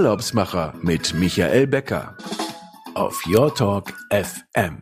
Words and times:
Urlaubsmacher 0.00 0.72
mit 0.80 1.12
Michael 1.12 1.66
Becker 1.66 2.16
auf 2.94 3.22
Your 3.26 3.54
Talk 3.54 3.92
FM. 4.10 4.80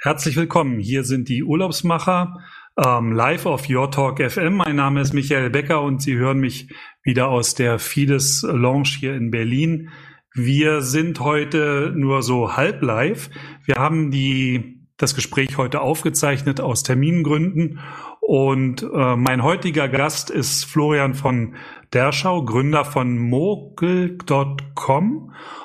Herzlich 0.00 0.36
willkommen. 0.36 0.78
Hier 0.78 1.02
sind 1.02 1.28
die 1.28 1.42
Urlaubsmacher 1.42 2.36
ähm, 2.76 3.10
live 3.10 3.44
auf 3.46 3.68
Your 3.68 3.90
Talk 3.90 4.20
FM. 4.22 4.54
Mein 4.54 4.76
Name 4.76 5.00
ist 5.00 5.12
Michael 5.12 5.50
Becker 5.50 5.82
und 5.82 6.00
Sie 6.00 6.14
hören 6.14 6.38
mich 6.38 6.72
wieder 7.02 7.26
aus 7.26 7.56
der 7.56 7.80
Fides 7.80 8.46
Lounge 8.48 8.90
hier 9.00 9.16
in 9.16 9.32
Berlin. 9.32 9.90
Wir 10.32 10.82
sind 10.82 11.18
heute 11.18 11.92
nur 11.96 12.22
so 12.22 12.56
halb 12.56 12.82
live. 12.82 13.30
Wir 13.64 13.74
haben 13.78 14.12
die, 14.12 14.77
das 14.98 15.14
Gespräch 15.14 15.56
heute 15.56 15.80
aufgezeichnet 15.80 16.60
aus 16.60 16.82
Termingründen. 16.82 17.80
Und 18.20 18.82
äh, 18.82 19.16
mein 19.16 19.42
heutiger 19.42 19.88
Gast 19.88 20.28
ist 20.28 20.66
Florian 20.66 21.14
von 21.14 21.54
Derschau, 21.94 22.44
Gründer 22.44 22.84
von 22.84 23.16
mokel.com. 23.16 24.22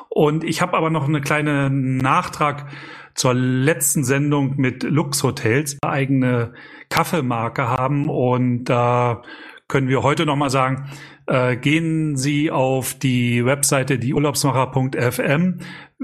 Und 0.07 0.43
ich 0.45 0.61
habe 0.61 0.77
aber 0.77 0.89
noch 0.89 1.07
eine 1.07 1.19
kleine 1.19 1.69
Nachtrag 1.69 2.67
zur 3.15 3.33
letzten 3.33 4.03
Sendung 4.03 4.55
mit 4.57 4.83
Lux 4.83 5.23
Hotels, 5.23 5.77
eigene 5.81 6.53
Kaffeemarke 6.89 7.67
haben. 7.67 8.07
Und 8.09 8.65
da 8.65 9.23
können 9.67 9.87
wir 9.87 10.03
heute 10.03 10.25
noch 10.25 10.35
mal 10.35 10.49
sagen, 10.49 10.89
äh, 11.25 11.55
gehen 11.55 12.17
Sie 12.17 12.51
auf 12.51 12.93
die 12.93 13.45
Webseite 13.45 13.97
dieurlaubsmacher.fm 13.97 15.59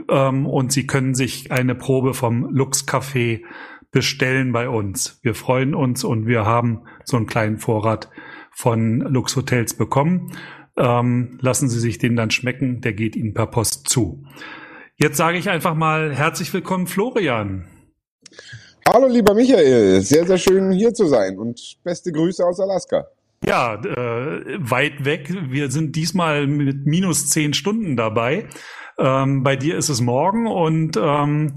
ähm, 0.09 0.45
und 0.45 0.71
Sie 0.71 0.87
können 0.87 1.15
sich 1.15 1.51
eine 1.51 1.75
Probe 1.75 2.13
vom 2.13 2.49
Lux 2.51 2.87
Café 2.87 3.41
bestellen 3.91 4.51
bei 4.51 4.69
uns. 4.69 5.19
Wir 5.23 5.35
freuen 5.35 5.73
uns 5.73 6.03
und 6.03 6.27
wir 6.27 6.45
haben 6.45 6.83
so 7.05 7.17
einen 7.17 7.25
kleinen 7.25 7.57
Vorrat 7.57 8.09
von 8.51 8.99
Lux 8.99 9.35
Hotels 9.35 9.73
bekommen. 9.73 10.31
Ähm, 10.77 11.37
lassen 11.41 11.69
Sie 11.69 11.79
sich 11.79 11.97
den 11.97 12.15
dann 12.15 12.31
schmecken, 12.31 12.81
der 12.81 12.93
geht 12.93 13.15
Ihnen 13.15 13.33
per 13.33 13.47
Post 13.47 13.89
zu. 13.89 14.23
Jetzt 14.97 15.17
sage 15.17 15.37
ich 15.37 15.49
einfach 15.49 15.75
mal 15.75 16.13
herzlich 16.13 16.53
willkommen, 16.53 16.87
Florian. 16.87 17.67
Hallo, 18.87 19.07
lieber 19.07 19.33
Michael. 19.33 20.01
Sehr, 20.01 20.25
sehr 20.25 20.37
schön 20.37 20.71
hier 20.71 20.93
zu 20.93 21.07
sein 21.07 21.37
und 21.37 21.77
beste 21.83 22.11
Grüße 22.11 22.45
aus 22.45 22.59
Alaska. 22.59 23.07
Ja, 23.45 23.75
äh, 23.75 24.57
weit 24.59 25.05
weg. 25.05 25.33
Wir 25.49 25.71
sind 25.71 25.95
diesmal 25.95 26.47
mit 26.47 26.85
minus 26.85 27.29
zehn 27.29 27.53
Stunden 27.53 27.95
dabei. 27.95 28.47
Ähm, 28.99 29.43
bei 29.43 29.55
dir 29.55 29.77
ist 29.77 29.89
es 29.89 30.01
morgen 30.01 30.47
und 30.47 30.97
ähm, 31.01 31.55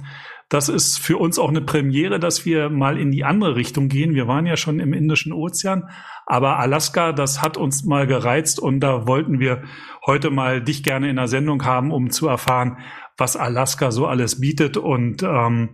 das 0.48 0.68
ist 0.68 0.98
für 0.98 1.16
uns 1.16 1.38
auch 1.38 1.48
eine 1.48 1.62
Premiere, 1.62 2.20
dass 2.20 2.44
wir 2.44 2.68
mal 2.68 2.98
in 2.98 3.10
die 3.10 3.24
andere 3.24 3.56
Richtung 3.56 3.88
gehen. 3.88 4.14
Wir 4.14 4.28
waren 4.28 4.44
ja 4.44 4.56
schon 4.56 4.80
im 4.80 4.92
Indischen 4.92 5.32
Ozean, 5.32 5.88
aber 6.26 6.58
Alaska, 6.58 7.12
das 7.12 7.40
hat 7.40 7.56
uns 7.56 7.84
mal 7.84 8.06
gereizt 8.06 8.60
und 8.60 8.80
da 8.80 9.06
wollten 9.06 9.40
wir 9.40 9.62
heute 10.06 10.30
mal 10.30 10.62
dich 10.62 10.82
gerne 10.82 11.08
in 11.08 11.16
der 11.16 11.26
Sendung 11.26 11.64
haben, 11.64 11.90
um 11.90 12.10
zu 12.10 12.28
erfahren, 12.28 12.76
was 13.16 13.36
Alaska 13.36 13.90
so 13.90 14.06
alles 14.06 14.40
bietet 14.40 14.76
und 14.76 15.22
ähm, 15.22 15.70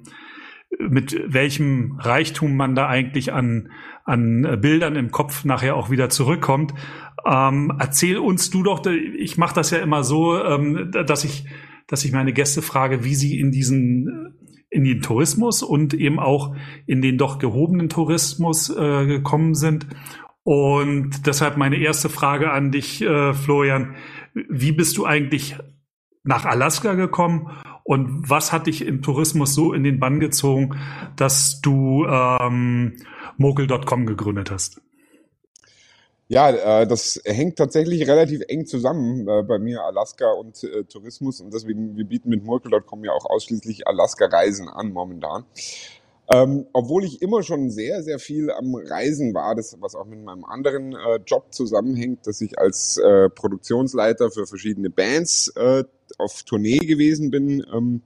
mit 0.78 1.20
welchem 1.26 1.98
Reichtum 1.98 2.56
man 2.56 2.74
da 2.74 2.86
eigentlich 2.88 3.32
an, 3.32 3.70
an 4.08 4.60
Bildern 4.60 4.96
im 4.96 5.10
Kopf 5.10 5.44
nachher 5.44 5.76
auch 5.76 5.90
wieder 5.90 6.08
zurückkommt. 6.08 6.72
Ähm, 7.26 7.72
erzähl 7.78 8.18
uns 8.18 8.50
du 8.50 8.62
doch, 8.62 8.84
ich 8.86 9.36
mache 9.36 9.54
das 9.54 9.70
ja 9.70 9.78
immer 9.78 10.02
so, 10.02 10.42
ähm, 10.42 10.90
dass 10.90 11.24
ich, 11.24 11.44
dass 11.86 12.04
ich 12.04 12.12
meine 12.12 12.32
Gäste 12.32 12.62
frage, 12.62 13.04
wie 13.04 13.14
sie 13.14 13.38
in 13.38 13.52
diesen 13.52 14.34
in 14.70 14.84
den 14.84 15.00
Tourismus 15.00 15.62
und 15.62 15.94
eben 15.94 16.18
auch 16.18 16.54
in 16.86 17.00
den 17.00 17.16
doch 17.16 17.38
gehobenen 17.38 17.88
Tourismus 17.88 18.68
äh, 18.68 19.06
gekommen 19.06 19.54
sind. 19.54 19.86
Und 20.42 21.26
deshalb 21.26 21.56
meine 21.56 21.76
erste 21.76 22.08
Frage 22.08 22.50
an 22.50 22.70
dich, 22.70 23.02
äh, 23.02 23.32
Florian. 23.34 23.96
Wie 24.34 24.72
bist 24.72 24.96
du 24.98 25.06
eigentlich 25.06 25.56
nach 26.22 26.44
Alaska 26.44 26.94
gekommen 26.94 27.50
und 27.82 28.28
was 28.28 28.52
hat 28.52 28.66
dich 28.66 28.86
im 28.86 29.00
Tourismus 29.00 29.54
so 29.54 29.72
in 29.72 29.84
den 29.84 29.98
Bann 29.98 30.20
gezogen, 30.20 30.76
dass 31.16 31.62
du 31.62 32.04
ähm, 32.06 32.96
Mogel.com 33.38 34.04
gegründet 34.04 34.50
hast? 34.50 34.80
Ja, 36.26 36.50
äh, 36.50 36.86
das 36.86 37.20
hängt 37.24 37.56
tatsächlich 37.56 38.06
relativ 38.06 38.42
eng 38.48 38.66
zusammen 38.66 39.26
äh, 39.26 39.42
bei 39.42 39.58
mir, 39.58 39.82
Alaska 39.84 40.30
und 40.32 40.62
äh, 40.62 40.84
Tourismus. 40.84 41.40
Und 41.40 41.54
deswegen, 41.54 41.96
wir 41.96 42.04
bieten 42.04 42.28
mit 42.28 42.44
Murkel.com 42.44 43.04
ja 43.04 43.12
auch 43.12 43.24
ausschließlich 43.24 43.86
Alaska-Reisen 43.86 44.68
an 44.68 44.92
momentan. 44.92 45.44
Ähm, 46.30 46.66
obwohl 46.74 47.04
ich 47.04 47.22
immer 47.22 47.42
schon 47.42 47.70
sehr, 47.70 48.02
sehr 48.02 48.18
viel 48.18 48.50
am 48.50 48.74
Reisen 48.74 49.32
war, 49.32 49.54
das, 49.54 49.74
was 49.80 49.94
auch 49.94 50.04
mit 50.04 50.22
meinem 50.22 50.44
anderen 50.44 50.92
äh, 50.92 51.20
Job 51.24 51.54
zusammenhängt, 51.54 52.26
dass 52.26 52.42
ich 52.42 52.58
als 52.58 52.98
äh, 52.98 53.30
Produktionsleiter 53.30 54.30
für 54.30 54.46
verschiedene 54.46 54.90
Bands 54.90 55.48
äh, 55.56 55.84
auf 56.18 56.42
Tournee 56.42 56.78
gewesen 56.78 57.30
bin 57.30 57.64
ähm, 57.72 58.02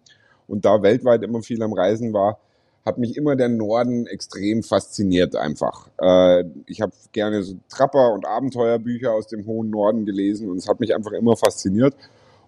und 0.46 0.64
da 0.64 0.82
weltweit 0.82 1.24
immer 1.24 1.42
viel 1.42 1.60
am 1.62 1.72
Reisen 1.72 2.12
war, 2.12 2.38
hat 2.84 2.98
mich 2.98 3.16
immer 3.16 3.36
der 3.36 3.48
Norden 3.48 4.06
extrem 4.06 4.62
fasziniert 4.62 5.36
einfach. 5.36 5.88
Äh, 6.00 6.44
ich 6.66 6.80
habe 6.80 6.92
gerne 7.12 7.42
so 7.42 7.56
Trapper- 7.68 8.12
und 8.12 8.26
Abenteuerbücher 8.26 9.12
aus 9.12 9.28
dem 9.28 9.46
hohen 9.46 9.70
Norden 9.70 10.04
gelesen 10.04 10.50
und 10.50 10.56
es 10.56 10.68
hat 10.68 10.80
mich 10.80 10.94
einfach 10.94 11.12
immer 11.12 11.36
fasziniert. 11.36 11.94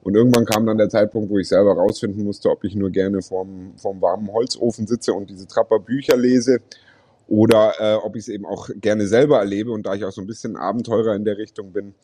Und 0.03 0.17
irgendwann 0.17 0.45
kam 0.45 0.67
dann 0.67 0.77
der 0.77 0.91
Zeitpunkt, 0.91 1.31
wo 1.31 1.39
ich 1.39 1.49
selber 1.49 1.72
rausfinden 1.72 2.25
musste, 2.25 2.50
ob 2.50 2.65
ich 2.65 2.75
nur 2.75 2.91
gerne 2.91 3.22
vorm, 3.22 3.72
vorm 3.77 4.03
warmen 4.03 4.31
Holzofen 4.33 4.87
sitze 4.87 5.15
und 5.15 5.31
diese 5.31 5.47
Trapper-Bücher 5.47 6.17
lese 6.17 6.59
oder 7.27 7.72
äh, 7.78 7.95
ob 7.95 8.15
ich 8.16 8.25
es 8.25 8.28
eben 8.28 8.45
auch 8.45 8.69
gerne 8.77 9.06
selber 9.06 9.39
erlebe. 9.39 9.72
Und 9.72 9.87
da 9.87 9.95
ich 9.95 10.05
auch 10.05 10.12
so 10.12 10.21
ein 10.21 10.27
bisschen 10.27 10.56
Abenteurer 10.56 11.15
in 11.15 11.25
der 11.25 11.39
Richtung 11.39 11.72
bin, 11.72 11.95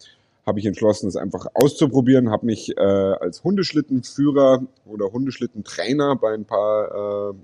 habe 0.46 0.60
ich 0.60 0.66
entschlossen, 0.66 1.08
es 1.08 1.16
einfach 1.16 1.46
auszuprobieren, 1.52 2.30
habe 2.30 2.46
mich 2.46 2.76
äh, 2.76 2.80
als 2.80 3.44
Hundeschlittenführer 3.44 4.62
oder 4.86 5.12
Hundeschlittentrainer 5.12 6.16
bei 6.16 6.32
ein 6.32 6.46
paar 6.46 7.32
äh, 7.32 7.34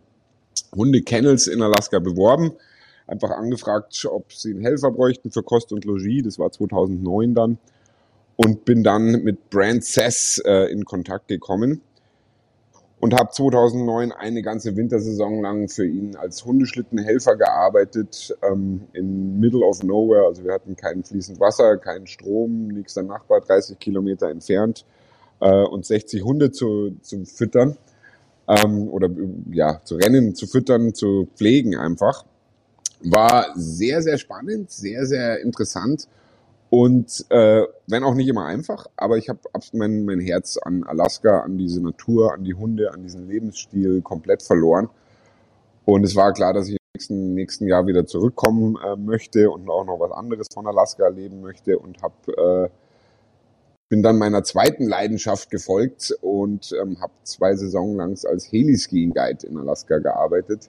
Hundekennels 0.77 1.47
in 1.47 1.63
Alaska 1.63 1.99
beworben. 1.99 2.53
Einfach 3.07 3.31
angefragt, 3.31 4.05
ob 4.11 4.33
sie 4.33 4.51
einen 4.51 4.63
Helfer 4.63 4.91
bräuchten 4.91 5.31
für 5.31 5.43
Kost 5.43 5.73
und 5.73 5.85
Logis. 5.85 6.25
Das 6.25 6.39
war 6.39 6.51
2009 6.51 7.35
dann. 7.35 7.59
Und 8.37 8.65
bin 8.65 8.85
dann 8.85 9.23
mit 9.23 9.49
Brand 9.49 9.83
Sess 9.83 10.43
äh, 10.45 10.71
in 10.71 10.85
Kontakt 10.85 11.29
gekommen 11.29 11.81
und 13.01 13.15
habe 13.15 13.31
2009 13.31 14.13
eine 14.13 14.43
ganze 14.43 14.77
Wintersaison 14.77 15.43
lang 15.43 15.69
für 15.69 15.87
ihn 15.87 16.17
als 16.17 16.45
Hundeschlittenhelfer 16.45 17.37
gearbeitet 17.37 18.37
ähm, 18.43 18.83
in 18.93 19.39
Middle 19.39 19.65
of 19.65 19.83
Nowhere. 19.83 20.27
Also 20.27 20.45
wir 20.45 20.53
hatten 20.53 20.77
kein 20.77 21.05
fließend 21.05 21.39
Wasser, 21.39 21.77
keinen 21.77 22.07
Strom, 22.07 22.69
nächster 22.69 23.03
Nachbar 23.03 23.41
30 23.41 23.79
Kilometer 23.79 24.31
entfernt 24.31 24.85
äh, 25.41 25.63
und 25.63 25.85
60 25.85 26.23
Hunde 26.25 26.51
zu, 26.51 26.97
zu 27.03 27.25
füttern 27.25 27.77
ähm, 28.49 28.89
oder 28.89 29.09
ja 29.51 29.81
zu 29.85 29.97
rennen, 29.97 30.35
zu 30.35 30.47
füttern, 30.47 30.95
zu 30.95 31.29
pflegen 31.37 31.77
einfach. 31.77 32.25
War 33.03 33.53
sehr, 33.55 34.03
sehr 34.03 34.19
spannend, 34.19 34.71
sehr, 34.71 35.07
sehr 35.07 35.41
interessant 35.41 36.09
und 36.69 37.25
äh, 37.31 37.63
wenn 37.87 38.03
auch 38.03 38.15
nicht 38.15 38.29
immer 38.29 38.47
einfach, 38.47 38.87
aber 38.97 39.17
ich 39.17 39.29
habe 39.29 39.39
mein, 39.73 40.05
mein 40.05 40.21
Herz 40.21 40.59
an 40.59 40.83
Alaska, 40.83 41.41
an 41.41 41.59
diese 41.59 41.81
Natur, 41.81 42.33
an 42.33 42.45
die 42.45 42.55
Hunde, 42.55 42.93
an 42.93 43.03
diesen 43.03 43.29
Lebensstil 43.29 44.03
komplett 44.03 44.43
verloren. 44.43 44.89
Und 45.85 46.05
es 46.05 46.17
war 46.17 46.33
klar, 46.33 46.53
dass 46.53 46.69
ich 46.69 46.75
im 46.75 46.79
nächsten, 46.95 47.35
nächsten 47.35 47.67
Jahr 47.69 47.87
wieder 47.87 48.07
zurückkommen 48.07 48.77
äh, 48.85 48.97
möchte 48.97 49.51
und 49.51 49.69
auch 49.71 49.85
noch 49.85 50.01
was 50.01 50.11
anderes 50.11 50.49
von 50.53 50.67
Alaska 50.67 51.05
erleben 51.05 51.41
möchte 51.41 51.79
und 51.79 52.03
habe 52.03 52.69
äh, 52.69 52.69
bin 53.89 54.03
dann 54.03 54.19
meiner 54.19 54.43
zweiten 54.43 54.89
Leidenschaft 54.89 55.51
gefolgt 55.51 56.17
und 56.21 56.73
ähm, 56.81 57.01
habe 57.01 57.13
zwei 57.23 57.55
Saison 57.55 57.97
lang 57.97 58.19
als 58.27 58.51
Heliskiing 58.51 59.13
Guide 59.13 59.47
in 59.47 59.57
Alaska 59.57 59.99
gearbeitet. 59.99 60.69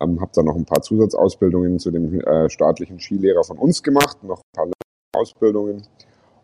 Ähm, 0.00 0.20
habe 0.20 0.30
dann 0.34 0.44
noch 0.44 0.56
ein 0.56 0.64
paar 0.64 0.82
Zusatzausbildungen 0.82 1.78
zu 1.78 1.90
dem 1.90 2.20
äh, 2.20 2.48
staatlichen 2.50 3.00
Skilehrer 3.00 3.44
von 3.44 3.58
uns 3.58 3.82
gemacht, 3.82 4.22
noch 4.22 4.38
ein 4.38 4.52
paar 4.52 4.68
Ausbildungen 5.16 5.86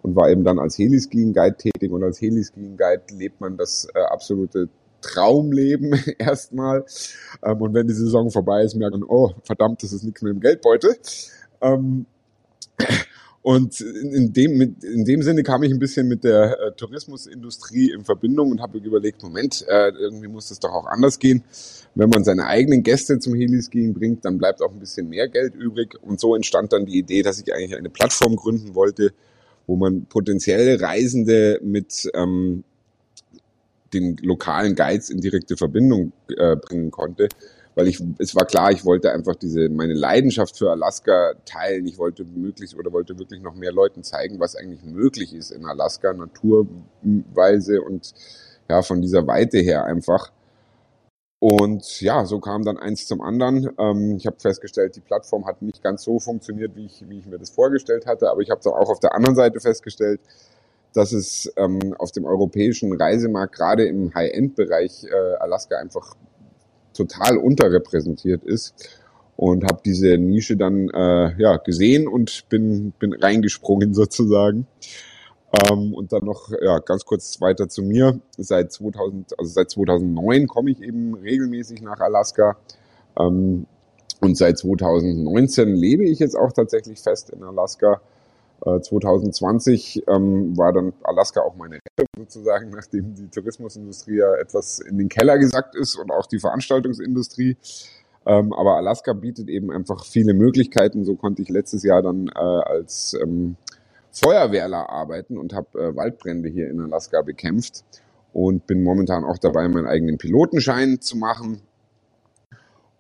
und 0.03 0.17
war 0.17 0.31
eben 0.31 0.45
dann 0.45 0.59
als 0.59 0.79
Heliskiing 0.79 1.33
Guide 1.33 1.57
tätig 1.57 1.91
und 1.91 2.03
als 2.03 2.21
Heliskiing 2.21 2.77
Guide 2.77 3.03
lebt 3.13 3.41
man 3.41 3.57
das 3.57 3.87
äh, 3.95 4.01
absolute 4.01 4.69
Traumleben 5.01 5.99
erstmal. 6.19 6.85
Ähm, 7.43 7.61
und 7.61 7.75
wenn 7.75 7.87
die 7.87 7.95
Saison 7.95 8.31
vorbei 8.31 8.63
ist, 8.63 8.75
merkt 8.75 8.93
man, 8.93 9.05
oh, 9.05 9.33
verdammt, 9.45 9.83
das 9.83 9.93
ist 9.93 10.05
nichts 10.05 10.23
mit 10.23 10.33
dem 10.33 10.41
Geldbeutel. 10.41 10.97
Ähm, 11.61 12.07
und 13.43 13.81
in 13.81 14.35
dem, 14.35 14.61
in 14.61 15.05
dem 15.07 15.23
Sinne 15.23 15.43
kam 15.43 15.63
ich 15.63 15.73
ein 15.73 15.79
bisschen 15.79 16.09
mit 16.09 16.25
der 16.25 16.61
äh, 16.61 16.73
Tourismusindustrie 16.73 17.91
in 17.91 18.05
Verbindung 18.05 18.51
und 18.51 18.61
habe 18.61 18.79
überlegt, 18.79 19.23
Moment, 19.23 19.65
äh, 19.67 19.93
irgendwie 19.99 20.29
muss 20.29 20.49
das 20.49 20.61
doch 20.61 20.73
auch 20.73 20.87
anders 20.87 21.19
gehen. 21.19 21.43
Wenn 21.95 22.11
man 22.11 22.23
seine 22.23 22.47
eigenen 22.47 22.83
Gäste 22.83 23.19
zum 23.19 23.35
Heliskiing 23.35 23.95
bringt, 23.95 24.27
dann 24.27 24.37
bleibt 24.37 24.61
auch 24.61 24.71
ein 24.71 24.79
bisschen 24.79 25.09
mehr 25.09 25.27
Geld 25.29 25.55
übrig. 25.55 25.97
Und 26.03 26.21
so 26.21 26.35
entstand 26.35 26.75
dann 26.75 26.85
die 26.85 26.99
Idee, 26.99 27.23
dass 27.23 27.41
ich 27.41 27.55
eigentlich 27.55 27.77
eine 27.77 27.89
Plattform 27.89 28.37
gründen 28.37 28.75
wollte, 28.75 29.15
wo 29.67 29.75
man 29.77 30.05
potenzielle 30.05 30.79
Reisende 30.79 31.61
mit 31.63 32.11
ähm, 32.13 32.65
den 33.95 34.19
lokalen 34.19 34.75
Guides 34.75 35.09
in 35.09 35.23
direkte 35.23 35.57
Verbindung 35.57 36.13
äh, 36.37 36.57
bringen 36.57 36.91
konnte 36.91 37.29
weil 37.81 37.89
ich, 37.89 37.99
es 38.19 38.37
war 38.37 38.45
klar, 38.45 38.71
ich 38.73 38.85
wollte 38.85 39.11
einfach 39.11 39.35
diese, 39.37 39.71
meine 39.71 39.95
Leidenschaft 39.95 40.59
für 40.59 40.71
Alaska 40.71 41.33
teilen. 41.47 41.87
Ich 41.87 41.97
wollte 41.97 42.27
möglichst 42.27 42.77
oder 42.77 42.93
wollte 42.93 43.19
wirklich 43.19 43.41
noch 43.41 43.55
mehr 43.55 43.73
Leuten 43.73 44.03
zeigen, 44.03 44.39
was 44.39 44.55
eigentlich 44.55 44.85
möglich 44.85 45.33
ist 45.33 45.51
in 45.51 45.65
Alaska, 45.65 46.13
naturweise 46.13 47.81
und 47.81 48.13
ja, 48.69 48.83
von 48.83 49.01
dieser 49.01 49.27
Weite 49.27 49.59
her 49.61 49.85
einfach. 49.85 50.31
Und 51.39 52.03
ja, 52.03 52.27
so 52.27 52.39
kam 52.39 52.65
dann 52.65 52.77
eins 52.77 53.07
zum 53.07 53.23
anderen. 53.23 53.71
Ähm, 53.79 54.17
ich 54.19 54.27
habe 54.27 54.37
festgestellt, 54.39 54.97
die 54.97 55.01
Plattform 55.01 55.47
hat 55.47 55.63
nicht 55.63 55.83
ganz 55.83 56.03
so 56.03 56.19
funktioniert, 56.19 56.77
wie 56.77 56.85
ich, 56.85 57.03
wie 57.09 57.21
ich 57.21 57.27
mir 57.27 57.39
das 57.39 57.49
vorgestellt 57.49 58.05
hatte. 58.05 58.29
Aber 58.29 58.43
ich 58.43 58.51
habe 58.51 58.61
dann 58.63 58.75
auch 58.75 58.91
auf 58.91 59.01
der 59.01 59.15
anderen 59.15 59.37
Seite 59.37 59.59
festgestellt, 59.59 60.21
dass 60.93 61.13
es 61.13 61.51
ähm, 61.57 61.95
auf 61.99 62.13
dem 62.13 62.27
europäischen 62.27 62.93
Reisemarkt 62.93 63.55
gerade 63.55 63.87
im 63.87 64.15
High-End-Bereich 64.15 65.05
äh, 65.05 65.37
Alaska 65.39 65.79
einfach 65.79 66.15
total 66.95 67.39
unterrepräsentiert 67.39 68.45
ist 68.45 68.75
und 69.37 69.65
habe 69.65 69.81
diese 69.85 70.19
Nische 70.19 70.57
dann 70.57 70.91
äh, 70.91 71.41
ja 71.41 71.57
gesehen 71.57 72.09
und 72.09 72.49
bin 72.49 72.93
bin 72.99 73.13
reingesprungen 73.15 73.95
sozusagen. 73.95 74.67
Ähm, 75.53 75.95
und 75.95 76.13
dann 76.13 76.25
noch 76.25 76.51
ja 76.63 76.79
ganz 76.79 77.05
kurz 77.05 77.41
weiter 77.41 77.69
zu 77.69 77.83
mir. 77.83 78.21
Seit 78.37 78.73
2000 78.73 79.39
also 79.39 79.51
seit 79.51 79.71
2009 79.71 80.47
komme 80.47 80.71
ich 80.71 80.81
eben 80.83 81.15
regelmäßig 81.15 81.83
nach 81.83 82.01
Alaska. 82.01 82.57
Ähm, 83.19 83.67
und 84.21 84.37
seit 84.37 84.59
2019 84.59 85.75
lebe 85.75 86.05
ich 86.05 86.19
jetzt 86.19 86.37
auch 86.37 86.53
tatsächlich 86.53 87.01
fest 87.01 87.31
in 87.31 87.43
Alaska 87.43 88.01
2020 88.65 89.97
äh, 90.07 90.13
ähm, 90.13 90.57
war 90.57 90.73
dann 90.73 90.93
Alaska 91.03 91.41
auch 91.41 91.57
meine 91.57 91.77
Rettung 91.77 92.07
sozusagen, 92.19 92.71
nachdem 92.75 93.15
die 93.15 93.29
Tourismusindustrie 93.29 94.17
ja 94.17 94.35
etwas 94.37 94.81
in 94.81 94.99
den 94.99 95.09
Keller 95.09 95.39
gesackt 95.39 95.75
ist 95.75 95.97
und 95.97 96.11
auch 96.11 96.27
die 96.27 96.39
Veranstaltungsindustrie. 96.39 97.57
Ähm, 98.27 98.53
aber 98.53 98.77
Alaska 98.77 99.15
bietet 99.15 99.49
eben 99.49 99.71
einfach 99.71 100.05
viele 100.05 100.35
Möglichkeiten. 100.35 101.05
So 101.05 101.17
konnte 101.17 101.43
ich 101.43 101.49
letztes 101.49 101.83
Jahr 101.83 102.03
dann 102.03 102.29
äh, 102.29 102.39
als 102.39 103.17
ähm, 103.21 103.57
Feuerwehrler 104.13 104.91
arbeiten 104.91 105.39
und 105.39 105.55
habe 105.55 105.79
äh, 105.79 105.97
Waldbrände 105.97 106.49
hier 106.49 106.69
in 106.69 106.81
Alaska 106.81 107.23
bekämpft 107.23 107.85
und 108.33 108.67
bin 108.67 108.83
momentan 108.83 109.25
auch 109.25 109.39
dabei, 109.39 109.69
meinen 109.69 109.87
eigenen 109.87 110.19
Pilotenschein 110.19 111.01
zu 111.01 111.17
machen 111.17 111.63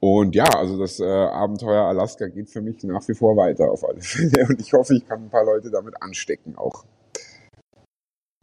und 0.00 0.34
ja, 0.34 0.44
also 0.44 0.78
das 0.78 0.98
äh, 0.98 1.04
Abenteuer 1.04 1.84
Alaska 1.84 2.26
geht 2.28 2.48
für 2.48 2.62
mich 2.62 2.82
nach 2.84 3.06
wie 3.06 3.14
vor 3.14 3.36
weiter 3.36 3.70
auf 3.70 3.86
alle 3.86 4.00
Fälle. 4.00 4.46
Und 4.48 4.60
ich 4.60 4.72
hoffe, 4.72 4.94
ich 4.94 5.06
kann 5.06 5.24
ein 5.24 5.30
paar 5.30 5.44
Leute 5.44 5.70
damit 5.70 6.02
anstecken 6.02 6.56
auch. 6.56 6.84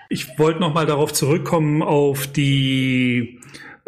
Ich 0.09 0.37
wollte 0.39 0.59
noch 0.59 0.73
mal 0.73 0.85
darauf 0.85 1.11
zurückkommen 1.11 1.81
auf 1.81 2.27
die 2.27 3.39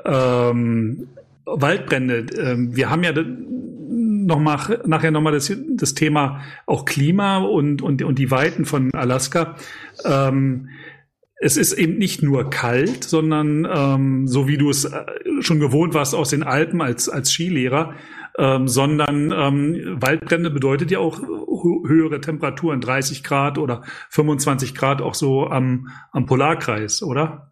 ähm, 0.03 1.09
Waldbrände. 1.45 2.25
Ähm, 2.37 2.75
wir 2.75 2.89
haben 2.89 3.03
ja 3.03 3.13
noch 3.13 4.39
mal, 4.39 4.81
nachher 4.85 5.11
nochmal 5.11 5.33
das, 5.33 5.51
das 5.75 5.93
Thema 5.93 6.41
auch 6.65 6.85
Klima 6.85 7.37
und, 7.37 7.81
und, 7.81 8.01
und 8.01 8.19
die 8.19 8.31
Weiten 8.31 8.65
von 8.65 8.91
Alaska. 8.93 9.55
Ähm, 10.03 10.69
es 11.39 11.55
ist 11.55 11.73
eben 11.73 11.97
nicht 11.97 12.21
nur 12.21 12.49
kalt, 12.49 13.05
sondern 13.05 13.65
ähm, 13.65 14.27
so 14.27 14.47
wie 14.47 14.57
du 14.57 14.69
es 14.69 14.85
äh, 14.85 15.05
schon 15.39 15.59
gewohnt 15.59 15.93
warst 15.93 16.13
aus 16.13 16.29
den 16.29 16.43
Alpen 16.43 16.81
als, 16.81 17.07
als 17.07 17.31
Skilehrer, 17.31 17.95
ähm, 18.37 18.67
sondern 18.67 19.31
ähm, 19.31 19.97
Waldbrände 20.01 20.49
bedeutet 20.49 20.91
ja 20.91 20.99
auch 20.99 21.19
höhere 21.21 22.19
Temperaturen, 22.19 22.81
30 22.81 23.23
Grad 23.23 23.57
oder 23.57 23.83
25 24.09 24.75
Grad 24.75 25.01
auch 25.01 25.15
so 25.15 25.47
am, 25.47 25.87
am 26.11 26.25
Polarkreis, 26.25 27.01
oder? 27.01 27.51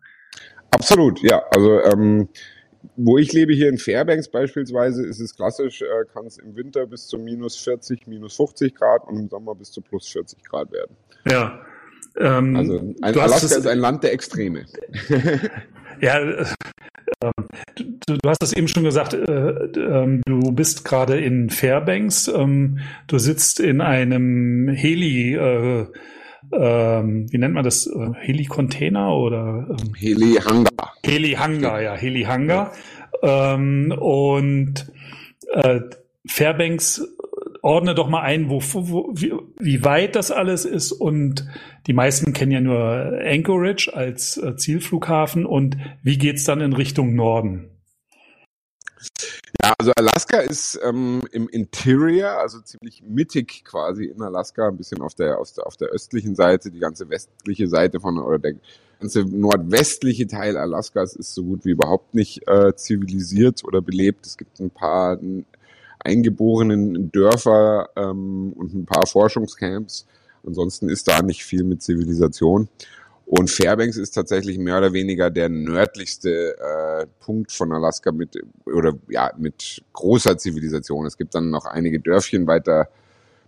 Absolut, 0.72 1.22
ja. 1.22 1.42
Also 1.51 1.81
ähm, 1.81 2.30
wo 2.95 3.18
ich 3.18 3.31
lebe 3.31 3.54
hier 3.54 3.69
in 3.69 3.78
Fairbanks 3.78 4.30
beispielsweise, 4.30 5.06
ist 5.06 5.19
es 5.19 5.36
klassisch, 5.36 5.81
äh, 5.81 6.06
kann 6.13 6.25
es 6.25 6.38
im 6.38 6.56
Winter 6.56 6.86
bis 6.88 7.07
zu 7.07 7.18
minus 7.18 7.56
40, 7.57 8.06
minus 8.07 8.36
50 8.36 8.75
Grad 8.75 9.07
und 9.07 9.18
im 9.18 9.30
Sommer 9.30 9.56
bis 9.56 9.72
zu 9.72 9.81
plus 9.81 10.07
40 10.10 10.44
Grad 10.44 10.72
werden. 10.72 10.95
Ja. 11.25 11.62
Ähm, 12.19 12.55
also 12.55 12.95
ein 13.01 13.17
Alaska 13.17 13.57
ist 13.57 13.67
ein 13.67 13.79
Land 13.79 14.03
der 14.03 14.13
Extreme. 14.13 14.65
ja, 16.01 16.19
äh, 16.19 16.45
du, 17.75 18.17
du, 18.17 18.29
hast 18.29 18.44
es 18.44 18.53
eben 18.53 18.67
schon 18.67 18.83
gesagt, 18.83 19.13
äh, 19.13 19.19
äh, 19.19 20.21
du 20.25 20.51
bist 20.51 20.83
gerade 20.83 21.19
in 21.19 21.49
Fairbanks, 21.49 22.27
ähm, 22.27 22.79
du 23.07 23.17
sitzt 23.17 23.59
in 23.59 23.81
einem 23.81 24.69
Heli, 24.69 25.35
äh, 25.35 25.85
ähm, 26.51 27.27
wie 27.29 27.38
nennt 27.38 27.53
man 27.53 27.63
das, 27.63 27.88
äh, 27.88 28.13
Heli-Container 28.19 29.15
oder? 29.15 29.67
Ähm, 29.69 29.93
Heli-Hangar. 29.95 30.93
Heli-Hangar, 31.03 31.81
ja, 31.81 31.93
Heli-Hangar. 31.93 32.73
Ähm, 33.21 33.93
und 33.97 34.91
äh, 35.53 35.81
Fairbanks 36.27 37.01
ordne 37.61 37.95
doch 37.95 38.09
mal 38.09 38.21
ein, 38.21 38.49
wo, 38.49 38.61
wo, 38.61 39.11
wie, 39.13 39.33
wie 39.59 39.83
weit 39.83 40.15
das 40.15 40.31
alles 40.31 40.65
ist. 40.65 40.91
Und 40.91 41.47
die 41.88 41.94
meisten 41.94 42.33
kennen 42.33 42.51
ja 42.51 42.61
nur 42.61 43.19
Anchorage 43.23 43.91
als 43.94 44.38
äh, 44.38 44.55
Zielflughafen. 44.55 45.45
Und 45.45 45.77
wie 46.03 46.17
geht's 46.17 46.44
dann 46.44 46.61
in 46.61 46.73
Richtung 46.73 47.15
Norden? 47.15 47.69
Ja, 49.63 49.73
also 49.77 49.91
Alaska 49.95 50.39
ist 50.39 50.79
ähm, 50.83 51.21
im 51.31 51.47
Interior, 51.49 52.31
also 52.31 52.59
ziemlich 52.61 53.01
mittig 53.03 53.63
quasi 53.63 54.05
in 54.05 54.21
Alaska, 54.21 54.67
ein 54.67 54.77
bisschen 54.77 55.01
auf 55.01 55.15
der, 55.15 55.39
auf 55.39 55.51
der, 55.53 55.65
auf 55.65 55.77
der 55.77 55.89
östlichen 55.89 56.35
Seite, 56.35 56.71
die 56.71 56.79
ganze 56.79 57.09
westliche 57.09 57.67
Seite 57.67 58.00
von, 58.00 58.17
oder 58.17 58.39
der 58.39 58.55
ganze 59.00 59.23
nordwestliche 59.23 60.27
Teil 60.27 60.57
Alaskas 60.57 61.15
ist 61.15 61.33
so 61.33 61.43
gut 61.43 61.65
wie 61.65 61.71
überhaupt 61.71 62.13
nicht 62.13 62.47
äh, 62.47 62.75
zivilisiert 62.75 63.63
oder 63.63 63.81
belebt. 63.81 64.25
Es 64.25 64.38
gibt 64.38 64.59
ein 64.59 64.71
paar 64.71 65.17
eingeborenen 65.99 67.11
Dörfer 67.11 67.89
ähm, 67.95 68.53
und 68.53 68.73
ein 68.73 68.85
paar 68.85 69.05
Forschungscamps. 69.05 70.05
Ansonsten 70.45 70.89
ist 70.89 71.07
da 71.07 71.21
nicht 71.21 71.44
viel 71.44 71.63
mit 71.63 71.81
Zivilisation. 71.81 72.69
Und 73.27 73.49
Fairbanks 73.49 73.97
ist 73.97 74.11
tatsächlich 74.11 74.57
mehr 74.57 74.77
oder 74.77 74.94
weniger 74.94 75.29
der 75.29 75.49
nördlichste 75.49 76.57
äh, 76.57 77.07
Punkt 77.19 77.51
von 77.51 77.73
Alaska 77.73 78.13
mit 78.13 78.41
oder 78.65 78.94
ja 79.09 79.33
mit 79.38 79.83
großer 79.91 80.38
Zivilisation. 80.38 81.05
Es 81.05 81.17
gibt 81.17 81.35
dann 81.35 81.49
noch 81.49 81.65
einige 81.65 82.00
Dörfchen 82.00 82.47
weiter 82.47 82.88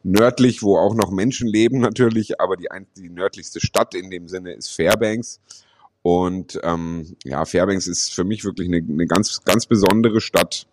nördlich, 0.04 0.62
wo 0.62 0.78
auch 0.78 0.95
noch 0.95 1.12
Menschen 1.12 1.48
leben 1.48 1.80
natürlich, 1.80 2.42
aber 2.42 2.57
die, 2.57 2.68
die 2.98 3.10
nördlichste 3.10 3.62
Stadt 3.62 3.95
in 3.95 4.12
dem 4.12 4.28
Sinne 4.28 4.52
ist 4.52 4.68
Fairbanks. 4.69 5.40
Und 6.02 6.60
ähm, 6.63 7.16
ja, 7.24 7.45
Fairbanks 7.45 7.88
ist 7.88 8.13
für 8.13 8.25
mich 8.25 8.44
wirklich 8.44 8.68
eine, 8.68 8.84
eine 8.86 9.07
ganz 9.07 9.45
ganz 9.45 9.66
besondere 9.66 10.19
Stadt 10.19 10.68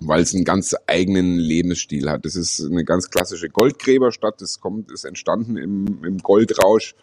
weil 0.00 0.22
es 0.22 0.34
einen 0.34 0.44
ganz 0.44 0.74
eigenen 0.86 1.36
Lebensstil 1.36 2.08
hat. 2.10 2.24
Das 2.24 2.36
ist 2.36 2.60
eine 2.60 2.84
ganz 2.84 3.10
klassische 3.10 3.48
Goldgräberstadt. 3.48 4.40
Das 4.40 4.60
kommt, 4.60 4.90
ist 4.92 5.04
entstanden 5.04 5.56
im, 5.56 6.04
im 6.04 6.18
Goldrausch. 6.18 6.94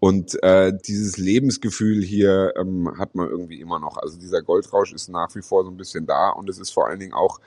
Und 0.00 0.40
äh, 0.42 0.72
dieses 0.86 1.16
Lebensgefühl 1.16 2.02
hier 2.02 2.54
ähm, 2.56 2.92
hat 2.98 3.14
man 3.14 3.28
irgendwie 3.28 3.60
immer 3.60 3.80
noch. 3.80 3.96
Also 3.96 4.18
dieser 4.18 4.42
Goldrausch 4.42 4.92
ist 4.92 5.08
nach 5.08 5.34
wie 5.34 5.42
vor 5.42 5.64
so 5.64 5.70
ein 5.70 5.76
bisschen 5.76 6.06
da 6.06 6.30
und 6.30 6.48
es 6.48 6.58
ist 6.58 6.70
vor 6.70 6.86
allen 6.86 7.00
Dingen 7.00 7.14
auch, 7.14 7.40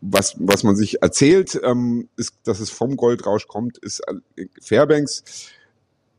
was, 0.00 0.36
was 0.38 0.62
man 0.62 0.76
sich 0.76 1.02
erzählt, 1.02 1.58
ähm, 1.64 2.08
ist, 2.16 2.34
dass 2.44 2.60
es 2.60 2.70
vom 2.70 2.96
Goldrausch 2.96 3.48
kommt, 3.48 3.78
ist 3.78 4.00
äh, 4.36 4.46
Fairbanks 4.60 5.24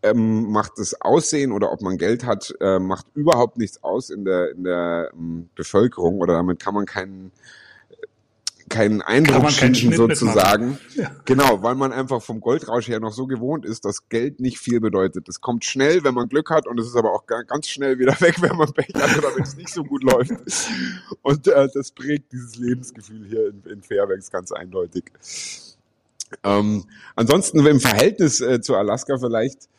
ähm, 0.06 0.51
macht 0.51 0.74
das 0.77 1.00
Aussehen 1.01 1.51
oder 1.51 1.72
ob 1.72 1.82
man 1.82 1.98
Geld 1.98 2.25
hat, 2.25 2.54
äh, 2.60 2.80
macht 2.80 3.08
überhaupt 3.15 3.58
nichts 3.58 3.84
aus 3.84 4.10
in 4.10 4.24
der, 4.24 4.51
in 4.51 4.63
der 4.63 5.10
ähm, 5.13 5.50
Bevölkerung 5.56 6.20
oder 6.20 6.34
damit 6.34 6.60
kann 6.60 6.75
man 6.75 6.86
keinen 6.86 7.32
keinen 8.69 9.01
Eindruck 9.01 9.51
schinden 9.51 9.93
sozusagen. 9.93 10.79
Ja. 10.95 11.12
Genau, 11.25 11.62
weil 11.62 11.75
man 11.75 11.91
einfach 11.93 12.22
vom 12.22 12.41
Goldrausch 12.41 12.88
her 12.88 13.00
noch 13.00 13.13
so 13.13 13.27
gewohnt 13.27 13.65
ist, 13.65 13.86
dass 13.86 14.10
Geld 14.10 14.39
nicht 14.39 14.57
viel 14.57 14.79
bedeutet. 14.79 15.29
Es 15.29 15.39
kommt 15.39 15.65
schnell, 15.65 16.03
wenn 16.03 16.13
man 16.13 16.29
Glück 16.29 16.50
hat 16.50 16.65
und 16.67 16.79
es 16.79 16.88
ist 16.88 16.95
aber 16.95 17.13
auch 17.13 17.25
ganz 17.25 17.67
schnell 17.67 18.00
wieder 18.00 18.13
weg, 18.22 18.41
wenn 18.41 18.55
man 18.57 18.72
Pech 18.74 18.93
hat 18.95 19.17
oder 19.17 19.36
wenn 19.36 19.43
es 19.43 19.55
nicht 19.55 19.69
so 19.69 19.84
gut 19.84 20.03
läuft. 20.03 20.31
Und 21.22 21.48
äh, 21.48 21.67
das 21.74 21.91
prägt 21.91 22.31
dieses 22.31 22.55
Lebensgefühl 22.55 23.25
hier 23.27 23.50
in, 23.50 23.63
in 23.72 23.81
Fairbanks 23.84 24.31
ganz 24.31 24.51
eindeutig. 24.51 25.12
Ähm, 26.43 26.86
ansonsten 27.15 27.65
im 27.65 27.79
Verhältnis 27.79 28.41
äh, 28.41 28.62
zu 28.62 28.75
Alaska 28.75 29.17
vielleicht 29.17 29.69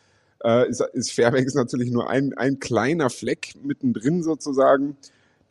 äh, 0.43 0.69
ist, 0.69 0.81
ist 0.93 1.11
Fairbanks 1.11 1.55
natürlich 1.55 1.91
nur 1.91 2.09
ein, 2.09 2.33
ein 2.37 2.59
kleiner 2.59 3.09
Fleck 3.09 3.53
mittendrin 3.63 4.23
sozusagen. 4.23 4.95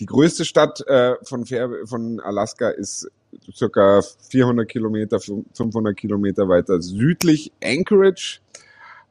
Die 0.01 0.07
größte 0.07 0.45
Stadt 0.45 0.87
äh, 0.87 1.15
von, 1.23 1.47
Fair, 1.47 1.71
von 1.85 2.21
Alaska 2.21 2.69
ist 2.69 3.11
circa 3.55 4.03
400 4.31 4.69
Kilometer, 4.69 5.21
500 5.21 5.97
Kilometer 5.97 6.49
weiter 6.49 6.81
südlich 6.81 7.53
Anchorage. 7.63 8.41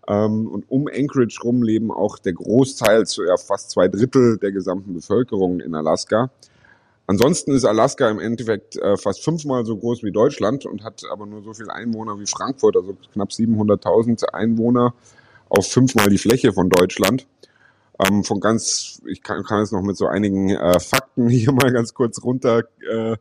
Ähm, 0.08 0.48
und 0.48 0.70
um 0.70 0.88
Anchorage 0.88 1.40
rum 1.44 1.64
leben 1.64 1.92
auch 1.92 2.20
der 2.20 2.34
Großteil, 2.34 3.06
zu, 3.06 3.24
ja, 3.24 3.38
fast 3.38 3.72
zwei 3.72 3.88
Drittel 3.88 4.38
der 4.38 4.52
gesamten 4.52 4.94
Bevölkerung 4.94 5.60
in 5.60 5.74
Alaska. 5.76 6.30
Ansonsten 7.08 7.52
ist 7.52 7.66
Alaska 7.66 8.10
im 8.10 8.20
Endeffekt 8.20 8.78
äh, 8.78 8.98
fast 8.98 9.24
fünfmal 9.24 9.64
so 9.66 9.78
groß 9.78 10.04
wie 10.04 10.12
Deutschland 10.12 10.66
und 10.66 10.84
hat 10.84 11.04
aber 11.12 11.26
nur 11.26 11.44
so 11.44 11.54
viele 11.54 11.72
Einwohner 11.72 12.20
wie 12.20 12.26
Frankfurt, 12.26 12.76
also 12.76 12.98
knapp 13.14 13.30
700.000 13.30 14.26
Einwohner 14.34 14.94
auf 15.50 15.68
fünfmal 15.68 16.10
die 16.10 16.18
Fläche 16.18 16.52
von 16.52 16.70
Deutschland. 16.70 17.28
Ähm, 18.00 18.24
von 18.24 18.40
ganz, 18.40 19.02
ich 19.06 19.22
kann, 19.22 19.44
kann 19.44 19.62
es 19.62 19.72
noch 19.72 19.84
mit 19.84 19.98
so 19.98 20.08
einigen 20.08 20.50
äh, 20.50 20.80
Fakten 20.80 21.30
hier 21.30 21.52
mal 21.52 21.72
ganz 21.72 21.94
kurz 21.94 22.24
runter 22.24 22.64
äh, 22.90 23.16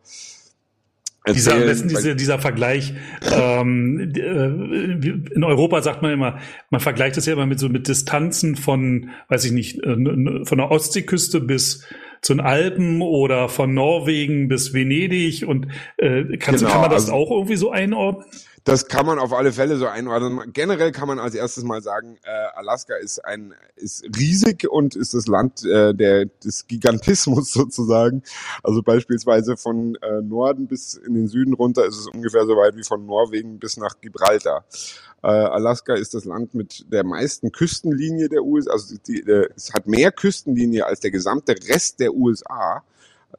dieser, 1.32 1.54
am 1.54 1.60
besten 1.60 1.88
dieser, 1.88 2.14
dieser 2.14 2.38
Vergleich. 2.38 2.94
Ähm, 3.32 4.12
äh, 4.14 5.34
in 5.34 5.44
Europa 5.44 5.80
sagt 5.82 6.02
man 6.02 6.12
immer, 6.12 6.38
man 6.70 6.80
vergleicht 6.80 7.16
das 7.16 7.26
ja 7.26 7.32
immer 7.32 7.46
mit 7.46 7.58
so 7.58 7.68
mit 7.68 7.88
Distanzen 7.88 8.56
von, 8.56 9.10
weiß 9.28 9.44
ich 9.46 9.52
nicht, 9.52 9.82
äh, 9.82 10.44
von 10.44 10.58
der 10.58 10.70
Ostseeküste 10.70 11.40
bis 11.40 11.86
zu 12.20 12.34
den 12.34 12.40
Alpen 12.40 13.02
oder 13.02 13.48
von 13.48 13.74
Norwegen 13.74 14.48
bis 14.48 14.72
Venedig 14.72 15.46
und 15.46 15.68
äh, 15.98 16.36
kann, 16.38 16.56
genau, 16.56 16.70
kann 16.70 16.80
man 16.80 16.90
das 16.90 17.04
also, 17.04 17.14
auch 17.14 17.30
irgendwie 17.30 17.56
so 17.56 17.70
einordnen? 17.70 18.24
Das 18.64 18.88
kann 18.88 19.04
man 19.04 19.18
auf 19.18 19.34
alle 19.34 19.52
Fälle 19.52 19.76
so 19.76 19.86
einordnen. 19.86 20.52
Generell 20.54 20.90
kann 20.90 21.06
man 21.06 21.18
als 21.18 21.34
erstes 21.34 21.64
mal 21.64 21.82
sagen, 21.82 22.16
äh, 22.24 22.30
Alaska 22.54 22.94
ist 22.96 23.22
ein 23.22 23.54
ist 23.76 24.04
riesig 24.16 24.66
und 24.70 24.96
ist 24.96 25.12
das 25.12 25.26
Land 25.26 25.66
äh, 25.66 25.92
der 25.92 26.24
des 26.24 26.66
Gigantismus 26.66 27.52
sozusagen. 27.52 28.22
Also 28.62 28.82
beispielsweise 28.82 29.58
von 29.58 29.96
äh, 29.96 30.22
Norden 30.22 30.66
bis 30.66 30.94
in 30.94 31.12
den 31.12 31.28
Süden 31.28 31.52
runter 31.52 31.84
ist 31.84 31.98
es 31.98 32.06
ungefähr 32.06 32.46
so 32.46 32.56
weit 32.56 32.74
wie 32.74 32.84
von 32.84 33.04
Norwegen 33.04 33.58
bis 33.58 33.76
nach 33.76 34.00
Gibraltar. 34.00 34.64
Äh, 35.22 35.26
Alaska 35.26 35.94
ist 35.94 36.14
das 36.14 36.24
Land 36.24 36.54
mit 36.54 36.90
der 36.90 37.04
meisten 37.04 37.52
Küstenlinie 37.52 38.30
der 38.30 38.44
USA. 38.44 38.72
Also 38.72 38.96
die, 39.06 39.20
äh, 39.20 39.48
es 39.54 39.74
hat 39.74 39.86
mehr 39.86 40.10
Küstenlinie 40.10 40.86
als 40.86 41.00
der 41.00 41.10
gesamte 41.10 41.54
Rest 41.68 42.00
der 42.00 42.14
USA. 42.14 42.82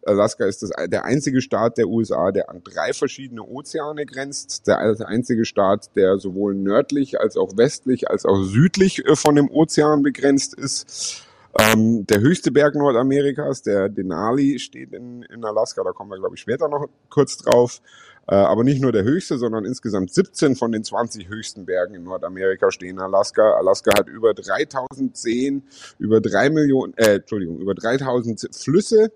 Alaska 0.06 0.46
ist 0.46 0.64
das, 0.64 0.72
der 0.88 1.06
einzige 1.06 1.42
Staat 1.42 1.78
der 1.78 1.88
USA, 1.88 2.32
der 2.32 2.50
an 2.50 2.62
drei 2.64 2.94
verschiedene 2.94 3.44
Ozeane 3.44 4.06
grenzt. 4.06 4.68
Der 4.68 4.80
einzige 4.80 5.46
Staat, 5.46 5.96
der 5.96 6.18
sowohl 6.18 6.56
nördlich 6.56 7.20
als 7.20 7.38
auch 7.38 7.58
westlich 7.58 8.10
als 8.10 8.25
auch 8.25 8.44
südlich 8.44 9.06
äh, 9.06 9.16
von 9.16 9.36
dem 9.36 9.50
Ozean 9.50 10.04
begrenzt 10.04 10.54
ist. 10.54 11.25
Ähm, 11.58 12.06
der 12.06 12.20
höchste 12.20 12.52
Berg 12.52 12.75
Nordamerikas, 12.75 13.62
der 13.62 13.88
Denali, 13.88 14.60
steht 14.60 14.92
in, 14.92 15.24
in 15.24 15.46
Alaska. 15.46 15.84
Da 15.84 15.92
kommen 15.92 16.12
wir, 16.12 16.20
glaube 16.20 16.36
ich, 16.36 16.42
später 16.42 16.68
noch 16.68 16.88
kurz 17.10 17.38
drauf. 17.38 17.82
Äh, 18.28 18.36
aber 18.36 18.64
nicht 18.64 18.82
nur 18.82 18.92
der 18.92 19.04
höchste, 19.04 19.38
sondern 19.38 19.66
insgesamt 19.66 20.12
17 20.12 20.56
von 20.56 20.72
den 20.72 20.84
20 20.84 21.30
höchsten 21.30 21.66
Bergen 21.66 21.94
in 21.94 22.04
Nordamerika 22.04 22.72
stehen 22.72 22.96
in 22.96 23.00
Alaska. 23.00 23.52
Alaska 23.54 23.92
hat 23.98 24.08
über 24.08 24.34
3000 24.34 25.16
Seen, 25.16 25.64
über 26.00 26.22
drei 26.22 26.50
Millionen, 26.50 26.94
äh, 26.98 27.18
Entschuldigung, 27.18 27.60
über 27.60 27.75
3000 27.75 28.50
Flüsse, 28.52 29.12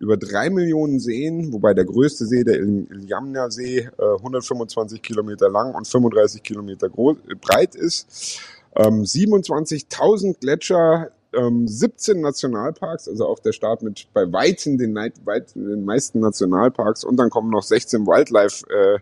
über 0.00 0.16
drei 0.16 0.48
Millionen 0.48 0.98
Seen, 0.98 1.52
wobei 1.52 1.74
der 1.74 1.84
größte 1.84 2.24
See, 2.24 2.42
der 2.42 2.58
Iljamna-See, 2.58 3.90
125 3.98 4.98
äh, 4.98 5.02
Kilometer 5.02 5.50
lang 5.50 5.74
und 5.74 5.86
35 5.86 6.42
Kilometer 6.42 6.88
groß, 6.88 7.18
äh, 7.28 7.34
breit 7.34 7.74
ist. 7.74 8.40
27.000 8.74 10.24
ähm, 10.24 10.36
Gletscher, 10.40 11.10
17 11.32 12.16
ähm, 12.16 12.22
Nationalparks, 12.22 13.08
also 13.08 13.26
auch 13.26 13.40
der 13.40 13.52
Staat 13.52 13.82
mit 13.82 14.06
bei 14.14 14.32
weitem 14.32 14.78
den, 14.78 14.94
weit, 14.94 15.54
den 15.54 15.84
meisten 15.84 16.20
Nationalparks 16.20 17.04
und 17.04 17.16
dann 17.16 17.30
kommen 17.30 17.50
noch 17.50 17.62
16 17.62 18.06
Wildlife 18.06 18.64
äh, 18.70 18.98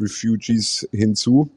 Refugees 0.00 0.88
hinzu. 0.92 1.48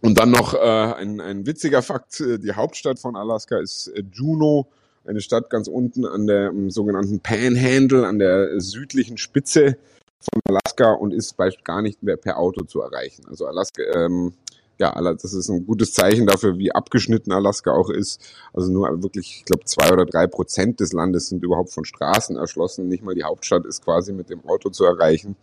Und 0.00 0.18
dann 0.18 0.30
noch 0.30 0.54
äh, 0.54 0.58
ein, 0.58 1.20
ein 1.20 1.46
witziger 1.46 1.82
Fakt, 1.82 2.20
die 2.20 2.52
Hauptstadt 2.52 2.98
von 2.98 3.16
Alaska 3.16 3.58
ist 3.58 3.88
äh, 3.88 4.04
Juneau, 4.12 4.68
eine 5.06 5.20
Stadt 5.20 5.50
ganz 5.50 5.68
unten 5.68 6.06
an 6.06 6.26
der 6.26 6.50
um, 6.50 6.70
sogenannten 6.70 7.20
Panhandle, 7.20 8.06
an 8.06 8.18
der 8.18 8.60
südlichen 8.60 9.16
Spitze 9.16 9.76
von 10.18 10.40
Alaska 10.48 10.92
und 10.92 11.12
ist 11.12 11.36
gar 11.64 11.82
nicht 11.82 12.02
mehr 12.02 12.16
per 12.16 12.38
Auto 12.38 12.64
zu 12.64 12.80
erreichen. 12.80 13.24
Also 13.28 13.46
Alaska, 13.46 13.82
ähm, 13.94 14.32
ja, 14.78 14.92
das 15.00 15.32
ist 15.32 15.48
ein 15.48 15.66
gutes 15.66 15.92
Zeichen 15.92 16.26
dafür, 16.26 16.58
wie 16.58 16.72
abgeschnitten 16.72 17.32
Alaska 17.32 17.72
auch 17.72 17.90
ist. 17.90 18.20
Also 18.52 18.72
nur 18.72 19.02
wirklich, 19.02 19.36
ich 19.38 19.44
glaube, 19.44 19.64
zwei 19.64 19.92
oder 19.92 20.04
drei 20.04 20.26
Prozent 20.26 20.80
des 20.80 20.92
Landes 20.92 21.28
sind 21.28 21.44
überhaupt 21.44 21.70
von 21.70 21.84
Straßen 21.84 22.36
erschlossen. 22.36 22.88
Nicht 22.88 23.04
mal 23.04 23.14
die 23.14 23.22
Hauptstadt 23.22 23.66
ist 23.66 23.84
quasi 23.84 24.12
mit 24.12 24.30
dem 24.30 24.44
Auto 24.48 24.70
zu 24.70 24.84
erreichen. 24.84 25.36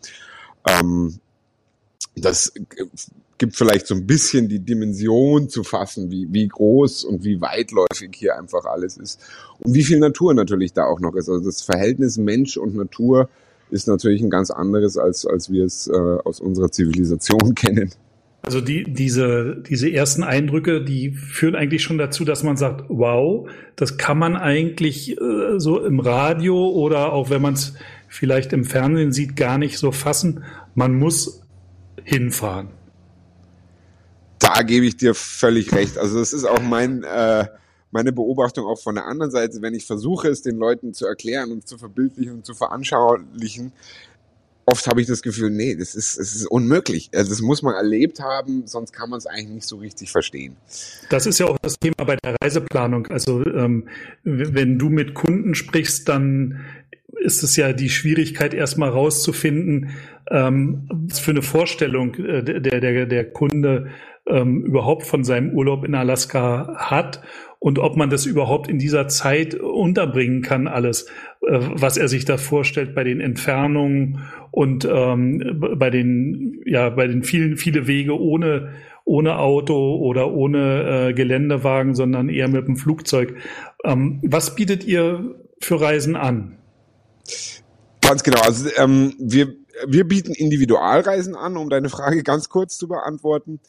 Ähm, 0.67 1.19
das 2.15 2.53
gibt 3.37 3.55
vielleicht 3.55 3.87
so 3.87 3.95
ein 3.95 4.05
bisschen 4.05 4.49
die 4.49 4.59
Dimension 4.59 5.49
zu 5.49 5.63
fassen, 5.63 6.11
wie, 6.11 6.27
wie 6.31 6.47
groß 6.47 7.05
und 7.05 7.23
wie 7.23 7.41
weitläufig 7.41 8.11
hier 8.13 8.37
einfach 8.37 8.65
alles 8.65 8.97
ist. 8.97 9.19
Und 9.59 9.73
wie 9.73 9.83
viel 9.83 9.99
Natur 9.99 10.33
natürlich 10.33 10.73
da 10.73 10.85
auch 10.85 10.99
noch 10.99 11.15
ist. 11.15 11.27
Also 11.27 11.43
das 11.43 11.63
Verhältnis 11.63 12.17
Mensch 12.17 12.57
und 12.57 12.75
Natur 12.75 13.29
ist 13.71 13.87
natürlich 13.87 14.21
ein 14.21 14.29
ganz 14.29 14.51
anderes, 14.51 14.97
als, 14.97 15.25
als 15.25 15.51
wir 15.51 15.65
es 15.65 15.87
äh, 15.87 15.91
aus 15.91 16.39
unserer 16.39 16.71
Zivilisation 16.71 17.55
kennen. 17.55 17.91
Also 18.43 18.59
die, 18.59 18.83
diese, 18.83 19.63
diese 19.67 19.91
ersten 19.91 20.23
Eindrücke, 20.23 20.83
die 20.83 21.11
führen 21.11 21.55
eigentlich 21.55 21.83
schon 21.83 21.97
dazu, 21.97 22.25
dass 22.25 22.43
man 22.43 22.57
sagt, 22.57 22.85
wow, 22.89 23.49
das 23.75 23.97
kann 23.97 24.17
man 24.17 24.35
eigentlich 24.35 25.19
äh, 25.19 25.57
so 25.57 25.83
im 25.83 25.99
Radio 25.99 26.69
oder 26.69 27.13
auch 27.13 27.29
wenn 27.29 27.41
man 27.41 27.53
es 27.53 27.73
vielleicht 28.07 28.51
im 28.51 28.65
Fernsehen 28.65 29.11
sieht, 29.11 29.35
gar 29.35 29.57
nicht 29.57 29.77
so 29.77 29.91
fassen. 29.91 30.43
Man 30.75 30.95
muss 30.95 31.40
hinfahren 32.03 32.69
da 34.41 34.63
gebe 34.63 34.85
ich 34.85 34.97
dir 34.97 35.13
völlig 35.13 35.71
recht. 35.73 35.97
Also 35.97 36.19
das 36.19 36.33
ist 36.33 36.45
auch 36.45 36.61
mein, 36.61 37.03
äh, 37.03 37.45
meine 37.91 38.11
Beobachtung 38.11 38.65
auch 38.65 38.79
von 38.81 38.95
der 38.95 39.05
anderen 39.05 39.31
Seite, 39.31 39.61
wenn 39.61 39.75
ich 39.75 39.85
versuche, 39.85 40.29
es 40.29 40.41
den 40.41 40.57
Leuten 40.57 40.93
zu 40.93 41.05
erklären 41.05 41.51
und 41.51 41.67
zu 41.67 41.77
verbildlichen 41.77 42.33
und 42.33 42.45
zu 42.45 42.55
veranschaulichen, 42.55 43.71
oft 44.65 44.87
habe 44.87 45.01
ich 45.01 45.07
das 45.07 45.21
Gefühl, 45.21 45.51
nee, 45.51 45.75
das 45.75 45.95
ist, 45.95 46.17
das 46.17 46.33
ist 46.33 46.47
unmöglich. 46.47 47.09
Also 47.13 47.29
das 47.29 47.41
muss 47.41 47.61
man 47.61 47.75
erlebt 47.75 48.19
haben, 48.19 48.65
sonst 48.65 48.93
kann 48.93 49.09
man 49.09 49.17
es 49.19 49.27
eigentlich 49.27 49.49
nicht 49.49 49.67
so 49.67 49.77
richtig 49.77 50.11
verstehen. 50.11 50.55
Das 51.09 51.25
ist 51.25 51.39
ja 51.39 51.47
auch 51.47 51.57
das 51.61 51.77
Thema 51.77 52.05
bei 52.05 52.15
der 52.23 52.35
Reiseplanung. 52.41 53.07
Also 53.07 53.45
ähm, 53.45 53.89
wenn 54.23 54.79
du 54.79 54.89
mit 54.89 55.13
Kunden 55.13 55.53
sprichst, 55.53 56.07
dann 56.09 56.61
ist 57.21 57.43
es 57.43 57.55
ja 57.55 57.73
die 57.73 57.89
Schwierigkeit, 57.89 58.53
erstmal 58.53 58.89
rauszufinden, 58.89 59.89
ähm, 60.29 60.87
was 60.91 61.19
für 61.19 61.31
eine 61.31 61.41
Vorstellung 61.41 62.15
äh, 62.15 62.43
der, 62.43 62.79
der, 62.79 63.05
der 63.05 63.31
Kunde 63.31 63.87
ähm, 64.27 64.63
überhaupt 64.63 65.03
von 65.03 65.23
seinem 65.23 65.51
Urlaub 65.51 65.83
in 65.83 65.95
Alaska 65.95 66.75
hat 66.77 67.21
und 67.63 67.77
ob 67.77 67.95
man 67.95 68.09
das 68.09 68.25
überhaupt 68.25 68.69
in 68.69 68.79
dieser 68.79 69.07
Zeit 69.07 69.53
unterbringen 69.53 70.41
kann, 70.41 70.67
alles, 70.67 71.03
äh, 71.47 71.59
was 71.73 71.97
er 71.97 72.07
sich 72.07 72.25
da 72.25 72.37
vorstellt 72.37 72.95
bei 72.95 73.03
den 73.03 73.21
Entfernungen 73.21 74.23
und 74.49 74.83
ähm, 74.91 75.59
bei 75.77 75.91
den, 75.91 76.61
ja, 76.65 76.89
bei 76.89 77.05
den 77.07 77.23
vielen, 77.23 77.57
viele 77.57 77.85
Wege 77.85 78.19
ohne, 78.19 78.69
ohne 79.05 79.37
Auto 79.37 79.95
oder 79.97 80.31
ohne 80.31 81.09
äh, 81.09 81.13
Geländewagen, 81.13 81.93
sondern 81.93 82.29
eher 82.29 82.47
mit 82.47 82.67
dem 82.67 82.77
Flugzeug. 82.77 83.35
Ähm, 83.83 84.19
was 84.23 84.55
bietet 84.55 84.83
ihr 84.83 85.35
für 85.59 85.79
Reisen 85.79 86.15
an? 86.15 86.57
Ganz 88.01 88.23
genau. 88.23 88.41
Also 88.41 88.69
ähm, 88.77 89.15
wir, 89.19 89.53
wir 89.87 90.07
bieten 90.07 90.33
Individualreisen 90.33 91.35
an, 91.35 91.57
um 91.57 91.69
deine 91.69 91.89
Frage 91.89 92.23
ganz 92.23 92.49
kurz 92.49 92.77
zu 92.77 92.87
beantworten. 92.87 93.59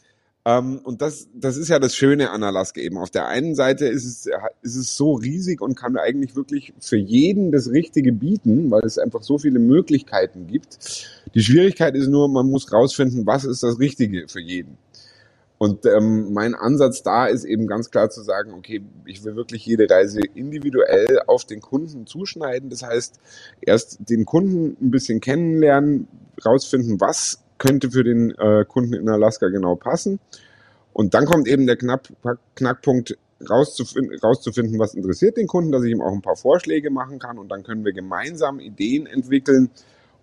Ähm, 0.45 0.81
und 0.83 1.01
das, 1.03 1.29
das 1.35 1.57
ist 1.57 1.69
ja 1.69 1.79
das 1.79 1.95
Schöne 1.95 2.31
an 2.31 2.43
Alaska 2.43 2.81
eben. 2.81 2.99
Auf 2.99 3.11
der 3.11 3.29
einen 3.29 3.55
Seite 3.55 3.87
ist 3.87 4.05
es, 4.05 4.27
ist 4.63 4.77
es 4.77 4.97
so 4.97 5.15
riesig 5.15 5.61
und 5.61 5.77
kann 5.77 5.97
eigentlich 5.97 6.35
wirklich 6.35 6.73
für 6.81 6.97
jeden 6.97 7.53
das 7.53 7.71
Richtige 7.71 8.13
bieten, 8.13 8.71
weil 8.71 8.83
es 8.85 8.99
einfach 8.99 9.23
so 9.23 9.39
viele 9.39 9.61
Möglichkeiten 9.61 10.49
gibt. 10.49 11.07
Die 11.35 11.43
Schwierigkeit 11.43 11.95
ist 11.95 12.09
nur, 12.09 12.29
man 12.29 12.51
muss 12.51 12.73
rausfinden, 12.73 13.25
was 13.27 13.45
ist 13.45 13.63
das 13.63 13.79
Richtige 13.79 14.27
für 14.27 14.41
jeden. 14.41 14.79
Und 15.63 15.87
ähm, 15.87 16.33
mein 16.33 16.57
Ansatz 16.57 17.05
da 17.05 17.27
ist 17.27 17.45
eben 17.45 17.69
ganz 17.69 17.93
klar 17.93 18.11
zu 18.11 18.21
sagen, 18.23 18.53
okay, 18.53 18.83
ich 19.07 19.23
will 19.23 19.37
wirklich 19.37 19.65
jede 19.65 19.89
Reise 19.89 20.19
individuell 20.35 21.21
auf 21.29 21.45
den 21.45 21.61
Kunden 21.61 22.05
zuschneiden. 22.05 22.69
Das 22.69 22.83
heißt, 22.83 23.21
erst 23.61 23.99
den 24.11 24.25
Kunden 24.25 24.77
ein 24.85 24.91
bisschen 24.91 25.21
kennenlernen, 25.21 26.09
rausfinden, 26.45 27.01
was 27.01 27.45
könnte 27.59 27.93
für 27.93 28.03
den 28.03 28.33
äh, 28.33 28.65
Kunden 28.67 28.95
in 28.95 29.09
Alaska 29.09 29.51
genau 29.51 29.77
passen. 29.77 30.19
Und 30.93 31.15
dann 31.15 31.27
kommt 31.27 31.47
eben 31.47 31.69
der 31.69 31.77
Knapp, 31.77 32.09
Knackpunkt, 32.57 33.17
rauszufinden, 33.49 34.19
rauszufinden, 34.19 34.81
was 34.81 34.95
interessiert 34.95 35.37
den 35.37 35.47
Kunden, 35.47 35.71
dass 35.71 35.85
ich 35.85 35.93
ihm 35.93 36.03
auch 36.03 36.13
ein 36.13 36.23
paar 36.23 36.35
Vorschläge 36.35 36.91
machen 36.91 37.21
kann 37.21 37.39
und 37.39 37.49
dann 37.51 37.63
können 37.63 37.85
wir 37.85 37.93
gemeinsam 37.93 38.59
Ideen 38.59 39.07
entwickeln 39.07 39.71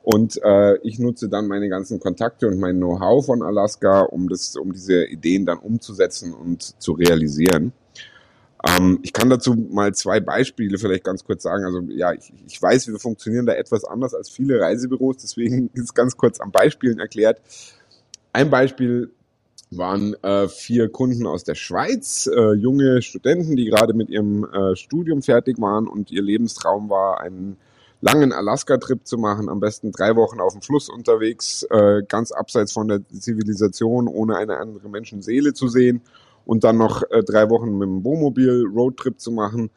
und 0.04 0.42
äh, 0.44 0.78
ich 0.78 1.00
nutze 1.00 1.30
dann 1.30 1.48
meine 1.48 1.70
ganzen 1.70 2.00
Kontakte 2.00 2.48
und 2.48 2.60
mein 2.60 2.78
Know-how 2.78 3.26
von 3.26 3.42
Alaska, 3.44 4.02
um 4.02 4.30
das, 4.30 4.56
um 4.56 4.74
diese 4.74 5.06
Ideen 5.06 5.46
dann 5.46 5.60
umzusetzen 5.60 6.34
und 6.34 6.82
zu 6.82 6.94
realisieren. 6.94 7.74
Ähm, 8.68 9.00
ich 9.04 9.14
kann 9.14 9.30
dazu 9.30 9.56
mal 9.56 9.94
zwei 9.94 10.20
Beispiele 10.20 10.78
vielleicht 10.78 11.04
ganz 11.04 11.24
kurz 11.24 11.44
sagen. 11.44 11.64
Also 11.66 11.82
ja, 11.90 12.14
ich, 12.14 12.34
ich 12.46 12.62
weiß, 12.62 12.88
wir 12.88 13.00
funktionieren 13.00 13.46
da 13.46 13.54
etwas 13.54 13.86
anders 13.86 14.14
als 14.14 14.30
viele 14.30 14.60
Reisebüros, 14.60 15.18
deswegen 15.18 15.70
ist 15.74 15.96
ganz 15.96 16.18
kurz 16.18 16.40
an 16.40 16.52
Beispielen 16.52 17.00
erklärt. 17.00 17.42
Ein 18.34 18.50
Beispiel 18.50 19.12
waren 19.72 20.16
äh, 20.24 20.48
vier 20.48 20.90
Kunden 20.90 21.28
aus 21.28 21.44
der 21.44 21.56
Schweiz, 21.56 22.28
äh, 22.28 22.54
junge 22.54 23.02
Studenten, 23.02 23.56
die 23.56 23.66
gerade 23.66 23.94
mit 23.94 24.10
ihrem 24.10 24.44
äh, 24.46 24.76
Studium 24.76 25.22
fertig 25.22 25.60
waren 25.62 25.88
und 25.88 26.12
ihr 26.12 26.24
Lebenstraum 26.24 26.90
war, 26.90 27.22
einen 27.22 27.58
langen 28.02 28.32
Alaska-Trip 28.32 29.06
zu 29.06 29.18
machen, 29.18 29.50
am 29.50 29.60
besten 29.60 29.92
drei 29.92 30.16
Wochen 30.16 30.40
auf 30.40 30.54
dem 30.54 30.62
Fluss 30.62 30.90
unterwegs, 30.90 31.64
äh, 31.64 32.02
ganz 32.08 32.32
abseits 32.32 32.72
von 32.72 32.88
der 32.88 33.02
Zivilisation, 33.10 34.08
ohne 34.08 34.38
eine 34.38 34.58
andere 34.58 34.90
Menschenseele 34.90 35.54
zu 35.54 35.68
sehen 35.68 36.02
und 36.46 36.64
dann 36.64 36.78
noch 36.78 37.04
äh, 37.12 37.24
drei 37.24 37.50
Wochen 37.50 37.78
mit 37.78 37.88
dem 37.88 38.04
Wohnmobil 38.04 38.66
Roadtrip 38.74 39.20
zu 39.20 39.32
machen. 39.32 39.70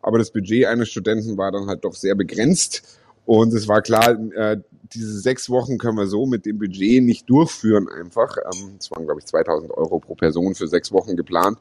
aber 0.00 0.18
das 0.18 0.30
Budget 0.30 0.66
eines 0.66 0.88
Studenten 0.88 1.36
war 1.36 1.50
dann 1.50 1.66
halt 1.66 1.84
doch 1.84 1.94
sehr 1.94 2.14
begrenzt. 2.14 3.00
Und 3.26 3.52
es 3.52 3.68
war 3.68 3.82
klar, 3.82 4.18
äh, 4.34 4.56
diese 4.94 5.18
sechs 5.18 5.50
Wochen 5.50 5.76
können 5.76 5.98
wir 5.98 6.06
so 6.06 6.24
mit 6.24 6.46
dem 6.46 6.58
Budget 6.58 7.02
nicht 7.02 7.28
durchführen 7.28 7.88
einfach. 7.88 8.38
Ähm, 8.38 8.76
es 8.78 8.90
waren, 8.90 9.04
glaube 9.04 9.20
ich, 9.20 9.26
2000 9.26 9.70
Euro 9.72 9.98
pro 9.98 10.14
Person 10.14 10.54
für 10.54 10.66
sechs 10.66 10.92
Wochen 10.92 11.14
geplant. 11.14 11.58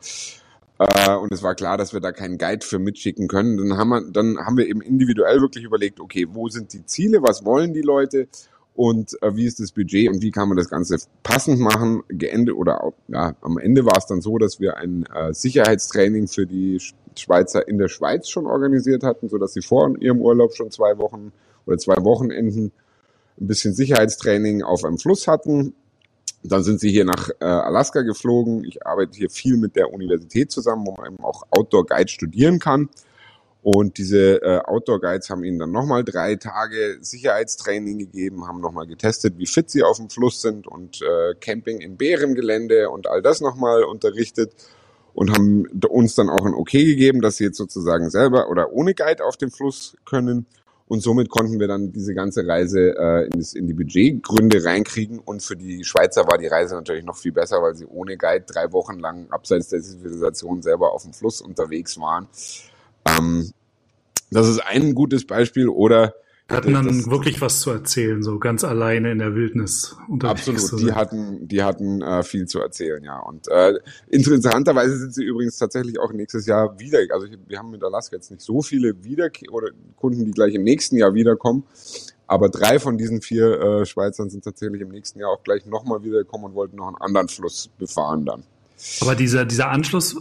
Äh, 0.80 1.16
und 1.16 1.32
es 1.32 1.44
war 1.44 1.56
klar, 1.56 1.78
dass 1.78 1.94
wir 1.94 2.00
da 2.00 2.12
keinen 2.12 2.38
Guide 2.38 2.66
für 2.66 2.80
mitschicken 2.80 3.28
können. 3.28 3.58
Dann 3.58 3.78
haben 3.78 3.90
wir, 3.90 4.02
dann 4.12 4.38
haben 4.38 4.58
wir 4.58 4.68
eben 4.68 4.82
individuell 4.82 5.42
wirklich 5.42 5.64
überlegt, 5.64 6.00
okay, 6.00 6.28
wo 6.32 6.50
sind 6.50 6.74
die 6.74 6.86
Ziele, 6.86 7.22
was 7.22 7.46
wollen 7.46 7.74
die 7.74 7.82
Leute 7.82 8.28
und 8.76 9.22
äh, 9.24 9.36
wie 9.36 9.46
ist 9.46 9.60
das 9.60 9.72
Budget 9.72 10.10
und 10.10 10.22
wie 10.22 10.30
kann 10.30 10.48
man 10.50 10.58
das 10.58 10.70
Ganze 10.70 10.98
passend 11.24 11.60
machen. 11.60 12.04
Geendet 12.10 12.56
oder 12.56 12.84
auch, 12.84 12.94
ja, 13.08 13.36
am 13.42 13.58
Ende 13.58 13.86
war 13.86 13.98
es 13.98 14.06
dann 14.06 14.22
so, 14.22 14.38
dass 14.38 14.60
wir 14.60 14.78
ein 14.78 15.06
äh, 15.08 15.34
Sicherheitstraining 15.34 16.28
für 16.28 16.46
die 16.46 16.80
Schweizer 17.16 17.68
in 17.68 17.80
der 17.80 17.88
Schweiz 17.88 18.30
schon 18.30 18.46
organisiert 18.46 19.04
hatten, 19.04 19.30
so 19.30 19.40
dass 19.40 19.54
sie 19.54 19.64
vor 19.64 19.98
ihrem 20.00 20.22
Urlaub 20.22 20.54
schon 20.54 20.70
zwei 20.70 21.00
Wochen 21.00 21.32
oder 21.66 21.80
zwei 21.80 21.96
Wochenenden 22.04 22.72
ein 23.40 23.48
bisschen 23.48 23.74
Sicherheitstraining 23.74 24.62
auf 24.62 24.86
einem 24.86 25.00
Fluss 25.00 25.28
hatten 25.28 25.74
dann 26.44 26.64
sind 26.64 26.80
sie 26.80 26.92
hier 26.92 27.06
nach 27.06 27.30
äh, 27.40 27.46
Alaska 27.46 28.02
geflogen. 28.02 28.64
Ich 28.64 28.86
arbeite 28.86 29.18
hier 29.18 29.30
viel 29.30 29.58
mit 29.58 29.76
der 29.76 29.92
Universität 29.92 30.52
zusammen, 30.52 30.86
wo 30.86 30.94
man 30.94 31.14
eben 31.14 31.24
auch 31.24 31.44
Outdoor 31.52 31.86
Guide 31.86 32.10
studieren 32.10 32.60
kann. 32.60 32.90
Und 33.70 33.98
diese 33.98 34.42
äh, 34.42 34.62
Outdoor 34.64 35.02
Guides 35.02 35.30
haben 35.30 35.44
ihnen 35.44 35.60
dann 35.60 35.72
nochmal 35.72 36.06
drei 36.06 36.36
Tage 36.36 37.00
Sicherheitstraining 37.02 37.98
gegeben, 37.98 38.48
haben 38.48 38.62
nochmal 38.62 38.88
getestet, 38.88 39.38
wie 39.38 39.46
fit 39.46 39.70
sie 39.70 39.84
auf 39.84 39.98
dem 39.98 40.10
Fluss 40.10 40.42
sind 40.42 40.68
und 40.68 41.02
äh, 41.02 41.36
Camping 41.42 41.82
im 41.82 41.98
Bärengelände 41.98 42.90
und 42.90 43.08
all 43.08 43.22
das 43.22 43.42
nochmal 43.42 43.84
unterrichtet 43.84 44.54
und 45.14 45.32
haben 45.32 45.66
uns 45.90 46.16
dann 46.16 46.30
auch 46.30 46.46
ein 46.46 46.54
Okay 46.54 46.86
gegeben, 46.86 47.22
dass 47.22 47.38
sie 47.38 47.46
jetzt 47.46 47.58
sozusagen 47.58 48.10
selber 48.10 48.50
oder 48.50 48.72
ohne 48.72 48.94
Guide 48.94 49.26
auf 49.26 49.36
dem 49.36 49.52
Fluss 49.52 49.98
können. 50.06 50.46
Und 50.88 51.02
somit 51.02 51.30
konnten 51.30 51.60
wir 51.60 51.68
dann 51.68 51.92
diese 51.92 52.14
ganze 52.14 52.48
Reise 52.48 52.96
äh, 52.98 53.26
in, 53.26 53.32
das, 53.32 53.54
in 53.54 53.68
die 53.68 53.74
Budgetgründe 53.74 54.64
reinkriegen. 54.64 55.20
Und 55.20 55.44
für 55.44 55.58
die 55.58 55.84
Schweizer 55.84 56.26
war 56.26 56.38
die 56.38 56.48
Reise 56.48 56.76
natürlich 56.76 57.04
noch 57.04 57.18
viel 57.18 57.34
besser, 57.34 57.62
weil 57.62 57.76
sie 57.76 57.86
ohne 57.86 58.18
Guide 58.18 58.46
drei 58.48 58.72
Wochen 58.72 59.00
lang 59.00 59.30
abseits 59.30 59.68
der 59.68 59.82
Zivilisation 59.82 60.62
selber 60.62 60.94
auf 60.94 61.04
dem 61.04 61.14
Fluss 61.14 61.42
unterwegs 61.42 62.00
waren. 62.00 62.28
Ähm, 63.06 63.52
das 64.32 64.48
ist 64.48 64.60
ein 64.60 64.96
gutes 64.96 65.28
Beispiel. 65.28 65.68
Oder 65.68 66.16
hatten 66.50 66.74
dann 66.74 66.88
das, 66.88 67.10
wirklich 67.10 67.42
was 67.42 67.60
zu 67.60 67.72
erzählen, 67.72 68.24
so 68.24 68.40
ganz 68.40 68.64
alleine 68.64 69.12
in 69.12 69.20
der 69.20 69.36
Wildnis. 69.36 69.98
Absolut, 70.24 70.80
die 70.80 70.94
hatten, 70.94 71.48
die 71.48 71.62
hatten 71.62 72.02
äh, 72.02 72.24
viel 72.24 72.46
zu 72.46 72.60
erzählen, 72.60 73.04
ja. 73.04 73.20
Und 73.20 73.48
äh, 73.50 73.74
interessanterweise 74.10 74.98
sind 74.98 75.14
sie 75.14 75.24
übrigens 75.24 75.58
tatsächlich 75.58 76.00
auch 76.00 76.14
nächstes 76.14 76.46
Jahr 76.46 76.80
wieder. 76.80 77.00
Also 77.12 77.28
wir 77.48 77.60
haben 77.60 77.72
mit 77.72 77.84
Alaska 77.84 78.16
jetzt 78.16 78.32
nicht 78.32 78.42
so 78.42 78.62
viele 78.62 79.04
wieder 79.04 79.30
oder 79.52 79.70
Kunden, 79.98 80.26
die 80.26 80.32
gleich 80.32 80.54
im 80.54 80.64
nächsten 80.64 80.96
Jahr 80.96 81.14
wiederkommen. 81.14 81.64
Aber 82.28 82.50
drei 82.50 82.80
von 82.80 82.98
diesen 82.98 83.22
vier 83.22 83.60
äh, 83.60 83.86
Schweizern 83.86 84.30
sind 84.30 84.44
tatsächlich 84.44 84.82
im 84.82 84.90
nächsten 84.90 85.20
Jahr 85.20 85.32
auch 85.32 85.44
gleich 85.44 85.66
nochmal 85.66 86.04
wiedergekommen 86.04 86.48
und 86.48 86.56
wollten 86.56 86.78
noch 86.78 86.88
einen 86.88 86.98
anderen 86.98 87.30
Fluss 87.30 87.70
befahren 87.78 88.26
dann. 88.26 88.44
Aber 89.02 89.16
dieser, 89.16 89.46
dieser 89.46 89.70
Anschluss, 89.70 90.16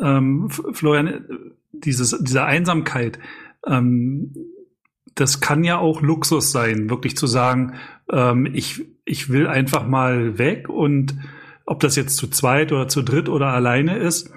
ähm, 0.00 0.50
Florian, 0.50 1.54
dieses, 1.72 2.16
diese 2.20 2.44
Einsamkeit, 2.44 3.18
ähm, 3.66 4.34
das 5.16 5.40
kann 5.40 5.64
ja 5.64 5.78
auch 5.78 6.02
Luxus 6.02 6.52
sein, 6.52 6.88
wirklich 6.88 7.16
zu 7.16 7.26
sagen, 7.26 7.74
ähm, 8.12 8.46
ich, 8.52 8.84
ich 9.04 9.30
will 9.30 9.48
einfach 9.48 9.86
mal 9.86 10.38
weg 10.38 10.68
und 10.68 11.16
ob 11.64 11.80
das 11.80 11.96
jetzt 11.96 12.16
zu 12.16 12.28
zweit 12.28 12.70
oder 12.70 12.86
zu 12.86 13.02
dritt 13.02 13.28
oder 13.28 13.48
alleine 13.48 13.96
ist. 13.96 14.30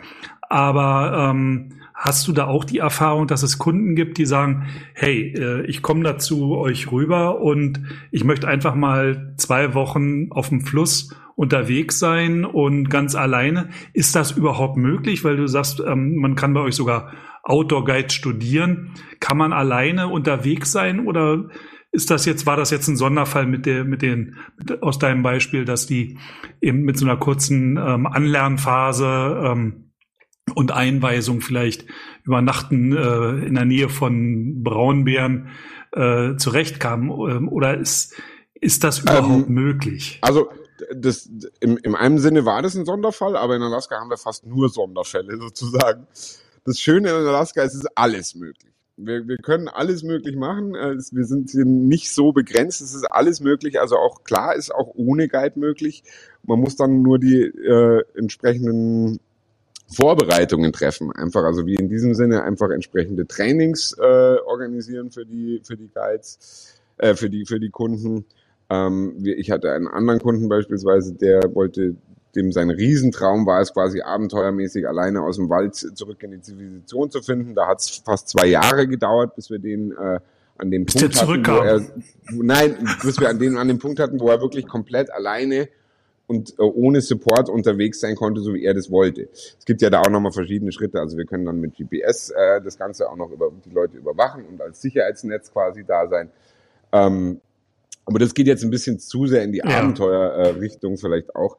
Aber 0.49 1.29
ähm, 1.29 1.73
hast 1.93 2.27
du 2.27 2.31
da 2.31 2.47
auch 2.47 2.63
die 2.63 2.79
Erfahrung, 2.79 3.27
dass 3.27 3.43
es 3.43 3.59
Kunden 3.59 3.95
gibt, 3.95 4.17
die 4.17 4.25
sagen, 4.25 4.67
hey, 4.93 5.33
äh, 5.37 5.65
ich 5.65 5.81
komme 5.81 6.03
dazu 6.03 6.57
euch 6.57 6.91
rüber 6.91 7.41
und 7.41 7.81
ich 8.09 8.23
möchte 8.23 8.47
einfach 8.47 8.73
mal 8.73 9.33
zwei 9.37 9.73
Wochen 9.73 10.31
auf 10.31 10.49
dem 10.49 10.61
Fluss 10.61 11.13
unterwegs 11.35 11.99
sein 11.99 12.45
und 12.45 12.89
ganz 12.89 13.15
alleine. 13.15 13.69
Ist 13.93 14.15
das 14.15 14.31
überhaupt 14.31 14.77
möglich? 14.77 15.23
Weil 15.23 15.37
du 15.37 15.47
sagst, 15.47 15.83
ähm, 15.85 16.15
man 16.15 16.35
kann 16.35 16.53
bei 16.53 16.61
euch 16.61 16.75
sogar 16.75 17.11
Outdoor 17.43 17.85
Guide 17.85 18.09
studieren. 18.09 18.93
Kann 19.19 19.37
man 19.37 19.53
alleine 19.53 20.07
unterwegs 20.07 20.71
sein 20.71 21.07
oder 21.07 21.49
ist 21.91 22.11
das 22.11 22.25
jetzt, 22.25 22.45
war 22.45 22.55
das 22.55 22.69
jetzt 22.69 22.87
ein 22.87 22.97
Sonderfall 22.97 23.47
mit 23.47 23.65
der, 23.65 23.83
mit 23.83 24.01
den, 24.01 24.37
mit, 24.57 24.83
aus 24.83 24.99
deinem 24.99 25.23
Beispiel, 25.23 25.65
dass 25.65 25.87
die 25.87 26.19
eben 26.61 26.81
mit 26.81 26.97
so 26.97 27.05
einer 27.05 27.17
kurzen 27.17 27.77
ähm, 27.77 28.05
Anlernphase 28.05 29.41
ähm, 29.45 29.91
und 30.53 30.71
Einweisung 30.71 31.41
vielleicht 31.41 31.85
übernachten 32.23 32.95
äh, 32.95 33.45
in 33.45 33.55
der 33.55 33.65
Nähe 33.65 33.89
von 33.89 34.63
Braunbären 34.63 35.49
äh, 35.91 36.35
zurechtkamen? 36.35 37.09
Ähm, 37.09 37.49
oder 37.49 37.77
ist, 37.77 38.15
ist 38.53 38.83
das 38.83 38.99
überhaupt 38.99 39.47
ähm, 39.47 39.53
möglich? 39.53 40.19
Also 40.21 40.49
das, 40.95 41.29
im, 41.59 41.77
im 41.77 41.95
einem 41.95 42.19
Sinne 42.19 42.45
war 42.45 42.61
das 42.61 42.75
ein 42.75 42.85
Sonderfall, 42.85 43.35
aber 43.35 43.55
in 43.55 43.61
Alaska 43.61 43.99
haben 43.99 44.09
wir 44.09 44.17
fast 44.17 44.45
nur 44.45 44.69
Sonderfälle 44.69 45.37
sozusagen 45.37 46.07
das 46.65 46.79
Schöne 46.79 47.09
in 47.09 47.15
Alaska 47.15 47.63
ist, 47.63 47.73
es 47.73 47.81
ist 47.81 47.97
alles 47.97 48.35
möglich. 48.35 48.73
Wir, 48.97 49.27
wir 49.27 49.37
können 49.37 49.69
alles 49.69 50.03
möglich 50.03 50.35
machen. 50.35 50.75
Äh, 50.75 50.97
wir 51.11 51.25
sind 51.25 51.51
hier 51.51 51.65
nicht 51.65 52.11
so 52.11 52.33
begrenzt. 52.33 52.81
Es 52.81 52.93
ist 52.93 53.05
alles 53.05 53.39
möglich. 53.39 53.79
Also 53.79 53.95
auch 53.95 54.23
klar 54.23 54.55
ist 54.55 54.73
auch 54.73 54.93
ohne 54.95 55.29
Guide 55.29 55.57
möglich. 55.57 56.03
Man 56.43 56.59
muss 56.59 56.75
dann 56.75 57.01
nur 57.01 57.17
die 57.17 57.43
äh, 57.43 58.03
entsprechenden 58.15 59.19
Vorbereitungen 59.91 60.71
treffen. 60.71 61.11
Einfach, 61.11 61.43
also 61.43 61.65
wie 61.65 61.75
in 61.75 61.89
diesem 61.89 62.13
Sinne 62.13 62.43
einfach 62.43 62.69
entsprechende 62.69 63.25
Trainings 63.25 63.95
äh, 63.97 64.35
organisieren 64.45 65.11
für 65.11 65.25
die 65.25 65.61
für 65.63 65.77
die 65.77 65.89
Guides, 65.93 66.75
äh, 66.97 67.15
für 67.15 67.29
die 67.29 67.45
für 67.45 67.59
die 67.59 67.69
Kunden. 67.69 68.25
Ähm, 68.69 69.15
ich 69.23 69.49
hatte 69.49 69.71
einen 69.71 69.87
anderen 69.87 70.19
Kunden 70.19 70.47
beispielsweise, 70.47 71.13
der 71.13 71.55
wollte 71.55 71.95
dem 72.35 72.51
sein 72.51 72.69
Riesentraum 72.69 73.45
war 73.45 73.61
es 73.61 73.73
quasi 73.73 74.01
abenteuermäßig 74.01 74.87
alleine 74.87 75.21
aus 75.21 75.37
dem 75.37 75.49
Wald 75.49 75.75
zurück 75.75 76.21
in 76.23 76.31
die 76.31 76.41
Zivilisation 76.41 77.09
zu 77.09 77.21
finden. 77.21 77.55
Da 77.55 77.67
hat 77.67 77.79
es 77.79 78.01
fast 78.05 78.29
zwei 78.29 78.47
Jahre 78.47 78.87
gedauert, 78.87 79.35
bis 79.35 79.49
wir 79.49 79.59
den 79.59 79.91
äh, 79.91 80.19
an 80.57 80.71
dem 80.71 80.85
bis 80.85 80.95
Punkt 80.95 81.17
hatten, 81.17 81.47
wo 81.47 81.61
er, 81.61 81.81
nein, 82.31 82.77
bis 83.01 83.19
wir 83.19 83.29
an 83.29 83.39
den 83.39 83.57
an 83.57 83.67
dem 83.67 83.79
Punkt 83.79 83.99
hatten, 83.99 84.19
wo 84.19 84.29
er 84.29 84.41
wirklich 84.41 84.67
komplett 84.67 85.11
alleine 85.11 85.69
und 86.27 86.51
äh, 86.59 86.61
ohne 86.61 87.01
Support 87.01 87.49
unterwegs 87.49 87.99
sein 88.01 88.15
konnte, 88.15 88.41
so 88.41 88.53
wie 88.53 88.63
er 88.63 88.75
das 88.75 88.91
wollte. 88.91 89.29
Es 89.31 89.65
gibt 89.65 89.81
ja 89.81 89.89
da 89.89 90.01
auch 90.01 90.09
nochmal 90.09 90.31
verschiedene 90.31 90.71
Schritte. 90.71 90.99
Also 90.99 91.17
wir 91.17 91.25
können 91.25 91.45
dann 91.45 91.59
mit 91.59 91.75
GPS 91.75 92.29
äh, 92.29 92.61
das 92.61 92.77
Ganze 92.77 93.09
auch 93.09 93.15
noch 93.15 93.31
über 93.31 93.51
die 93.65 93.71
Leute 93.71 93.97
überwachen 93.97 94.45
und 94.45 94.61
als 94.61 94.79
Sicherheitsnetz 94.79 95.51
quasi 95.51 95.83
da 95.83 96.07
sein. 96.07 96.29
Ähm, 96.91 97.41
aber 98.05 98.19
das 98.19 98.35
geht 98.35 98.45
jetzt 98.45 98.63
ein 98.63 98.69
bisschen 98.69 98.99
zu 98.99 99.25
sehr 99.25 99.43
in 99.43 99.53
die 99.53 99.59
ja. 99.59 99.65
Abenteuerrichtung 99.65 100.97
vielleicht 100.97 101.35
auch. 101.35 101.57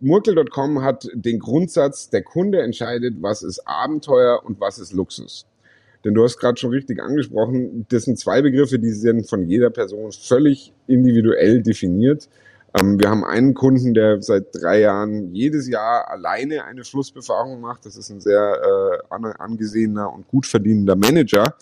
Murkel.com 0.00 0.82
hat 0.82 1.08
den 1.12 1.38
Grundsatz, 1.38 2.08
der 2.10 2.22
Kunde 2.22 2.62
entscheidet, 2.62 3.16
was 3.20 3.42
ist 3.42 3.66
Abenteuer 3.66 4.42
und 4.44 4.60
was 4.60 4.78
ist 4.78 4.92
Luxus. 4.92 5.46
Denn 6.04 6.14
du 6.14 6.22
hast 6.22 6.38
gerade 6.38 6.58
schon 6.58 6.70
richtig 6.70 7.02
angesprochen, 7.02 7.86
das 7.88 8.04
sind 8.04 8.18
zwei 8.18 8.40
Begriffe, 8.40 8.78
die 8.78 8.92
sind 8.92 9.28
von 9.28 9.48
jeder 9.48 9.70
Person 9.70 10.12
völlig 10.12 10.72
individuell 10.86 11.62
definiert. 11.62 12.28
Ähm, 12.78 13.00
wir 13.00 13.10
haben 13.10 13.24
einen 13.24 13.54
Kunden, 13.54 13.94
der 13.94 14.22
seit 14.22 14.46
drei 14.52 14.80
Jahren 14.80 15.34
jedes 15.34 15.68
Jahr 15.68 16.08
alleine 16.08 16.64
eine 16.64 16.84
Flussbefahrung 16.84 17.60
macht. 17.60 17.86
Das 17.86 17.96
ist 17.96 18.10
ein 18.10 18.20
sehr 18.20 19.00
äh, 19.10 19.24
angesehener 19.38 20.12
und 20.12 20.28
gut 20.28 20.46
verdienender 20.46 20.94
Manager. 20.94 21.56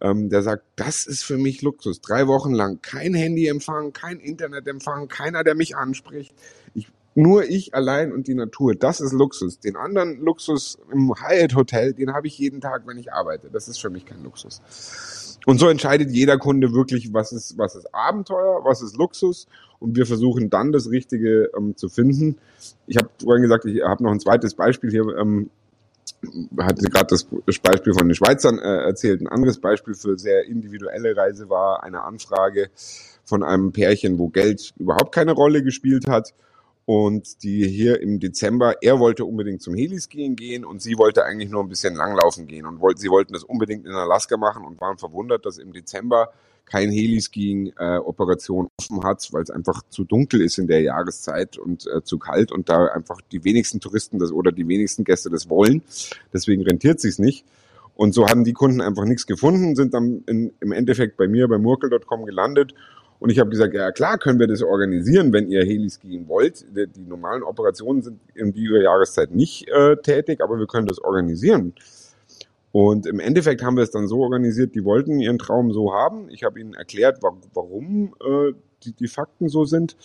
Ähm, 0.00 0.28
der 0.28 0.42
sagt, 0.42 0.64
das 0.76 1.06
ist 1.06 1.24
für 1.24 1.36
mich 1.36 1.62
Luxus. 1.62 2.00
Drei 2.00 2.26
Wochen 2.26 2.52
lang 2.52 2.80
kein 2.82 3.14
Handyempfang, 3.14 3.92
kein 3.92 4.20
Internetempfang, 4.20 5.08
keiner, 5.08 5.44
der 5.44 5.54
mich 5.54 5.76
anspricht. 5.76 6.34
Ich 6.74 6.88
nur 7.14 7.44
ich 7.44 7.74
allein 7.74 8.12
und 8.12 8.28
die 8.28 8.34
Natur, 8.34 8.74
das 8.74 9.00
ist 9.00 9.12
Luxus. 9.12 9.58
Den 9.58 9.76
anderen 9.76 10.20
Luxus 10.20 10.78
im 10.92 11.12
Hyatt 11.14 11.54
Hotel, 11.54 11.92
den 11.92 12.12
habe 12.12 12.28
ich 12.28 12.38
jeden 12.38 12.60
Tag, 12.60 12.82
wenn 12.86 12.98
ich 12.98 13.12
arbeite. 13.12 13.50
Das 13.50 13.68
ist 13.68 13.80
für 13.80 13.90
mich 13.90 14.06
kein 14.06 14.22
Luxus. 14.22 15.38
Und 15.46 15.58
so 15.58 15.68
entscheidet 15.68 16.10
jeder 16.10 16.38
Kunde 16.38 16.72
wirklich, 16.72 17.12
was 17.12 17.32
ist, 17.32 17.58
was 17.58 17.74
ist 17.74 17.92
Abenteuer, 17.94 18.64
was 18.64 18.82
ist 18.82 18.96
Luxus. 18.96 19.46
Und 19.80 19.96
wir 19.96 20.06
versuchen 20.06 20.50
dann 20.50 20.72
das 20.72 20.90
Richtige 20.90 21.50
ähm, 21.56 21.76
zu 21.76 21.88
finden. 21.88 22.36
Ich 22.86 22.96
habe 22.96 23.08
vorhin 23.20 23.42
gesagt, 23.42 23.64
ich 23.64 23.82
habe 23.82 24.04
noch 24.04 24.12
ein 24.12 24.20
zweites 24.20 24.54
Beispiel 24.54 24.90
hier. 24.90 25.02
Ähm, 25.18 25.50
hatte 26.58 26.82
gerade 26.82 27.06
das 27.06 27.24
Beispiel 27.58 27.94
von 27.94 28.06
den 28.06 28.14
Schweizern 28.14 28.58
äh, 28.58 28.84
erzählt. 28.84 29.20
Ein 29.20 29.28
anderes 29.28 29.58
Beispiel 29.58 29.94
für 29.94 30.18
sehr 30.18 30.44
individuelle 30.44 31.16
Reise 31.16 31.48
war 31.48 31.82
eine 31.82 32.02
Anfrage 32.02 32.68
von 33.24 33.42
einem 33.42 33.72
Pärchen, 33.72 34.18
wo 34.18 34.28
Geld 34.28 34.74
überhaupt 34.76 35.14
keine 35.14 35.32
Rolle 35.32 35.62
gespielt 35.62 36.06
hat 36.08 36.34
und 36.90 37.44
die 37.44 37.68
hier 37.68 38.00
im 38.00 38.18
Dezember, 38.18 38.82
er 38.82 38.98
wollte 38.98 39.24
unbedingt 39.24 39.62
zum 39.62 39.76
Heliskiing 39.76 40.34
gehen 40.34 40.64
und 40.64 40.82
sie 40.82 40.98
wollte 40.98 41.24
eigentlich 41.24 41.48
nur 41.48 41.62
ein 41.62 41.68
bisschen 41.68 41.94
langlaufen 41.94 42.48
gehen 42.48 42.66
und 42.66 42.80
wollte, 42.80 43.00
sie 43.00 43.10
wollten 43.10 43.32
das 43.32 43.44
unbedingt 43.44 43.86
in 43.86 43.92
Alaska 43.92 44.36
machen 44.36 44.64
und 44.64 44.80
waren 44.80 44.98
verwundert, 44.98 45.46
dass 45.46 45.58
im 45.58 45.72
Dezember 45.72 46.32
kein 46.64 46.90
Heliskiing-Operation 46.90 48.66
äh, 48.66 48.70
offen 48.76 49.04
hat, 49.04 49.24
weil 49.30 49.44
es 49.44 49.50
einfach 49.52 49.82
zu 49.88 50.02
dunkel 50.02 50.40
ist 50.40 50.58
in 50.58 50.66
der 50.66 50.80
Jahreszeit 50.80 51.58
und 51.58 51.86
äh, 51.86 52.02
zu 52.02 52.18
kalt 52.18 52.50
und 52.50 52.68
da 52.68 52.86
einfach 52.86 53.20
die 53.30 53.44
wenigsten 53.44 53.78
Touristen 53.78 54.18
das 54.18 54.32
oder 54.32 54.50
die 54.50 54.66
wenigsten 54.66 55.04
Gäste 55.04 55.30
das 55.30 55.48
wollen. 55.48 55.82
Deswegen 56.32 56.62
rentiert 56.62 56.98
sich's 56.98 57.20
nicht. 57.20 57.46
Und 57.94 58.14
so 58.14 58.26
hatten 58.26 58.42
die 58.42 58.52
Kunden 58.52 58.80
einfach 58.80 59.04
nichts 59.04 59.28
gefunden, 59.28 59.76
sind 59.76 59.94
dann 59.94 60.24
in, 60.26 60.52
im 60.58 60.72
Endeffekt 60.72 61.16
bei 61.16 61.28
mir 61.28 61.46
bei 61.46 61.58
Murkel.com 61.58 62.26
gelandet. 62.26 62.74
Und 63.20 63.30
ich 63.30 63.38
habe 63.38 63.50
gesagt, 63.50 63.74
ja 63.74 63.92
klar 63.92 64.18
können 64.18 64.40
wir 64.40 64.46
das 64.46 64.62
organisieren, 64.62 65.32
wenn 65.32 65.50
ihr 65.50 65.62
Heliskiing 65.62 66.26
wollt. 66.26 66.64
Die, 66.74 66.86
die 66.86 67.02
normalen 67.02 67.42
Operationen 67.42 68.02
sind 68.02 68.18
in 68.34 68.52
dieser 68.52 68.80
Jahreszeit 68.80 69.30
nicht 69.30 69.68
äh, 69.68 69.96
tätig, 69.96 70.40
aber 70.40 70.58
wir 70.58 70.66
können 70.66 70.86
das 70.86 70.98
organisieren. 70.98 71.74
Und 72.72 73.06
im 73.06 73.20
Endeffekt 73.20 73.62
haben 73.62 73.76
wir 73.76 73.82
es 73.82 73.90
dann 73.90 74.08
so 74.08 74.22
organisiert, 74.22 74.74
die 74.74 74.84
wollten 74.84 75.20
ihren 75.20 75.38
Traum 75.38 75.72
so 75.72 75.92
haben. 75.92 76.30
Ich 76.30 76.44
habe 76.44 76.60
ihnen 76.60 76.72
erklärt, 76.72 77.18
warum 77.22 78.14
äh, 78.20 78.52
die, 78.84 78.92
die 78.92 79.08
Fakten 79.08 79.48
so 79.48 79.64
sind. 79.66 79.96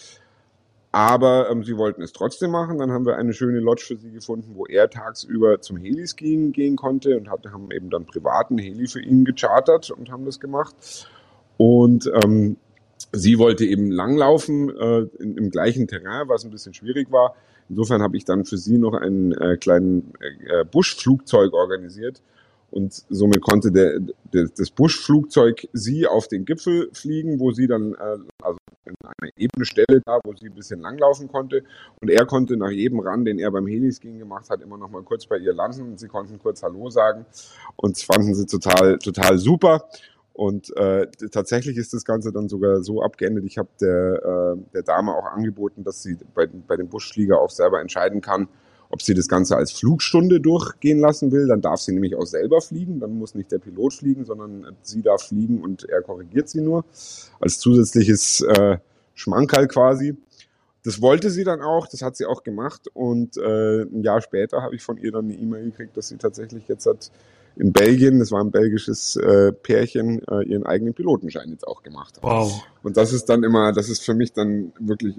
Aber 0.92 1.50
ähm, 1.50 1.64
sie 1.64 1.78
wollten 1.78 2.02
es 2.02 2.12
trotzdem 2.12 2.52
machen. 2.52 2.80
Dann 2.80 2.92
haben 2.92 3.06
wir 3.06 3.18
eine 3.18 3.34
schöne 3.34 3.60
Lodge 3.60 3.84
für 3.86 3.98
sie 3.98 4.12
gefunden, 4.12 4.52
wo 4.56 4.66
er 4.66 4.90
tagsüber 4.90 5.62
zum 5.62 5.78
Heliskiing 5.78 6.52
gehen 6.54 6.76
konnte 6.76 7.18
und 7.18 7.30
hat, 7.30 7.46
haben 7.46 7.70
eben 7.72 7.90
dann 7.90 8.06
privaten 8.06 8.58
Heli 8.58 8.88
für 8.88 9.02
ihn 9.02 9.26
gechartert 9.26 9.92
und 9.92 10.10
haben 10.10 10.26
das 10.26 10.40
gemacht. 10.40 10.76
Und 11.58 12.10
ähm, 12.24 12.58
sie 13.12 13.38
wollte 13.38 13.66
eben 13.66 13.92
langlaufen 13.92 14.70
äh, 14.70 15.08
in, 15.20 15.38
im 15.38 15.50
gleichen 15.50 15.88
Terrain, 15.88 16.28
was 16.28 16.46
ein 16.46 16.52
bisschen 16.52 16.74
schwierig 16.74 17.12
war. 17.12 17.36
Insofern 17.70 18.02
habe 18.02 18.18
ich 18.18 18.26
dann 18.26 18.46
für 18.46 18.58
sie 18.58 18.78
noch 18.78 18.94
einen 18.94 19.32
äh, 19.34 19.58
kleinen 19.58 20.14
äh, 20.20 20.66
Buschflugzeug 20.66 21.54
organisiert, 21.54 22.22
und 22.76 23.06
somit 23.10 23.42
konnte 23.42 23.72
der, 23.72 24.02
der, 24.34 24.50
das 24.58 24.70
Buschflugzeug 24.70 25.66
sie 25.72 26.08
auf 26.08 26.28
den 26.28 26.44
Gipfel 26.44 26.90
fliegen, 26.92 27.40
wo 27.40 27.52
sie 27.52 27.68
dann, 27.68 27.94
äh, 27.94 28.18
also 28.44 28.58
in 28.84 28.96
einer 29.02 29.32
ebene 29.38 29.66
Stelle 29.66 30.02
da, 30.06 30.20
wo 30.26 30.36
sie 30.36 30.48
ein 30.48 30.56
bisschen 30.56 30.82
langlaufen 30.82 31.30
konnte. 31.30 31.64
Und 32.02 32.10
er 32.10 32.26
konnte 32.26 32.58
nach 32.58 32.72
jedem 32.72 33.00
Run, 33.00 33.24
den 33.24 33.40
er 33.40 33.50
beim 33.50 33.66
Heliskiing 33.66 34.20
gemacht 34.20 34.50
hat, 34.50 34.62
immer 34.62 34.78
noch 34.78 34.90
mal 34.90 35.04
kurz 35.04 35.26
bei 35.26 35.38
ihr 35.38 35.54
landen. 35.54 35.98
Sie 35.98 36.10
konnten 36.10 36.38
kurz 36.38 36.64
Hallo 36.64 36.90
sagen. 36.90 37.26
Und 37.78 37.98
fanden 37.98 38.36
sie 38.36 38.46
total, 38.46 38.98
total 39.00 39.38
super. 39.38 39.88
Und 40.36 40.76
äh, 40.76 41.08
tatsächlich 41.32 41.78
ist 41.78 41.94
das 41.94 42.04
Ganze 42.04 42.34
dann 42.34 42.50
sogar 42.50 42.84
so 42.84 43.02
abgeendet. 43.02 43.46
Ich 43.46 43.58
habe 43.58 43.70
der, 43.80 44.58
äh, 44.58 44.58
der 44.74 44.84
Dame 44.84 45.16
auch 45.16 45.24
angeboten, 45.24 45.86
dass 45.86 46.04
sie 46.04 46.18
bei, 46.34 46.46
bei 46.46 46.76
dem 46.76 46.90
Buschflieger 46.90 47.40
auch 47.40 47.50
selber 47.50 47.80
entscheiden 47.80 48.20
kann, 48.20 48.50
ob 48.90 49.02
sie 49.02 49.14
das 49.14 49.30
Ganze 49.30 49.56
als 49.56 49.72
Flugstunde 49.72 50.42
durchgehen 50.42 51.00
lassen 51.00 51.32
will, 51.32 51.48
dann 51.48 51.62
darf 51.62 51.80
sie 51.80 51.94
nämlich 51.94 52.16
auch 52.18 52.26
selber 52.26 52.60
fliegen. 52.60 53.00
Dann 53.00 53.18
muss 53.18 53.34
nicht 53.34 53.50
der 53.50 53.60
Pilot 53.60 53.94
fliegen, 53.94 54.26
sondern 54.26 54.76
sie 54.82 55.02
darf 55.02 55.24
fliegen 55.24 55.62
und 55.64 55.88
er 55.88 56.02
korrigiert 56.02 56.50
sie 56.50 56.60
nur. 56.60 56.84
Als 57.40 57.58
zusätzliches 57.60 58.42
äh, 58.42 58.78
Schmankerl 59.14 59.70
quasi. 59.70 60.18
Das 60.84 61.02
wollte 61.02 61.30
sie 61.30 61.46
dann 61.46 61.62
auch, 61.62 61.88
das 61.88 62.02
hat 62.02 62.18
sie 62.18 62.26
auch 62.26 62.44
gemacht. 62.44 62.90
Und 62.94 63.38
äh, 63.38 63.84
ein 63.84 64.04
Jahr 64.04 64.20
später 64.22 64.62
habe 64.62 64.76
ich 64.76 64.84
von 64.84 64.98
ihr 64.98 65.14
dann 65.14 65.26
eine 65.26 65.36
E-Mail 65.36 65.72
gekriegt, 65.72 65.96
dass 65.96 66.10
sie 66.10 66.18
tatsächlich 66.18 66.68
jetzt 66.68 66.86
hat 66.86 67.10
in 67.58 67.72
Belgien, 67.72 68.20
das 68.20 68.32
war 68.32 68.42
ein 68.42 68.52
belgisches 68.52 69.16
äh, 69.16 69.54
Pärchen, 69.54 70.22
äh, 70.28 70.44
ihren 70.44 70.66
eigenen 70.66 70.94
Pilotenschein 70.94 71.50
jetzt 71.50 71.66
auch 71.66 71.84
gemacht 71.84 72.18
hat. 72.18 72.24
Wow. 72.24 72.64
Und 72.84 72.98
das 72.98 73.14
ist 73.14 73.26
dann 73.26 73.44
immer, 73.44 73.72
das 73.72 73.90
ist 73.90 74.04
für 74.04 74.14
mich 74.14 74.34
dann 74.34 74.74
wirklich, 74.80 75.16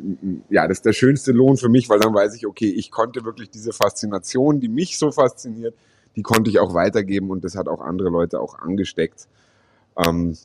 ja, 0.51 0.69
das 0.69 0.79
ist 0.79 0.87
der 0.87 0.93
schönste 0.93 1.33
Lohn 1.33 1.57
für 1.57 1.69
mich, 1.69 1.89
weil 1.89 1.99
dann 1.99 2.15
weiß 2.15 2.35
ich, 2.35 2.47
okay, 2.47 2.69
ich 2.69 2.91
konnte 2.91 3.25
wirklich 3.25 3.51
diese 3.51 3.73
Faszination, 3.73 4.61
die 4.61 4.69
mich 4.69 4.99
so 4.99 5.11
fasziniert, 5.11 5.75
die 6.15 6.23
konnte 6.23 6.51
ich 6.51 6.59
auch 6.59 6.75
weitergeben 6.75 7.31
und 7.31 7.43
das 7.43 7.57
hat 7.57 7.69
auch 7.69 7.81
andere 7.81 8.11
Leute 8.11 8.41
auch 8.41 8.59
angesteckt. 8.59 9.29
Ähm, 9.97 10.37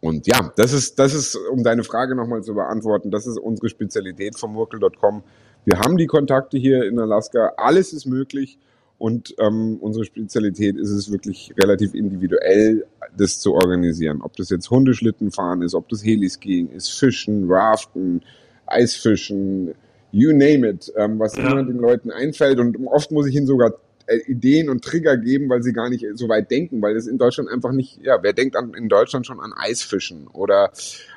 und 0.00 0.26
ja, 0.28 0.52
das 0.56 0.72
ist, 0.72 0.98
das 0.98 1.12
ist, 1.12 1.36
um 1.50 1.64
deine 1.64 1.82
Frage 1.82 2.14
nochmal 2.14 2.42
zu 2.42 2.54
beantworten, 2.54 3.10
das 3.10 3.26
ist 3.26 3.38
unsere 3.38 3.68
Spezialität 3.68 4.38
von 4.38 4.52
Murkel.com. 4.52 5.24
Wir 5.64 5.80
haben 5.80 5.96
die 5.96 6.06
Kontakte 6.06 6.56
hier 6.58 6.84
in 6.84 7.00
Alaska, 7.00 7.54
alles 7.56 7.92
ist 7.92 8.06
möglich 8.06 8.58
und 8.98 9.34
ähm, 9.38 9.76
unsere 9.80 10.04
Spezialität 10.04 10.76
ist 10.76 10.90
es 10.90 11.10
wirklich 11.10 11.52
relativ 11.60 11.94
individuell, 11.94 12.86
das 13.16 13.40
zu 13.40 13.54
organisieren. 13.54 14.22
Ob 14.22 14.36
das 14.36 14.48
jetzt 14.50 14.70
Hundeschlitten 14.70 15.32
fahren 15.32 15.62
ist, 15.62 15.74
ob 15.74 15.88
das 15.88 16.04
Heliskiing 16.04 16.70
ist, 16.70 16.88
Fischen, 16.88 17.50
Raften, 17.50 18.22
Eisfischen, 18.66 19.74
you 20.12 20.32
name 20.32 20.66
it, 20.68 20.92
ähm, 20.96 21.18
was 21.18 21.36
ja. 21.36 21.50
immer 21.50 21.62
den 21.62 21.76
Leuten 21.76 22.10
einfällt. 22.10 22.58
Und 22.58 22.78
oft 22.86 23.10
muss 23.12 23.26
ich 23.26 23.34
ihnen 23.34 23.46
sogar 23.46 23.74
äh, 24.06 24.18
Ideen 24.26 24.70
und 24.70 24.82
Trigger 24.82 25.18
geben, 25.18 25.50
weil 25.50 25.62
sie 25.62 25.74
gar 25.74 25.90
nicht 25.90 26.06
so 26.14 26.28
weit 26.30 26.50
denken, 26.50 26.80
weil 26.80 26.94
das 26.94 27.06
in 27.06 27.18
Deutschland 27.18 27.50
einfach 27.50 27.72
nicht, 27.72 27.98
ja, 28.02 28.22
wer 28.22 28.32
denkt 28.32 28.56
an, 28.56 28.72
in 28.72 28.88
Deutschland 28.88 29.26
schon 29.26 29.40
an 29.40 29.52
Eisfischen 29.52 30.26
oder 30.28 30.70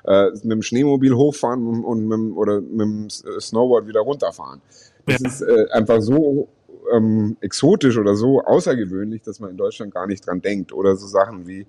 äh, 0.04 0.32
mit 0.44 0.52
dem 0.52 0.62
Schneemobil 0.62 1.14
hochfahren 1.16 1.66
und, 1.66 1.86
und 1.86 2.08
mit, 2.08 2.36
oder 2.36 2.60
mit 2.60 2.82
dem 2.82 3.10
Snowboard 3.10 3.88
wieder 3.88 4.02
runterfahren. 4.02 4.62
Das 5.06 5.22
ja. 5.22 5.28
ist 5.30 5.42
äh, 5.42 5.68
einfach 5.72 6.02
so 6.02 6.50
ähm, 6.94 7.38
exotisch 7.42 7.98
oder 7.98 8.16
so 8.16 8.42
außergewöhnlich, 8.42 9.22
dass 9.22 9.40
man 9.40 9.52
in 9.52 9.58
Deutschland 9.58 9.94
gar 9.94 10.08
nicht 10.08 10.26
dran 10.26 10.42
denkt. 10.42 10.74
Oder 10.74 10.96
so 10.96 11.08
Sachen 11.08 11.48
wie, 11.48 11.66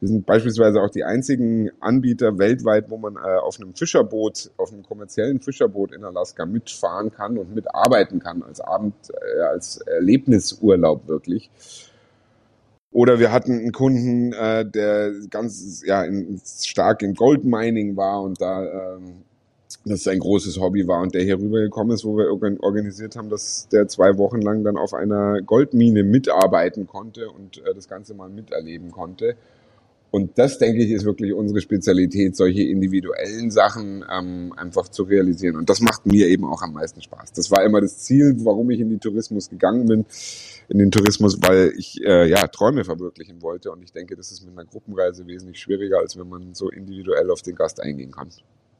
wir 0.00 0.08
sind 0.08 0.24
beispielsweise 0.24 0.80
auch 0.80 0.90
die 0.90 1.04
einzigen 1.04 1.70
Anbieter 1.80 2.38
weltweit, 2.38 2.88
wo 2.88 2.96
man 2.96 3.16
äh, 3.16 3.18
auf 3.18 3.60
einem 3.60 3.74
Fischerboot, 3.74 4.50
auf 4.56 4.72
einem 4.72 4.82
kommerziellen 4.82 5.40
Fischerboot 5.40 5.92
in 5.92 6.04
Alaska 6.04 6.46
mitfahren 6.46 7.10
kann 7.12 7.36
und 7.36 7.54
mitarbeiten 7.54 8.18
kann 8.18 8.42
als 8.42 8.60
Abend, 8.60 8.94
äh, 9.10 9.40
als 9.42 9.76
Erlebnisurlaub 9.78 11.06
wirklich. 11.06 11.50
Oder 12.92 13.20
wir 13.20 13.30
hatten 13.30 13.52
einen 13.52 13.72
Kunden, 13.72 14.32
äh, 14.32 14.64
der 14.64 15.12
ganz 15.28 15.82
ja 15.84 16.02
in, 16.02 16.40
stark 16.44 17.02
im 17.02 17.14
Goldmining 17.14 17.96
war 17.96 18.22
und 18.22 18.40
da 18.40 18.96
ähm, 18.96 19.22
das 19.84 20.06
ein 20.08 20.18
großes 20.18 20.58
Hobby 20.58 20.86
war 20.86 21.00
und 21.00 21.14
der 21.14 21.22
hier 21.22 21.38
rübergekommen 21.38 21.94
ist, 21.94 22.04
wo 22.04 22.16
wir 22.16 22.30
organisiert 22.30 23.16
haben, 23.16 23.30
dass 23.30 23.68
der 23.68 23.88
zwei 23.88 24.16
Wochen 24.18 24.40
lang 24.40 24.64
dann 24.64 24.76
auf 24.76 24.94
einer 24.94 25.40
Goldmine 25.42 26.02
mitarbeiten 26.02 26.86
konnte 26.86 27.30
und 27.30 27.58
äh, 27.58 27.74
das 27.74 27.88
Ganze 27.88 28.14
mal 28.14 28.28
miterleben 28.28 28.90
konnte. 28.90 29.36
Und 30.10 30.38
das, 30.38 30.58
denke 30.58 30.82
ich, 30.82 30.90
ist 30.90 31.04
wirklich 31.04 31.32
unsere 31.32 31.60
Spezialität, 31.60 32.34
solche 32.34 32.62
individuellen 32.62 33.52
Sachen 33.52 34.04
ähm, 34.10 34.52
einfach 34.56 34.88
zu 34.88 35.04
realisieren. 35.04 35.54
Und 35.54 35.70
das 35.70 35.80
macht 35.80 36.04
mir 36.04 36.26
eben 36.26 36.44
auch 36.44 36.62
am 36.62 36.72
meisten 36.72 37.00
Spaß. 37.00 37.32
Das 37.32 37.50
war 37.52 37.64
immer 37.64 37.80
das 37.80 37.98
Ziel, 37.98 38.34
warum 38.40 38.70
ich 38.70 38.80
in 38.80 38.90
den 38.90 38.98
Tourismus 38.98 39.48
gegangen 39.48 39.86
bin, 39.86 40.04
in 40.68 40.78
den 40.78 40.90
Tourismus, 40.90 41.38
weil 41.42 41.72
ich 41.76 42.02
äh, 42.04 42.28
ja 42.28 42.44
Träume 42.48 42.82
verwirklichen 42.84 43.40
wollte. 43.40 43.70
Und 43.70 43.84
ich 43.84 43.92
denke, 43.92 44.16
das 44.16 44.32
ist 44.32 44.44
mit 44.44 44.58
einer 44.58 44.66
Gruppenreise 44.66 45.28
wesentlich 45.28 45.60
schwieriger, 45.60 46.00
als 46.00 46.18
wenn 46.18 46.28
man 46.28 46.54
so 46.54 46.70
individuell 46.70 47.30
auf 47.30 47.42
den 47.42 47.54
Gast 47.54 47.80
eingehen 47.80 48.10
kann. 48.10 48.30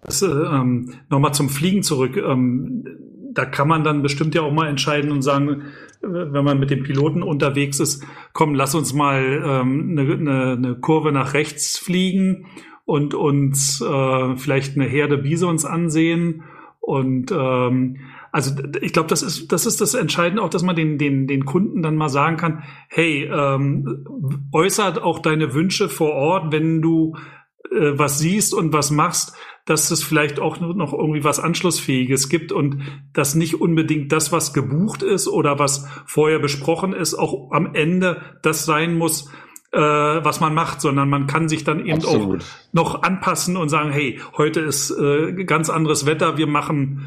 Das, 0.02 0.22
äh, 0.22 0.26
ähm, 0.26 0.94
Nochmal 1.08 1.34
zum 1.34 1.48
Fliegen 1.48 1.82
zurück. 1.82 2.16
Ähm, 2.16 2.84
da 3.32 3.44
kann 3.44 3.68
man 3.68 3.84
dann 3.84 4.02
bestimmt 4.02 4.34
ja 4.34 4.42
auch 4.42 4.52
mal 4.52 4.68
entscheiden 4.68 5.12
und 5.12 5.22
sagen, 5.22 5.62
äh, 6.02 6.06
wenn 6.06 6.44
man 6.44 6.58
mit 6.58 6.70
dem 6.70 6.82
Piloten 6.82 7.22
unterwegs 7.22 7.80
ist, 7.80 8.04
komm, 8.32 8.54
lass 8.54 8.74
uns 8.74 8.92
mal 8.92 9.42
ähm, 9.44 9.90
eine, 9.90 10.12
eine, 10.12 10.52
eine 10.52 10.74
Kurve 10.76 11.12
nach 11.12 11.34
rechts 11.34 11.78
fliegen 11.78 12.46
und 12.84 13.14
uns 13.14 13.80
äh, 13.80 14.36
vielleicht 14.36 14.76
eine 14.76 14.86
Herde 14.86 15.18
Bisons 15.18 15.64
ansehen. 15.64 16.42
Und 16.80 17.30
ähm, 17.30 17.98
also 18.32 18.52
ich 18.80 18.92
glaube, 18.92 19.08
das 19.08 19.22
ist 19.22 19.52
das 19.52 19.66
ist 19.66 19.80
das 19.80 19.94
Entscheidende 19.94 20.42
auch, 20.42 20.50
dass 20.50 20.62
man 20.62 20.76
den 20.76 20.98
den 20.98 21.26
den 21.26 21.44
Kunden 21.44 21.82
dann 21.82 21.96
mal 21.96 22.08
sagen 22.08 22.36
kann: 22.36 22.62
Hey, 22.88 23.24
ähm, 23.24 24.06
äußert 24.52 25.02
auch 25.02 25.18
deine 25.18 25.54
Wünsche 25.54 25.88
vor 25.88 26.12
Ort, 26.12 26.52
wenn 26.52 26.80
du 26.80 27.16
äh, 27.72 27.98
was 27.98 28.18
siehst 28.18 28.54
und 28.54 28.72
was 28.72 28.90
machst 28.90 29.34
dass 29.70 29.90
es 29.92 30.02
vielleicht 30.02 30.40
auch 30.40 30.58
noch 30.58 30.92
irgendwie 30.92 31.22
was 31.22 31.38
Anschlussfähiges 31.38 32.28
gibt 32.28 32.50
und 32.50 32.82
dass 33.12 33.36
nicht 33.36 33.60
unbedingt 33.60 34.10
das, 34.10 34.32
was 34.32 34.52
gebucht 34.52 35.02
ist 35.02 35.28
oder 35.28 35.60
was 35.60 35.86
vorher 36.06 36.40
besprochen 36.40 36.92
ist, 36.92 37.14
auch 37.14 37.52
am 37.52 37.74
Ende 37.74 38.20
das 38.42 38.64
sein 38.64 38.94
muss, 38.94 39.30
äh, 39.72 39.78
was 39.78 40.40
man 40.40 40.54
macht, 40.54 40.80
sondern 40.80 41.08
man 41.08 41.28
kann 41.28 41.48
sich 41.48 41.62
dann 41.62 41.86
eben 41.86 41.98
Absolut. 41.98 42.40
auch 42.40 42.46
noch 42.72 43.02
anpassen 43.02 43.56
und 43.56 43.68
sagen, 43.68 43.92
hey, 43.92 44.18
heute 44.36 44.58
ist 44.58 44.90
äh, 44.90 45.44
ganz 45.44 45.70
anderes 45.70 46.04
Wetter, 46.04 46.36
wir 46.36 46.48
machen 46.48 47.06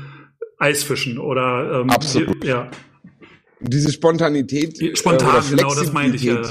Eisfischen 0.58 1.17
oder 1.17 1.82
ähm, 1.82 1.89
Absolut. 1.89 2.45
ja. 2.45 2.69
Diese 3.60 3.91
Spontanität. 3.91 4.97
Spontan, 4.97 5.43
äh, 5.43 5.56
genau, 5.56 5.76
das 5.76 5.91
meine 5.91 6.15
ich. 6.15 6.26
Äh, 6.26 6.41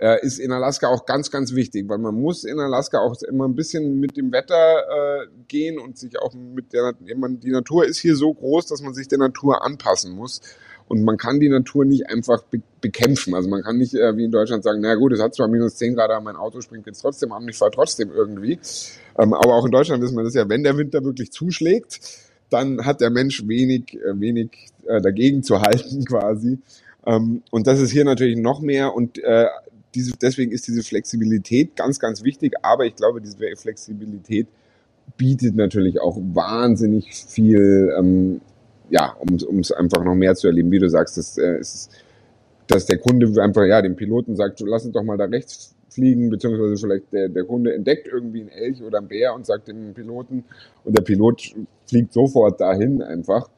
äh, 0.00 0.24
ist 0.24 0.38
in 0.38 0.50
Alaska 0.50 0.88
auch 0.88 1.04
ganz, 1.04 1.30
ganz 1.30 1.54
wichtig, 1.54 1.88
weil 1.88 1.98
man 1.98 2.14
muss 2.14 2.44
in 2.44 2.58
Alaska 2.58 2.98
auch 2.98 3.14
immer 3.22 3.46
ein 3.46 3.54
bisschen 3.54 4.00
mit 4.00 4.16
dem 4.16 4.32
Wetter 4.32 4.54
äh, 4.54 5.26
gehen 5.46 5.78
und 5.78 5.98
sich 5.98 6.18
auch 6.18 6.32
mit 6.34 6.72
der, 6.72 6.94
die 6.98 7.50
Natur 7.50 7.84
ist 7.84 7.98
hier 7.98 8.16
so 8.16 8.32
groß, 8.32 8.66
dass 8.66 8.80
man 8.80 8.94
sich 8.94 9.08
der 9.08 9.18
Natur 9.18 9.62
anpassen 9.62 10.12
muss. 10.12 10.40
Und 10.88 11.04
man 11.04 11.18
kann 11.18 11.38
die 11.38 11.48
Natur 11.48 11.84
nicht 11.84 12.08
einfach 12.08 12.42
be 12.42 12.62
bekämpfen. 12.80 13.34
Also 13.34 13.48
man 13.48 13.62
kann 13.62 13.76
nicht 13.76 13.94
äh, 13.94 14.16
wie 14.16 14.24
in 14.24 14.32
Deutschland 14.32 14.64
sagen, 14.64 14.80
na 14.80 14.94
gut, 14.94 15.12
es 15.12 15.20
hat 15.20 15.34
zwar 15.34 15.46
minus 15.46 15.76
10 15.76 15.94
Grad, 15.94 16.10
aber 16.10 16.24
mein 16.24 16.36
Auto 16.36 16.62
springt 16.62 16.86
jetzt 16.86 17.02
trotzdem 17.02 17.30
an, 17.30 17.46
ich 17.46 17.58
fahre 17.58 17.70
trotzdem 17.70 18.10
irgendwie. 18.10 18.58
Ähm, 19.18 19.34
aber 19.34 19.54
auch 19.54 19.66
in 19.66 19.70
Deutschland 19.70 20.02
wissen 20.02 20.16
wir 20.16 20.24
das 20.24 20.34
ja, 20.34 20.48
wenn 20.48 20.64
der 20.64 20.78
Winter 20.78 21.04
wirklich 21.04 21.30
zuschlägt, 21.30 22.00
dann 22.48 22.86
hat 22.86 23.02
der 23.02 23.10
Mensch 23.10 23.46
wenig, 23.46 23.94
äh, 23.94 24.18
wenig 24.18 24.68
äh, 24.86 25.00
dagegen 25.02 25.42
zu 25.42 25.60
halten 25.60 26.04
quasi. 26.08 26.58
Ähm, 27.06 27.42
und 27.50 27.66
das 27.66 27.80
ist 27.80 27.90
hier 27.90 28.04
natürlich 28.04 28.38
noch 28.38 28.60
mehr. 28.60 28.94
Und 28.94 29.22
äh, 29.22 29.46
diese, 29.94 30.12
deswegen 30.20 30.52
ist 30.52 30.66
diese 30.68 30.82
Flexibilität 30.82 31.76
ganz, 31.76 31.98
ganz 31.98 32.22
wichtig. 32.22 32.54
Aber 32.62 32.84
ich 32.86 32.96
glaube, 32.96 33.20
diese 33.20 33.36
Flexibilität 33.56 34.48
bietet 35.16 35.56
natürlich 35.56 36.00
auch 36.00 36.16
wahnsinnig 36.16 37.14
viel, 37.14 37.92
ähm, 37.98 38.40
ja, 38.90 39.16
um 39.18 39.58
es 39.58 39.72
einfach 39.72 40.04
noch 40.04 40.14
mehr 40.14 40.34
zu 40.34 40.46
erleben. 40.46 40.70
Wie 40.70 40.78
du 40.78 40.88
sagst, 40.88 41.16
das 41.16 41.38
äh, 41.38 41.58
ist 41.58 41.90
dass 42.70 42.86
der 42.86 42.98
Kunde 42.98 43.42
einfach, 43.42 43.64
ja, 43.64 43.82
dem 43.82 43.96
Piloten 43.96 44.36
sagt, 44.36 44.58
so, 44.58 44.66
lass 44.66 44.84
uns 44.84 44.94
doch 44.94 45.02
mal 45.02 45.16
da 45.16 45.24
rechts 45.24 45.74
fliegen, 45.88 46.30
beziehungsweise 46.30 46.76
vielleicht 46.76 47.12
der, 47.12 47.28
der 47.28 47.44
Kunde 47.44 47.74
entdeckt 47.74 48.06
irgendwie 48.06 48.42
einen 48.42 48.50
Elch 48.50 48.80
oder 48.82 48.98
einen 48.98 49.08
Bär 49.08 49.34
und 49.34 49.44
sagt 49.44 49.66
dem 49.66 49.92
Piloten 49.92 50.44
und 50.84 50.96
der 50.96 51.02
Pilot 51.02 51.52
fliegt 51.86 52.12
sofort 52.12 52.60
dahin 52.60 53.02
einfach. 53.02 53.50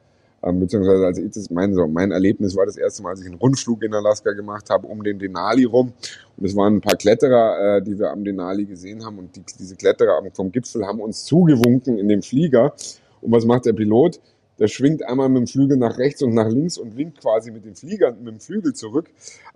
Ähm, 0.43 0.59
beziehungsweise 0.59 1.05
als 1.05 1.17
ich 1.17 1.31
das 1.31 1.49
mein, 1.49 1.73
so, 1.73 1.87
mein 1.87 2.11
Erlebnis 2.11 2.55
war 2.55 2.65
das 2.65 2.75
erste 2.75 3.01
Mal, 3.01 3.11
als 3.11 3.21
ich 3.21 3.27
einen 3.27 3.35
Rundflug 3.35 3.81
in 3.83 3.93
Alaska 3.93 4.33
gemacht 4.33 4.69
habe, 4.69 4.87
um 4.87 5.03
den 5.03 5.17
Denali 5.17 5.63
rum. 5.63 5.93
Und 6.37 6.45
es 6.45 6.55
waren 6.55 6.75
ein 6.75 6.81
paar 6.81 6.97
Kletterer, 6.97 7.77
äh, 7.77 7.81
die 7.81 7.97
wir 7.97 8.11
am 8.11 8.23
Denali 8.23 8.65
gesehen 8.65 9.05
haben. 9.05 9.19
Und 9.19 9.35
die, 9.35 9.43
diese 9.57 9.75
Kletterer 9.75 10.21
vom 10.33 10.51
Gipfel 10.51 10.85
haben 10.85 10.99
uns 10.99 11.23
zugewunken 11.23 11.97
in 11.97 12.09
dem 12.09 12.21
Flieger. 12.21 12.73
Und 13.21 13.31
was 13.31 13.45
macht 13.45 13.65
der 13.65 13.73
Pilot? 13.73 14.19
Der 14.59 14.67
schwingt 14.67 15.03
einmal 15.03 15.29
mit 15.29 15.37
dem 15.37 15.47
Flügel 15.47 15.77
nach 15.77 15.97
rechts 15.97 16.21
und 16.21 16.33
nach 16.33 16.49
links 16.49 16.77
und 16.77 16.95
winkt 16.95 17.21
quasi 17.21 17.49
mit 17.49 17.65
dem 17.65 17.75
Flieger, 17.75 18.11
mit 18.11 18.27
dem 18.27 18.39
Flügel 18.39 18.73
zurück, 18.73 19.09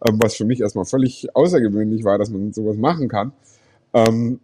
ähm, 0.08 0.18
was 0.22 0.36
für 0.36 0.46
mich 0.46 0.62
erstmal 0.62 0.86
völlig 0.86 1.28
außergewöhnlich 1.36 2.04
war, 2.04 2.18
dass 2.18 2.30
man 2.30 2.52
sowas 2.54 2.78
machen 2.78 3.08
kann. 3.10 3.34
Ähm, 3.94 4.40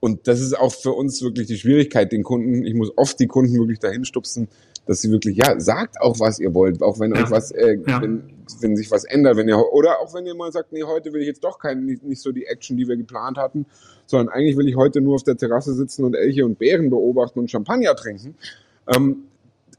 und 0.00 0.28
das 0.28 0.40
ist 0.40 0.58
auch 0.58 0.72
für 0.72 0.92
uns 0.92 1.22
wirklich 1.22 1.46
die 1.46 1.56
Schwierigkeit, 1.56 2.12
den 2.12 2.22
Kunden, 2.22 2.64
ich 2.64 2.74
muss 2.74 2.92
oft 2.96 3.18
die 3.18 3.26
Kunden 3.26 3.54
wirklich 3.54 3.78
dahin 3.78 4.04
stupsen, 4.04 4.48
dass 4.86 5.00
sie 5.00 5.10
wirklich, 5.10 5.36
ja, 5.36 5.58
sagt 5.58 6.00
auch, 6.00 6.18
was 6.20 6.38
ihr 6.38 6.54
wollt, 6.54 6.82
auch 6.82 6.98
wenn 7.00 7.14
ja. 7.14 7.22
euch 7.22 7.30
was, 7.30 7.50
äh, 7.50 7.78
ja. 7.86 8.00
wenn, 8.00 8.22
wenn 8.60 8.76
sich 8.76 8.90
was 8.90 9.04
ändert, 9.04 9.36
wenn 9.36 9.48
ihr, 9.48 9.58
oder 9.72 10.00
auch 10.00 10.14
wenn 10.14 10.26
ihr 10.26 10.34
mal 10.34 10.52
sagt, 10.52 10.72
nee, 10.72 10.84
heute 10.84 11.12
will 11.12 11.20
ich 11.20 11.26
jetzt 11.26 11.44
doch 11.44 11.58
kein, 11.58 11.84
nicht, 11.84 12.04
nicht 12.04 12.22
so 12.22 12.32
die 12.32 12.46
Action, 12.46 12.76
die 12.76 12.86
wir 12.86 12.96
geplant 12.96 13.36
hatten, 13.36 13.66
sondern 14.06 14.28
eigentlich 14.28 14.56
will 14.56 14.68
ich 14.68 14.76
heute 14.76 15.00
nur 15.00 15.16
auf 15.16 15.24
der 15.24 15.36
Terrasse 15.36 15.74
sitzen 15.74 16.04
und 16.04 16.14
Elche 16.14 16.44
und 16.44 16.58
Bären 16.58 16.88
beobachten 16.88 17.40
und 17.40 17.50
Champagner 17.50 17.94
trinken. 17.96 18.36
Ähm, 18.94 19.24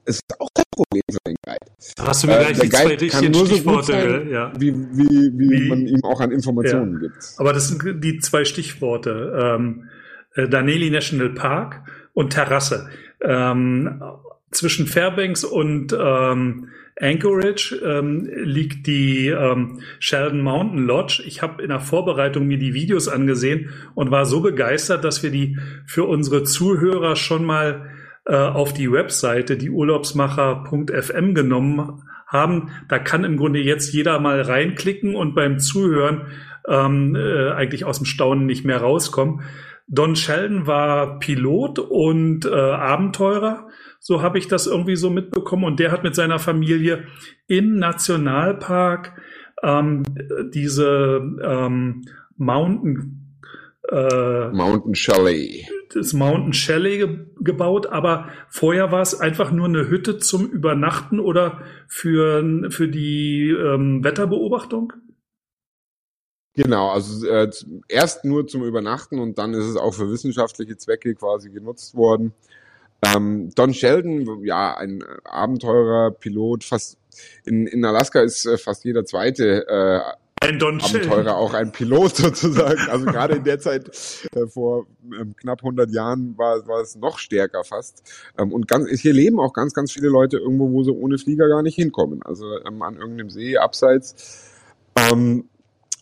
ist 0.06 0.22
auch 0.40 0.50
kein 0.54 0.64
Problem 0.72 1.02
für 1.10 1.18
den 1.26 1.36
Guide. 1.46 2.08
Hast 2.08 2.24
du 2.24 2.28
mir 2.28 2.38
gleich 2.38 2.60
äh, 2.60 2.62
die 2.62 2.70
zwei 2.70 2.88
richtigen 2.96 3.34
Stichworte, 3.34 3.86
so 3.86 3.92
sein, 3.92 4.30
ja. 4.30 4.54
wie, 4.58 4.74
wie, 4.74 5.32
wie, 5.34 5.50
wie, 5.50 5.70
man 5.70 5.86
ihm 5.86 6.04
auch 6.04 6.20
an 6.22 6.32
Informationen 6.32 6.94
ja. 6.94 7.00
gibt. 7.08 7.34
Aber 7.38 7.54
das 7.54 7.68
sind 7.68 8.04
die 8.04 8.20
zwei 8.20 8.46
Stichworte. 8.46 9.34
Ähm, 9.38 9.90
äh, 10.36 10.48
Daneli 10.48 10.90
National 10.90 11.34
Park 11.34 11.82
und 12.14 12.32
Terrasse. 12.32 12.90
Ähm, 13.22 14.02
zwischen 14.52 14.88
Fairbanks 14.88 15.44
und 15.44 15.96
ähm, 16.00 16.70
Anchorage 17.00 17.76
ähm, 17.84 18.28
liegt 18.34 18.88
die 18.88 19.28
ähm, 19.28 19.82
Sheldon 20.00 20.42
Mountain 20.42 20.86
Lodge. 20.86 21.22
Ich 21.26 21.42
habe 21.42 21.62
in 21.62 21.70
der 21.70 21.80
Vorbereitung 21.80 22.48
mir 22.48 22.58
die 22.58 22.74
Videos 22.74 23.08
angesehen 23.08 23.70
und 23.94 24.10
war 24.10 24.26
so 24.26 24.42
begeistert, 24.42 25.04
dass 25.04 25.22
wir 25.22 25.30
die 25.30 25.58
für 25.86 26.06
unsere 26.06 26.44
Zuhörer 26.44 27.16
schon 27.16 27.46
mal 27.46 27.92
äh, 28.26 28.36
auf 28.36 28.74
die 28.74 28.92
Webseite, 28.92 29.58
die 29.58 29.70
Urlaubsmacher.fm 29.70 31.36
genommen 31.36 32.04
haben. 32.26 32.72
Da 32.90 33.00
kann 33.00 33.24
im 33.24 33.38
Grunde 33.38 33.60
jetzt 33.60 33.94
jeder 33.94 34.20
mal 34.20 34.42
reinklicken 34.42 35.16
und 35.16 35.36
beim 35.36 35.60
Zuhören 35.60 36.28
ähm, 36.68 37.16
äh, 37.16 37.52
eigentlich 37.52 37.86
aus 37.86 37.98
dem 37.98 38.06
Staunen 38.06 38.46
nicht 38.46 38.66
mehr 38.66 38.82
rauskommen. 38.82 39.42
Don 39.88 40.18
Sheldon 40.18 40.68
war 40.68 41.20
Pilot 41.20 41.80
und 41.80 42.46
äh, 42.46 42.50
Abenteurer, 42.50 43.70
so 44.08 44.22
habe 44.22 44.38
ich 44.38 44.48
das 44.48 44.68
irgendwie 44.68 44.96
so 44.96 45.10
mitbekommen. 45.10 45.66
Und 45.66 45.82
der 45.82 45.92
hat 45.92 46.02
mit 46.02 46.16
seiner 46.16 46.40
Familie 46.40 47.04
im 47.48 47.76
Nationalpark 47.76 49.22
ähm, 49.62 50.04
diese 50.54 51.20
ähm, 51.44 52.06
Mountain 52.38 53.36
äh, 53.90 54.48
Mountain 54.48 54.96
Chalet. 54.96 55.66
Das 55.94 56.14
Mountain 56.14 56.54
Chalet 56.54 57.00
ge 57.00 57.20
gebaut, 57.42 57.88
aber 57.88 58.30
vorher 58.48 58.94
war 58.94 59.02
es 59.02 59.20
einfach 59.20 59.52
nur 59.52 59.66
eine 59.66 59.90
Hütte 59.90 60.20
zum 60.20 60.50
Übernachten 60.50 61.20
oder 61.20 61.60
für, 61.90 62.70
für 62.70 62.88
die 62.88 63.50
ähm, 63.50 64.06
Wetterbeobachtung? 64.06 64.94
Genau, 66.54 66.92
also 66.92 67.28
äh, 67.28 67.52
erst 67.90 68.24
nur 68.24 68.48
zum 68.48 68.64
Übernachten 68.64 69.20
und 69.20 69.38
dann 69.38 69.54
ist 69.54 69.66
es 69.66 69.76
auch 69.76 69.94
für 69.94 70.10
wissenschaftliche 70.10 70.78
Zwecke 70.78 71.14
quasi 71.14 71.50
genutzt 71.50 71.94
worden. 71.94 72.34
Ähm, 73.04 73.52
Don 73.56 73.74
Sheldon, 73.74 74.44
ja, 74.44 74.76
ein 74.76 75.04
Abenteurer, 75.24 76.12
Pilot, 76.12 76.64
fast 76.64 76.98
in, 77.46 77.68
in 77.68 77.84
Alaska 77.86 78.22
ist 78.22 78.46
äh, 78.46 78.58
fast 78.58 78.84
jeder 78.86 79.06
zweite 79.06 79.68
äh, 79.68 80.02
ein 80.40 80.60
Don 80.60 80.80
Abenteurer 80.80 81.36
auch 81.36 81.54
ein 81.54 81.72
Pilot 81.72 82.16
sozusagen. 82.16 82.80
Also 82.90 83.06
gerade 83.06 83.36
in 83.38 83.44
der 83.44 83.60
Zeit 83.60 83.90
äh, 84.36 84.46
vor 84.46 84.86
ähm, 85.20 85.36
knapp 85.36 85.60
100 85.60 85.90
Jahren 85.90 86.38
war, 86.38 86.68
war 86.68 86.82
es 86.82 86.96
noch 86.96 87.18
stärker 87.18 87.64
fast. 87.64 88.04
Ähm, 88.38 88.54
und 88.54 88.68
ganz, 88.68 88.88
hier 88.90 89.14
leben 89.14 89.40
auch 89.40 89.54
ganz, 89.54 89.74
ganz 89.74 89.92
viele 89.92 90.10
Leute 90.10 90.38
irgendwo, 90.38 90.72
wo 90.72 90.84
sie 90.84 90.92
ohne 90.92 91.18
Flieger 91.18 91.48
gar 91.50 91.64
nicht 91.64 91.76
hinkommen. 91.76 92.22
Also 92.24 92.46
ähm, 92.66 92.82
an 92.84 92.98
irgendeinem 92.98 93.32
See 93.32 93.58
abseits. 93.58 94.46
Ähm, 94.96 95.50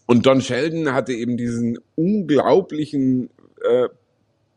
und 0.05 0.25
Don 0.25 0.41
Sheldon 0.41 0.93
hatte 0.93 1.13
eben 1.13 1.37
diesen 1.37 1.79
unglaublichen 1.95 3.29
äh, 3.63 3.87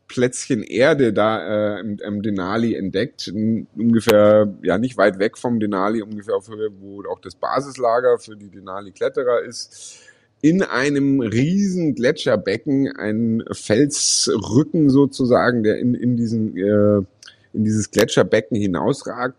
Plätzchen 0.09 0.63
Erde 0.63 1.13
da 1.13 1.77
äh, 1.77 1.79
im, 1.79 1.97
im 1.99 2.21
Denali 2.21 2.75
entdeckt, 2.75 3.31
ungefähr, 3.77 4.53
ja 4.61 4.77
nicht 4.77 4.97
weit 4.97 5.19
weg 5.19 5.37
vom 5.37 5.61
Denali, 5.61 6.01
ungefähr 6.01 6.35
auf 6.35 6.49
Höhe, 6.49 6.69
wo 6.81 7.01
auch 7.09 7.21
das 7.21 7.35
Basislager 7.35 8.17
für 8.17 8.35
die 8.35 8.49
Denali-Kletterer 8.49 9.43
ist, 9.43 10.01
in 10.41 10.63
einem 10.63 11.21
riesen 11.21 11.95
Gletscherbecken, 11.95 12.91
ein 12.97 13.43
Felsrücken 13.51 14.89
sozusagen, 14.89 15.63
der 15.63 15.77
in, 15.77 15.93
in 15.93 16.17
diesen 16.17 16.57
äh, 16.57 17.05
in 17.53 17.63
dieses 17.63 17.91
Gletscherbecken 17.91 18.57
hinausragt 18.57 19.35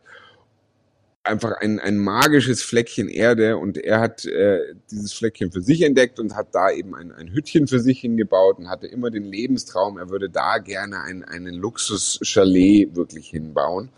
einfach 1.31 1.53
ein, 1.61 1.81
ein 1.81 1.97
magisches 1.97 2.63
Fleckchen 2.63 3.09
Erde 3.09 3.57
und 3.57 3.79
er 3.79 4.01
hat 4.01 4.27
äh, 4.27 4.75
dieses 4.91 5.13
Fleckchen 5.13 5.51
für 5.51 5.63
sich 5.63 5.83
entdeckt 5.83 6.19
und 6.19 6.37
hat 6.37 6.55
da 6.55 6.71
eben 6.71 6.95
ein, 6.95 7.13
ein 7.13 7.33
Hüttchen 7.33 7.67
für 7.67 7.81
sich 7.81 8.01
hingebaut 8.01 8.59
und 8.59 8.69
hatte 8.69 8.87
immer 8.87 9.11
den 9.11 9.25
Lebenstraum, 9.25 9.97
er 9.97 10.11
würde 10.11 10.29
da 10.29 10.59
gerne 10.59 11.01
ein, 11.01 11.25
einen 11.25 11.55
Luxus-Chalet 11.55 12.95
wirklich 12.95 13.29
hinbauen. 13.31 13.89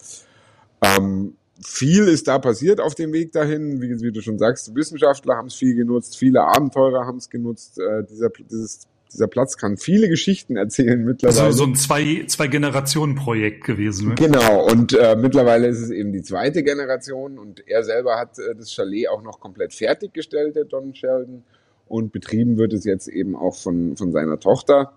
Ähm, 0.83 1.37
viel 1.65 2.09
ist 2.09 2.29
da 2.29 2.39
passiert 2.39 2.81
auf 2.81 2.95
dem 2.95 3.13
Weg 3.13 3.33
dahin. 3.33 3.81
Wie, 3.81 4.01
wie 4.01 4.13
du 4.13 4.21
schon 4.21 4.39
sagst, 4.39 4.75
Wissenschaftler 4.75 5.37
haben 5.37 5.47
es 5.47 5.55
viel 5.55 5.75
genutzt, 5.75 6.17
viele 6.17 6.43
Abenteurer 6.43 7.07
haben 7.07 7.19
es 7.19 7.31
genutzt. 7.31 7.79
Äh, 7.79 8.05
dieser, 8.05 8.31
dieses 8.31 8.89
dieser 9.13 9.29
Platz 9.29 9.57
kann 9.57 9.77
viele 9.77 10.09
Geschichten 10.09 10.57
erzählen 10.57 11.05
mittlerweile. 11.05 11.43
Also 11.43 11.59
so 11.59 11.65
ein 11.65 11.75
zwei, 11.75 12.25
zwei 12.27 12.49
Generationen 12.49 13.15
Projekt 13.15 13.65
gewesen. 13.65 14.11
Ne? 14.11 14.15
Genau. 14.15 14.67
Und 14.71 14.95
äh, 14.95 15.17
mittlerweile 15.17 15.69
ist 15.69 15.81
es 15.81 15.91
eben 15.91 16.13
die 16.13 16.23
zweite 16.23 16.63
Generation 16.63 17.39
und 17.39 17.67
er 17.69 17.85
selber 17.85 18.19
hat 18.19 18.39
äh, 18.39 18.55
das 18.57 18.73
Chalet 18.73 19.09
auch 19.09 19.23
noch 19.23 19.41
komplett 19.41 19.75
fertiggestellt, 19.75 20.57
der 20.57 20.65
Don 20.65 20.95
Sheldon. 20.95 21.45
Und 21.89 22.13
betrieben 22.13 22.57
wird 22.57 22.73
es 22.73 22.85
jetzt 22.85 23.09
eben 23.09 23.37
auch 23.37 23.55
von, 23.55 23.97
von 23.97 24.13
seiner 24.13 24.41
Tochter 24.41 24.93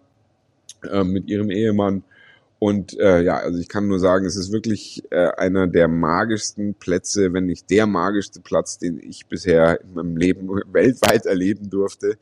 äh, 0.90 1.04
mit 1.04 1.28
ihrem 1.28 1.50
Ehemann. 1.50 2.04
Und 2.58 2.98
äh, 2.98 3.22
ja, 3.22 3.38
also 3.38 3.60
ich 3.60 3.68
kann 3.68 3.88
nur 3.88 4.00
sagen, 4.00 4.26
es 4.26 4.38
ist 4.38 4.54
wirklich 4.54 5.04
äh, 5.12 5.28
einer 5.38 5.68
der 5.68 5.90
magischsten 5.90 6.74
Plätze, 6.76 7.34
wenn 7.34 7.48
nicht 7.48 7.70
der 7.70 7.86
magischste 7.86 8.40
Platz, 8.40 8.80
den 8.80 8.98
ich 8.98 9.28
bisher 9.28 9.82
in 9.82 9.94
meinem 9.94 10.16
Leben 10.16 10.48
weltweit 10.72 11.26
erleben 11.26 11.70
durfte 11.70 12.18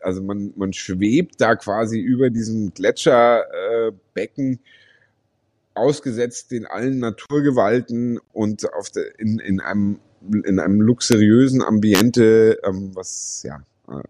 also 0.00 0.22
man, 0.22 0.52
man 0.56 0.72
schwebt 0.72 1.40
da 1.40 1.56
quasi 1.56 1.98
über 2.00 2.30
diesem 2.30 2.72
Gletscherbecken 2.74 4.54
äh, 4.54 4.58
ausgesetzt 5.74 6.50
den 6.50 6.66
allen 6.66 6.98
Naturgewalten 6.98 8.18
und 8.32 8.72
auf 8.74 8.90
der, 8.90 9.18
in, 9.18 9.38
in 9.38 9.60
einem 9.60 9.98
in 10.32 10.58
einem 10.58 10.80
luxuriösen 10.80 11.62
Ambiente, 11.62 12.58
ähm, 12.64 12.92
was 12.94 13.42
ja 13.42 13.62
äh, 13.88 14.02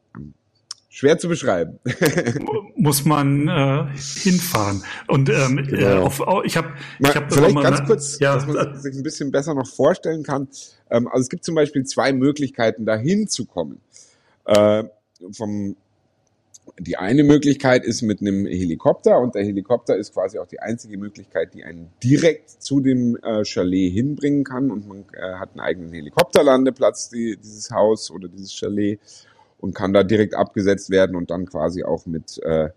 schwer 0.88 1.18
zu 1.18 1.29
beschreiben. 1.29 1.81
Muss 2.77 3.05
man 3.05 3.48
äh, 3.48 3.87
hinfahren. 3.96 4.85
Und 5.09 5.29
ähm, 5.29 5.59
äh, 5.59 5.62
genau. 5.62 5.87
äh, 5.87 5.98
auf, 5.98 6.22
ich 6.44 6.57
habe 6.57 6.68
ich 7.00 7.16
hab 7.16 7.33
vielleicht 7.33 7.57
ganz 7.57 7.81
mal, 7.81 7.87
kurz, 7.87 8.18
ja, 8.20 8.35
dass 8.35 8.46
man 8.46 8.81
sich 8.81 8.94
ein 8.94 9.03
bisschen 9.03 9.33
besser 9.33 9.55
noch 9.55 9.66
vorstellen 9.66 10.22
kann. 10.22 10.46
Ähm, 10.88 11.09
also 11.09 11.22
es 11.22 11.29
gibt 11.29 11.44
zum 11.44 11.57
Beispiel 11.57 11.85
zwei 11.85 12.12
Möglichkeiten, 12.12 12.87
da 12.87 12.94
hinzukommen. 12.94 13.81
Äh, 14.44 14.85
vom 15.32 15.76
die 16.78 16.96
eine 16.96 17.24
Möglichkeit 17.24 17.84
ist 17.84 18.02
mit 18.02 18.20
einem 18.20 18.46
Helikopter 18.46 19.18
und 19.18 19.34
der 19.34 19.44
Helikopter 19.44 19.96
ist 19.96 20.14
quasi 20.14 20.38
auch 20.38 20.46
die 20.46 20.60
einzige 20.60 20.96
Möglichkeit, 20.96 21.52
die 21.52 21.62
einen 21.62 21.90
direkt 22.02 22.50
zu 22.50 22.80
dem 22.80 23.16
äh, 23.22 23.44
Chalet 23.44 23.92
hinbringen 23.92 24.44
kann 24.44 24.70
und 24.70 24.88
man 24.88 25.04
äh, 25.12 25.34
hat 25.34 25.50
einen 25.50 25.60
eigenen 25.60 25.92
Helikopterlandeplatz, 25.92 27.10
die, 27.10 27.37
dieses 27.37 27.70
Haus 27.70 28.10
oder 28.10 28.28
dieses 28.28 28.54
Chalet 28.54 28.98
und 29.58 29.74
kann 29.74 29.92
da 29.92 30.02
direkt 30.02 30.34
abgesetzt 30.34 30.90
werden 30.90 31.16
und 31.16 31.30
dann 31.30 31.46
quasi 31.46 31.84
auch 31.84 32.06
mit 32.06 32.42
äh, 32.42 32.70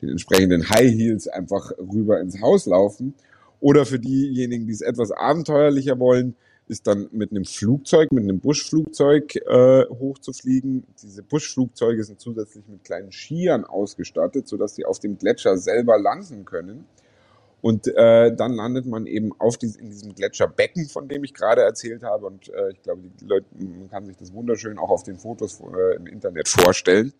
den 0.00 0.10
entsprechenden 0.10 0.68
High 0.68 0.92
Heels 0.92 1.28
einfach 1.28 1.72
rüber 1.78 2.20
ins 2.20 2.40
Haus 2.40 2.66
laufen. 2.66 3.14
Oder 3.60 3.86
für 3.86 4.00
diejenigen, 4.00 4.66
die 4.66 4.72
es 4.72 4.80
etwas 4.80 5.12
abenteuerlicher 5.12 6.00
wollen, 6.00 6.34
ist 6.72 6.86
dann 6.86 7.08
mit 7.12 7.30
einem 7.30 7.44
Flugzeug, 7.44 8.10
mit 8.10 8.24
einem 8.24 8.40
Buschflugzeug 8.40 9.36
äh, 9.36 9.84
hochzufliegen. 9.88 10.84
Diese 11.00 11.22
Buschflugzeuge 11.22 12.02
sind 12.02 12.18
zusätzlich 12.18 12.66
mit 12.66 12.82
kleinen 12.82 13.12
Skiern 13.12 13.64
ausgestattet, 13.64 14.48
sodass 14.48 14.74
sie 14.74 14.84
auf 14.84 14.98
dem 14.98 15.18
Gletscher 15.18 15.58
selber 15.58 15.98
landen 15.98 16.44
können. 16.44 16.86
Und 17.60 17.86
äh, 17.86 18.34
dann 18.34 18.54
landet 18.54 18.86
man 18.86 19.06
eben 19.06 19.30
auf 19.38 19.56
dies, 19.56 19.76
in 19.76 19.90
diesem 19.90 20.14
Gletscherbecken, 20.14 20.88
von 20.88 21.06
dem 21.08 21.22
ich 21.22 21.32
gerade 21.32 21.62
erzählt 21.62 22.02
habe. 22.02 22.26
Und 22.26 22.48
äh, 22.48 22.72
ich 22.72 22.82
glaube, 22.82 23.02
die 23.20 23.24
Leute, 23.24 23.46
man 23.56 23.88
kann 23.88 24.06
sich 24.06 24.16
das 24.16 24.32
wunderschön 24.32 24.78
auch 24.78 24.90
auf 24.90 25.04
den 25.04 25.18
Fotos 25.18 25.60
äh, 25.60 25.96
im 25.96 26.06
Internet 26.06 26.48
vorstellen. 26.48 27.12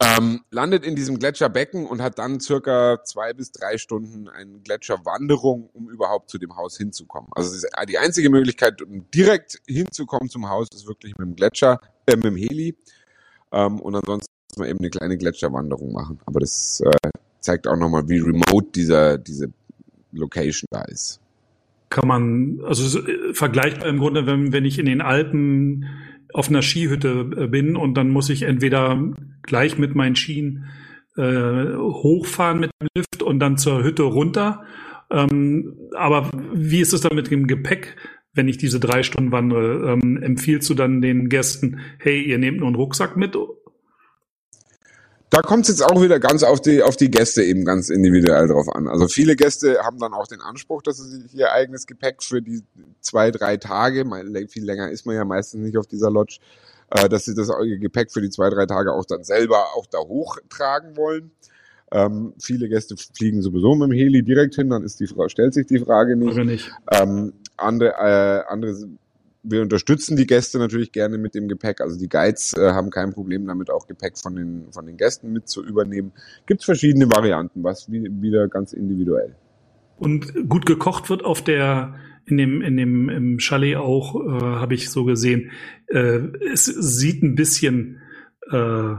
Ähm, 0.00 0.40
landet 0.50 0.84
in 0.84 0.96
diesem 0.96 1.18
Gletscherbecken 1.18 1.86
und 1.86 2.02
hat 2.02 2.18
dann 2.18 2.40
circa 2.40 3.04
zwei 3.04 3.32
bis 3.32 3.52
drei 3.52 3.78
Stunden 3.78 4.28
eine 4.28 4.58
Gletscherwanderung, 4.58 5.70
um 5.72 5.88
überhaupt 5.88 6.30
zu 6.30 6.38
dem 6.38 6.56
Haus 6.56 6.76
hinzukommen. 6.76 7.30
Also 7.34 7.66
die 7.88 7.98
einzige 7.98 8.28
Möglichkeit, 8.28 8.82
um 8.82 9.08
direkt 9.12 9.60
hinzukommen 9.68 10.30
zum 10.30 10.48
Haus, 10.48 10.68
ist 10.74 10.88
wirklich 10.88 11.16
mit 11.16 11.28
dem 11.28 11.36
Gletscher, 11.36 11.80
äh, 12.06 12.16
mit 12.16 12.24
dem 12.24 12.36
Heli. 12.36 12.76
Ähm, 13.52 13.80
und 13.80 13.94
ansonsten 13.94 14.32
muss 14.50 14.58
man 14.58 14.68
eben 14.68 14.78
eine 14.80 14.90
kleine 14.90 15.16
Gletscherwanderung 15.16 15.92
machen. 15.92 16.18
Aber 16.26 16.40
das 16.40 16.82
äh, 16.84 17.10
zeigt 17.40 17.68
auch 17.68 17.76
nochmal, 17.76 18.08
wie 18.08 18.18
remote 18.18 18.68
dieser, 18.74 19.16
diese 19.16 19.52
Location 20.10 20.66
da 20.70 20.82
ist. 20.82 21.20
Kann 21.90 22.08
man, 22.08 22.60
also 22.64 22.98
äh, 22.98 23.32
vergleichbar 23.32 23.88
im 23.88 23.98
Grunde, 23.98 24.26
wenn, 24.26 24.52
wenn 24.52 24.64
ich 24.64 24.78
in 24.78 24.86
den 24.86 25.00
Alpen 25.00 25.86
auf 26.32 26.48
einer 26.48 26.62
Skihütte 26.62 27.30
äh, 27.36 27.46
bin 27.46 27.76
und 27.76 27.94
dann 27.94 28.10
muss 28.10 28.30
ich 28.30 28.42
entweder 28.42 29.12
gleich 29.42 29.78
mit 29.78 29.94
meinen 29.94 30.16
Skien 30.16 30.66
äh, 31.16 31.74
hochfahren 31.76 32.60
mit 32.60 32.70
dem 32.80 32.88
Lift 32.94 33.22
und 33.22 33.40
dann 33.40 33.56
zur 33.56 33.82
Hütte 33.82 34.04
runter. 34.04 34.64
Ähm, 35.10 35.74
aber 35.94 36.30
wie 36.52 36.80
ist 36.80 36.92
es 36.92 37.00
dann 37.00 37.16
mit 37.16 37.30
dem 37.30 37.46
Gepäck, 37.46 37.96
wenn 38.34 38.48
ich 38.48 38.58
diese 38.58 38.78
drei 38.78 39.02
Stunden 39.02 39.32
wandere? 39.32 39.92
Ähm, 39.92 40.22
empfiehlst 40.22 40.68
du 40.70 40.74
dann 40.74 41.00
den 41.00 41.28
Gästen, 41.28 41.80
hey, 41.98 42.22
ihr 42.22 42.38
nehmt 42.38 42.58
nur 42.58 42.68
einen 42.68 42.76
Rucksack 42.76 43.16
mit 43.16 43.36
da 45.30 45.42
kommt 45.42 45.68
es 45.68 45.68
jetzt 45.68 45.82
auch 45.82 46.00
wieder 46.00 46.18
ganz 46.18 46.42
auf 46.42 46.60
die, 46.60 46.82
auf 46.82 46.96
die 46.96 47.10
Gäste 47.10 47.42
eben 47.42 47.64
ganz 47.64 47.90
individuell 47.90 48.48
drauf 48.48 48.66
an. 48.74 48.88
Also 48.88 49.08
viele 49.08 49.36
Gäste 49.36 49.78
haben 49.84 49.98
dann 49.98 50.14
auch 50.14 50.26
den 50.26 50.40
Anspruch, 50.40 50.82
dass 50.82 50.98
sie 50.98 51.20
sich 51.20 51.34
ihr 51.34 51.52
eigenes 51.52 51.86
Gepäck 51.86 52.22
für 52.22 52.40
die 52.40 52.62
zwei, 53.00 53.30
drei 53.30 53.56
Tage, 53.58 54.04
viel 54.48 54.64
länger 54.64 54.90
ist 54.90 55.06
man 55.06 55.16
ja 55.16 55.24
meistens 55.24 55.62
nicht 55.62 55.76
auf 55.76 55.86
dieser 55.86 56.10
Lodge, 56.10 56.38
äh, 56.90 57.08
dass 57.08 57.26
sie 57.26 57.34
das 57.34 57.48
Gepäck 57.48 58.10
für 58.10 58.22
die 58.22 58.30
zwei, 58.30 58.48
drei 58.48 58.66
Tage 58.66 58.92
auch 58.92 59.04
dann 59.04 59.22
selber 59.22 59.74
auch 59.74 59.86
da 59.86 59.98
hochtragen 59.98 60.96
wollen. 60.96 61.30
Ähm, 61.90 62.34
viele 62.40 62.68
Gäste 62.68 62.96
fliegen 62.96 63.42
sowieso 63.42 63.74
mit 63.74 63.90
dem 63.90 63.96
Heli 63.96 64.22
direkt 64.22 64.54
hin, 64.54 64.70
dann 64.70 64.82
ist 64.82 65.00
die 65.00 65.06
Frage, 65.06 65.30
stellt 65.30 65.54
sich 65.54 65.66
die 65.66 65.78
Frage 65.78 66.16
nicht. 66.16 66.36
nicht. 66.36 66.70
Ähm, 66.90 67.32
andere, 67.56 67.94
äh, 67.98 68.44
andere 68.46 68.76
wir 69.42 69.62
unterstützen 69.62 70.16
die 70.16 70.26
Gäste 70.26 70.58
natürlich 70.58 70.92
gerne 70.92 71.18
mit 71.18 71.34
dem 71.34 71.48
Gepäck. 71.48 71.80
Also 71.80 71.98
die 71.98 72.08
Guides 72.08 72.54
äh, 72.54 72.72
haben 72.72 72.90
kein 72.90 73.12
Problem 73.12 73.46
damit, 73.46 73.70
auch 73.70 73.86
Gepäck 73.86 74.18
von 74.18 74.34
den, 74.34 74.72
von 74.72 74.86
den 74.86 74.96
Gästen 74.96 75.32
mit 75.32 75.48
zu 75.48 75.64
übernehmen. 75.64 76.12
Gibt 76.46 76.64
verschiedene 76.64 77.10
Varianten, 77.10 77.62
was 77.62 77.90
wie, 77.90 78.08
wieder 78.20 78.48
ganz 78.48 78.72
individuell. 78.72 79.34
Und 79.96 80.48
gut 80.48 80.66
gekocht 80.66 81.10
wird 81.10 81.24
auf 81.24 81.42
der 81.42 81.94
in 82.24 82.36
dem 82.36 82.60
in 82.60 82.76
dem 82.76 83.08
im 83.08 83.38
Chalet 83.38 83.76
auch 83.76 84.14
äh, 84.14 84.40
habe 84.40 84.74
ich 84.74 84.90
so 84.90 85.04
gesehen. 85.04 85.50
Äh, 85.86 86.20
es 86.52 86.66
sieht 86.66 87.22
ein 87.22 87.34
bisschen 87.34 88.00
äh, 88.50 88.94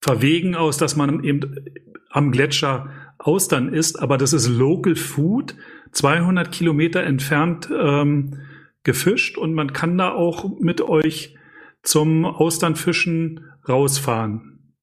verwegen 0.00 0.54
aus, 0.54 0.78
dass 0.78 0.96
man 0.96 1.22
eben 1.22 1.56
am 2.08 2.32
Gletscher 2.32 2.90
Austern 3.18 3.72
isst, 3.72 4.00
aber 4.00 4.16
das 4.16 4.32
ist 4.32 4.48
Local 4.48 4.96
Food, 4.96 5.54
200 5.92 6.50
Kilometer 6.50 7.02
entfernt. 7.02 7.68
Ähm, 7.70 8.38
gefischt 8.82 9.38
und 9.38 9.54
man 9.54 9.72
kann 9.72 9.96
da 9.98 10.12
auch 10.12 10.58
mit 10.58 10.80
euch 10.80 11.36
zum 11.82 12.24
Austernfischen 12.24 13.44
rausfahren. 13.68 14.74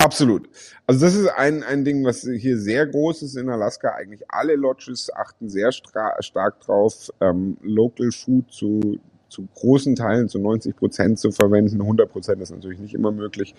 Absolut. 0.00 0.48
Also 0.86 1.04
das 1.04 1.14
ist 1.14 1.28
ein, 1.28 1.64
ein 1.64 1.84
Ding, 1.84 2.04
was 2.04 2.22
hier 2.22 2.56
sehr 2.58 2.86
groß 2.86 3.22
ist 3.22 3.36
in 3.36 3.48
Alaska. 3.48 3.90
Eigentlich 3.90 4.22
alle 4.28 4.54
Lodges 4.54 5.10
achten 5.14 5.48
sehr 5.48 5.72
stark 5.72 6.60
drauf, 6.60 7.10
ähm, 7.20 7.56
Local 7.62 8.12
Food 8.12 8.50
zu, 8.52 9.00
zu 9.28 9.48
großen 9.54 9.96
Teilen, 9.96 10.28
zu 10.28 10.38
90 10.38 10.76
Prozent 10.76 11.18
zu 11.18 11.32
verwenden. 11.32 11.80
100 11.80 12.10
Prozent 12.10 12.40
ist 12.40 12.50
natürlich 12.50 12.78
nicht 12.78 12.94
immer 12.94 13.10
möglich. 13.10 13.54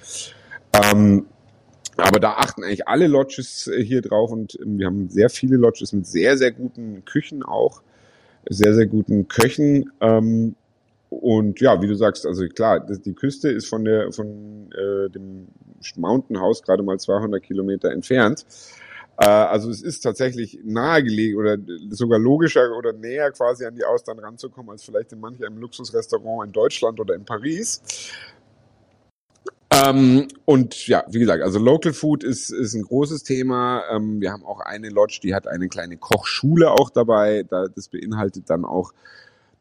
Ähm, 0.74 1.26
aber 1.98 2.22
da 2.22 2.34
achten 2.34 2.64
eigentlich 2.64 2.88
alle 2.88 3.08
Lodges 3.08 3.68
äh, 3.68 3.84
hier 3.84 4.02
drauf 4.02 4.32
und 4.32 4.58
ähm, 4.62 4.78
wir 4.78 4.86
haben 4.86 5.10
sehr 5.10 5.30
viele 5.30 5.58
Lodges 5.58 5.92
mit 5.92 6.08
sehr, 6.08 6.38
sehr 6.38 6.52
guten 6.52 7.04
Küchen 7.04 7.44
auch 7.44 7.82
sehr, 8.48 8.74
sehr 8.74 8.86
guten 8.86 9.28
Köchen. 9.28 9.92
Ähm, 10.02 10.56
und 11.10 11.60
ja, 11.60 11.82
wie 11.82 11.88
du 11.88 11.96
sagst, 11.96 12.26
also 12.26 12.48
klar, 12.48 12.80
die 12.82 13.14
Küste 13.14 13.50
ist 13.50 13.68
von 13.68 13.84
der 13.84 14.12
von 14.12 14.72
äh, 14.72 15.10
dem 15.10 15.48
Mountain 15.96 16.40
House 16.40 16.62
gerade 16.62 16.84
mal 16.84 17.00
200 17.00 17.42
Kilometer 17.42 17.92
entfernt. 17.92 18.46
Äh, 19.18 19.26
also 19.26 19.70
es 19.70 19.82
ist 19.82 20.02
tatsächlich 20.02 20.60
nahegelegen 20.64 21.40
oder 21.40 21.58
sogar 21.90 22.20
logischer 22.20 22.72
oder 22.78 22.94
näher 22.94 23.32
quasi 23.32 23.66
an 23.66 23.76
die 23.76 23.84
Austern 23.84 24.20
ranzukommen 24.20 24.72
als 24.72 24.84
vielleicht 24.84 25.12
in 25.12 25.20
manch 25.20 25.44
einem 25.44 25.58
Luxusrestaurant 25.58 26.48
in 26.48 26.54
Deutschland 26.54 27.00
oder 27.00 27.16
in 27.16 27.26
Paris. 27.26 27.82
Ähm, 29.72 30.28
und 30.46 30.88
ja, 30.88 31.04
wie 31.10 31.20
gesagt, 31.20 31.44
also 31.44 31.60
Local 31.60 31.94
Food 31.94 32.24
ist, 32.24 32.50
ist 32.50 32.74
ein 32.74 32.84
großes 32.84 33.24
Thema. 33.24 33.84
Ähm, 33.92 34.20
wir 34.20 34.32
haben 34.32 34.44
auch 34.44 34.62
eine 34.62 34.90
Lodge, 34.90 35.20
die 35.22 35.36
hat 35.36 35.48
eine 35.48 35.68
kleine 35.68 35.98
Kochschule 35.98 36.72
auch 36.72 36.90
dabei. 36.90 37.44
Da, 37.48 37.68
das 37.68 37.88
beinhaltet 37.90 38.50
dann 38.50 38.66
auch, 38.66 38.94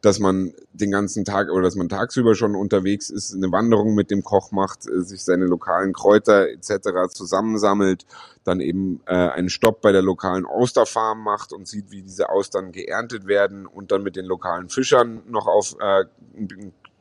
dass 0.00 0.18
man 0.18 0.54
den 0.72 0.90
ganzen 0.92 1.24
Tag 1.26 1.50
oder 1.50 1.62
dass 1.62 1.74
man 1.74 1.90
tagsüber 1.90 2.34
schon 2.34 2.54
unterwegs 2.54 3.10
ist, 3.10 3.34
eine 3.34 3.52
Wanderung 3.52 3.94
mit 3.94 4.10
dem 4.10 4.22
Koch 4.22 4.50
macht, 4.50 4.88
äh, 4.88 5.02
sich 5.02 5.24
seine 5.24 5.44
lokalen 5.44 5.92
Kräuter 5.92 6.48
etc. 6.48 7.12
zusammensammelt, 7.12 8.06
dann 8.44 8.60
eben 8.60 9.02
äh, 9.06 9.12
einen 9.12 9.50
Stopp 9.50 9.82
bei 9.82 9.92
der 9.92 10.02
lokalen 10.02 10.46
Austerfarm 10.46 11.22
macht 11.22 11.52
und 11.52 11.68
sieht, 11.68 11.90
wie 11.90 12.00
diese 12.00 12.30
Austern 12.30 12.72
geerntet 12.72 13.26
werden 13.26 13.66
und 13.66 13.92
dann 13.92 14.02
mit 14.02 14.16
den 14.16 14.24
lokalen 14.24 14.70
Fischern 14.70 15.20
noch 15.26 15.46
auf 15.46 15.76
äh, 15.80 16.04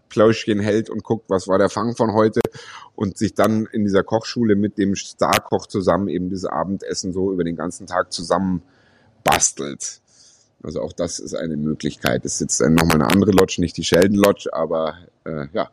Pläuschchen 0.09 0.59
hält 0.59 0.89
und 0.89 1.03
guckt, 1.03 1.29
was 1.29 1.47
war 1.47 1.57
der 1.57 1.69
Fang 1.69 1.95
von 1.95 2.13
heute 2.13 2.41
und 2.95 3.17
sich 3.17 3.33
dann 3.33 3.67
in 3.71 3.83
dieser 3.83 4.03
Kochschule 4.03 4.55
mit 4.55 4.77
dem 4.77 4.95
Starkoch 4.95 5.67
zusammen 5.67 6.07
eben 6.07 6.29
dieses 6.29 6.45
Abendessen 6.45 7.13
so 7.13 7.31
über 7.31 7.43
den 7.43 7.55
ganzen 7.55 7.87
Tag 7.87 8.11
zusammen 8.11 8.61
bastelt. 9.23 10.01
Also 10.63 10.81
auch 10.81 10.93
das 10.93 11.19
ist 11.19 11.35
eine 11.35 11.57
Möglichkeit. 11.57 12.25
Es 12.25 12.39
sitzt 12.39 12.61
dann 12.61 12.73
nochmal 12.73 12.95
eine 12.95 13.09
andere 13.09 13.31
Lodge, 13.31 13.57
nicht 13.59 13.77
die 13.77 13.83
Sheldon 13.83 14.17
Lodge, 14.17 14.49
aber 14.51 14.95
äh, 15.23 15.45
ja. 15.53 15.69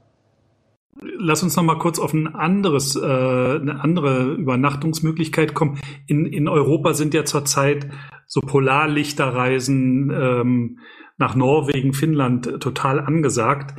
Lass 1.00 1.42
uns 1.42 1.56
noch 1.56 1.64
mal 1.64 1.78
kurz 1.78 1.98
auf 1.98 2.12
ein 2.12 2.28
anderes, 2.28 2.94
äh, 2.94 3.00
eine 3.00 3.80
andere 3.82 4.32
Übernachtungsmöglichkeit 4.34 5.54
kommen. 5.54 5.80
In, 6.06 6.26
in 6.26 6.48
Europa 6.48 6.94
sind 6.94 7.14
ja 7.14 7.24
zurzeit 7.24 7.88
so 8.26 8.40
Polarlichterreisen 8.40 10.10
ähm, 10.10 10.78
nach 11.16 11.34
Norwegen, 11.34 11.94
Finnland 11.94 12.60
total 12.60 13.00
angesagt. 13.00 13.74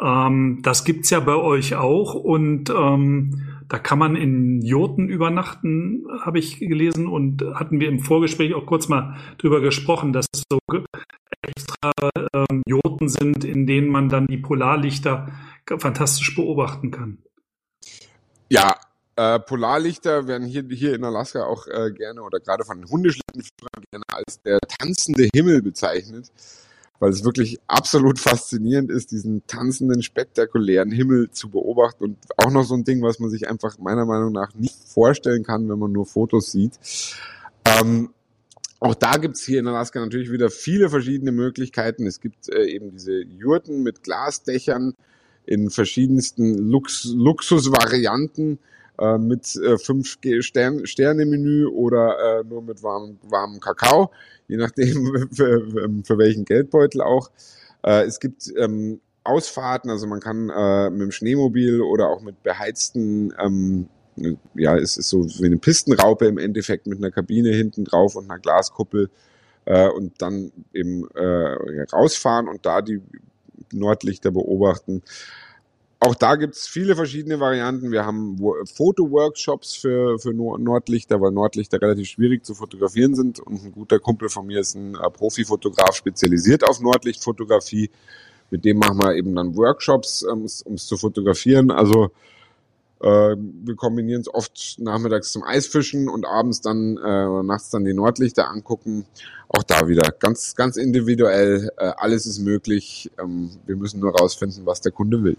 Ähm, 0.00 0.60
das 0.62 0.84
gibt's 0.84 1.10
ja 1.10 1.20
bei 1.20 1.36
euch 1.36 1.74
auch 1.74 2.14
und 2.14 2.70
ähm, 2.70 3.56
da 3.68 3.78
kann 3.78 3.98
man 3.98 4.14
in 4.14 4.62
Jurten 4.62 5.08
übernachten, 5.08 6.06
habe 6.20 6.38
ich 6.38 6.58
gelesen 6.58 7.08
und 7.08 7.42
hatten 7.54 7.80
wir 7.80 7.88
im 7.88 8.00
Vorgespräch 8.00 8.54
auch 8.54 8.66
kurz 8.66 8.88
mal 8.88 9.16
drüber 9.38 9.60
gesprochen, 9.60 10.12
dass 10.12 10.26
es 10.32 10.42
so 10.50 10.58
extra 11.42 11.90
ähm, 12.32 12.62
Jurten 12.66 13.08
sind, 13.08 13.44
in 13.44 13.66
denen 13.66 13.88
man 13.88 14.08
dann 14.08 14.26
die 14.26 14.38
Polarlichter 14.38 15.28
fantastisch 15.78 16.34
beobachten 16.34 16.90
kann. 16.90 17.18
Ja, 18.48 18.76
äh, 19.16 19.40
Polarlichter 19.40 20.28
werden 20.28 20.46
hier, 20.46 20.64
hier 20.70 20.94
in 20.94 21.02
Alaska 21.02 21.44
auch 21.44 21.66
äh, 21.66 21.90
gerne 21.90 22.22
oder 22.22 22.38
gerade 22.38 22.64
von 22.64 22.84
Hundeschlittenführern 22.88 23.84
gerne 23.90 24.04
als 24.08 24.40
der 24.42 24.58
tanzende 24.60 25.28
Himmel 25.34 25.62
bezeichnet 25.62 26.30
weil 26.98 27.10
es 27.10 27.24
wirklich 27.24 27.58
absolut 27.66 28.18
faszinierend 28.20 28.90
ist, 28.90 29.10
diesen 29.10 29.46
tanzenden, 29.46 30.02
spektakulären 30.02 30.90
Himmel 30.90 31.30
zu 31.30 31.50
beobachten 31.50 32.04
und 32.04 32.18
auch 32.36 32.50
noch 32.50 32.64
so 32.64 32.74
ein 32.74 32.84
Ding, 32.84 33.02
was 33.02 33.18
man 33.18 33.30
sich 33.30 33.48
einfach 33.48 33.78
meiner 33.78 34.06
Meinung 34.06 34.32
nach 34.32 34.54
nicht 34.54 34.76
vorstellen 34.86 35.44
kann, 35.44 35.68
wenn 35.68 35.78
man 35.78 35.92
nur 35.92 36.06
Fotos 36.06 36.52
sieht. 36.52 36.78
Ähm, 37.64 38.10
auch 38.78 38.94
da 38.94 39.16
gibt's 39.16 39.44
hier 39.44 39.60
in 39.60 39.66
Alaska 39.66 40.00
natürlich 40.00 40.30
wieder 40.30 40.50
viele 40.50 40.90
verschiedene 40.90 41.32
Möglichkeiten. 41.32 42.06
Es 42.06 42.20
gibt 42.20 42.48
äh, 42.50 42.66
eben 42.66 42.90
diese 42.90 43.22
Jurten 43.22 43.82
mit 43.82 44.02
Glasdächern 44.02 44.94
in 45.46 45.70
verschiedensten 45.70 46.58
Lux 46.58 47.04
Luxusvarianten 47.04 48.58
äh, 48.98 49.18
mit 49.18 49.56
äh, 49.56 49.78
fünf 49.78 50.18
Stern 50.40 50.86
Sterne 50.86 51.26
Menü 51.26 51.66
oder 51.66 52.40
äh, 52.40 52.44
nur 52.44 52.62
mit 52.62 52.82
warmem, 52.82 53.18
warmem 53.28 53.60
Kakao 53.60 54.10
je 54.48 54.56
nachdem 54.56 55.28
für, 55.32 55.88
für 56.04 56.18
welchen 56.18 56.44
Geldbeutel 56.44 57.02
auch. 57.02 57.30
Äh, 57.82 58.04
es 58.04 58.20
gibt 58.20 58.52
ähm, 58.56 59.00
Ausfahrten, 59.24 59.90
also 59.90 60.06
man 60.06 60.20
kann 60.20 60.50
äh, 60.50 60.90
mit 60.90 61.02
dem 61.02 61.12
Schneemobil 61.12 61.80
oder 61.80 62.08
auch 62.08 62.22
mit 62.22 62.42
beheizten, 62.42 63.34
ähm, 63.38 63.88
ja, 64.54 64.76
es 64.76 64.96
ist 64.96 65.10
so 65.10 65.24
wie 65.24 65.46
eine 65.46 65.58
Pistenraupe 65.58 66.26
im 66.26 66.38
Endeffekt 66.38 66.86
mit 66.86 66.98
einer 66.98 67.10
Kabine 67.10 67.50
hinten 67.50 67.84
drauf 67.84 68.14
und 68.14 68.30
einer 68.30 68.38
Glaskuppel 68.38 69.10
äh, 69.66 69.88
und 69.88 70.22
dann 70.22 70.52
eben 70.72 71.08
äh, 71.14 71.82
rausfahren 71.92 72.48
und 72.48 72.64
da 72.64 72.82
die 72.82 73.02
Nordlichter 73.72 74.30
beobachten. 74.30 75.02
Auch 75.98 76.14
da 76.14 76.36
gibt's 76.36 76.68
viele 76.68 76.94
verschiedene 76.94 77.40
Varianten. 77.40 77.90
Wir 77.90 78.04
haben 78.04 78.38
Fotoworkshops 78.66 79.74
für, 79.74 80.18
für 80.18 80.32
Nordlichter, 80.32 81.20
weil 81.20 81.32
Nordlichter 81.32 81.80
relativ 81.80 82.08
schwierig 82.08 82.44
zu 82.44 82.54
fotografieren 82.54 83.14
sind. 83.14 83.40
Und 83.40 83.64
ein 83.64 83.72
guter 83.72 83.98
Kumpel 83.98 84.28
von 84.28 84.46
mir 84.46 84.60
ist 84.60 84.74
ein 84.74 84.94
äh, 84.94 85.10
Profifotograf, 85.10 85.96
spezialisiert 85.96 86.68
auf 86.68 86.80
Nordlichtfotografie. 86.80 87.90
Mit 88.50 88.64
dem 88.64 88.78
machen 88.78 88.98
wir 88.98 89.14
eben 89.14 89.34
dann 89.34 89.56
Workshops, 89.56 90.22
um 90.22 90.44
es 90.44 90.86
zu 90.86 90.96
fotografieren. 90.96 91.70
Also 91.70 92.10
äh, 93.00 93.36
wir 93.36 93.74
kombinieren 93.74 94.20
es 94.20 94.32
oft 94.32 94.76
nachmittags 94.78 95.32
zum 95.32 95.42
Eisfischen 95.42 96.08
und 96.08 96.26
abends 96.26 96.60
dann 96.60 96.96
äh, 96.98 97.42
nachts 97.42 97.70
dann 97.70 97.84
die 97.84 97.94
Nordlichter 97.94 98.48
angucken. 98.48 99.06
Auch 99.48 99.62
da 99.62 99.88
wieder 99.88 100.12
ganz 100.12 100.54
ganz 100.54 100.76
individuell. 100.76 101.70
Äh, 101.78 101.92
alles 101.96 102.26
ist 102.26 102.38
möglich. 102.38 103.10
Ähm, 103.18 103.50
wir 103.66 103.76
müssen 103.76 104.00
nur 104.00 104.16
rausfinden, 104.16 104.66
was 104.66 104.80
der 104.80 104.92
Kunde 104.92 105.24
will. 105.24 105.36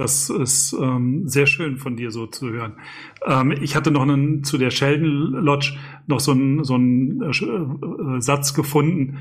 Das 0.00 0.30
ist 0.30 0.72
ähm, 0.72 1.28
sehr 1.28 1.44
schön 1.44 1.76
von 1.76 1.94
dir 1.94 2.10
so 2.10 2.26
zu 2.26 2.48
hören. 2.48 2.78
Ähm, 3.26 3.52
ich 3.52 3.76
hatte 3.76 3.90
noch 3.90 4.00
einen, 4.00 4.42
zu 4.44 4.56
der 4.56 4.70
Sheldon 4.70 5.32
Lodge 5.44 5.76
noch 6.06 6.20
so 6.20 6.32
einen, 6.32 6.64
so 6.64 6.76
einen 6.76 7.20
äh, 7.20 7.26
äh, 7.26 8.20
Satz 8.22 8.54
gefunden. 8.54 9.18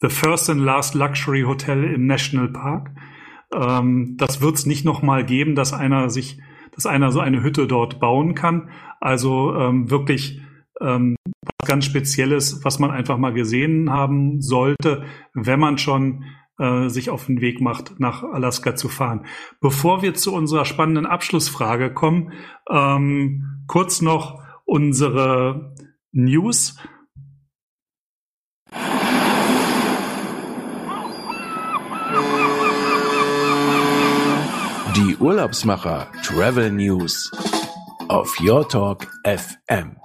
The 0.00 0.08
first 0.08 0.48
and 0.48 0.60
last 0.60 0.94
luxury 0.94 1.42
hotel 1.42 1.82
im 1.82 2.06
National 2.06 2.46
Park. 2.46 2.92
Ähm, 3.52 4.14
das 4.18 4.40
wird 4.40 4.54
es 4.54 4.66
nicht 4.66 4.84
nochmal 4.84 5.24
geben, 5.26 5.56
dass 5.56 5.72
einer 5.72 6.10
sich 6.10 6.38
dass 6.76 6.86
einer 6.86 7.10
so 7.10 7.18
eine 7.18 7.42
Hütte 7.42 7.66
dort 7.66 7.98
bauen 7.98 8.36
kann. 8.36 8.70
Also 9.00 9.52
ähm, 9.56 9.90
wirklich 9.90 10.40
ähm, 10.80 11.16
was 11.58 11.68
ganz 11.68 11.86
Spezielles, 11.86 12.64
was 12.64 12.78
man 12.78 12.92
einfach 12.92 13.18
mal 13.18 13.32
gesehen 13.32 13.90
haben 13.90 14.40
sollte, 14.40 15.02
wenn 15.34 15.58
man 15.58 15.76
schon 15.76 16.22
äh, 16.60 16.88
sich 16.88 17.08
auf 17.10 17.26
den 17.26 17.40
Weg 17.40 17.60
macht, 17.60 17.98
nach 17.98 18.22
Alaska 18.22 18.76
zu 18.76 18.88
fahren. 18.88 19.24
Bevor 19.60 20.02
wir 20.02 20.14
zu 20.14 20.34
unserer 20.34 20.64
spannenden 20.66 21.06
Abschlussfrage 21.06 21.92
kommen, 21.92 22.32
ähm, 22.70 23.64
kurz 23.66 24.02
noch 24.02 24.42
unsere 24.66 25.74
News. 26.12 26.76
Die 34.96 35.16
Urlaubsmacher 35.18 36.08
Travel 36.22 36.70
News 36.72 37.30
auf 38.08 38.38
Your 38.40 38.68
Talk 38.68 39.06
FM. 39.24 39.96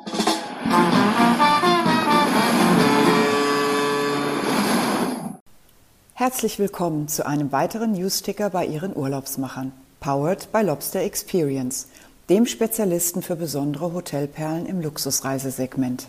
Herzlich 6.25 6.57
willkommen 6.57 7.07
zu 7.07 7.23
einem 7.23 7.51
weiteren 7.51 7.91
Newsticker 7.91 8.49
bei 8.49 8.65
Ihren 8.65 8.97
Urlaubsmachern, 8.97 9.71
powered 9.99 10.51
by 10.51 10.63
Lobster 10.63 11.01
Experience, 11.01 11.87
dem 12.29 12.47
Spezialisten 12.47 13.21
für 13.21 13.35
besondere 13.35 13.93
Hotelperlen 13.93 14.65
im 14.65 14.81
Luxusreisesegment. 14.81 16.07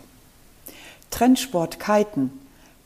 Trendsport 1.11 1.79
Kiten. 1.79 2.31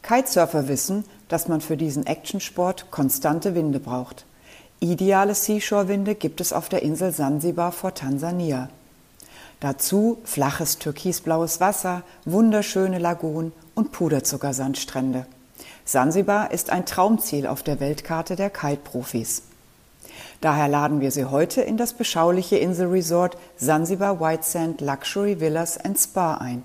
Kitesurfer 0.02 0.68
wissen, 0.68 1.06
dass 1.30 1.48
man 1.48 1.62
für 1.62 1.78
diesen 1.78 2.06
Actionsport 2.06 2.92
konstante 2.92 3.56
Winde 3.56 3.80
braucht. 3.80 4.26
Ideale 4.82 5.34
Seashore-Winde 5.34 6.16
gibt 6.16 6.42
es 6.42 6.52
auf 6.52 6.68
der 6.68 6.82
Insel 6.82 7.14
Sansibar 7.14 7.72
vor 7.72 7.94
Tansania. 7.94 8.68
Dazu 9.62 10.18
flaches 10.26 10.80
türkisblaues 10.80 11.62
Wasser, 11.62 12.04
wunderschöne 12.26 13.00
Lagunen 13.00 13.54
und 13.74 13.94
Puderzuckersandstrände. 13.94 15.26
Sansibar 15.92 16.52
ist 16.52 16.70
ein 16.70 16.86
Traumziel 16.86 17.46
auf 17.46 17.64
der 17.64 17.82
Weltkarte 17.82 18.38
der 18.38 18.50
Kite-Profis. 18.50 19.44
Daher 20.40 20.70
laden 20.70 21.02
wir 21.02 21.12
Sie 21.12 21.26
heute 21.26 21.60
in 21.60 21.76
das 21.76 21.92
beschauliche 21.92 22.56
Inselresort 22.56 23.36
Sansibar 23.58 24.22
White 24.22 24.44
Sand 24.44 24.80
Luxury 24.80 25.42
Villas 25.42 25.78
and 25.78 26.00
Spa 26.00 26.36
ein. 26.36 26.64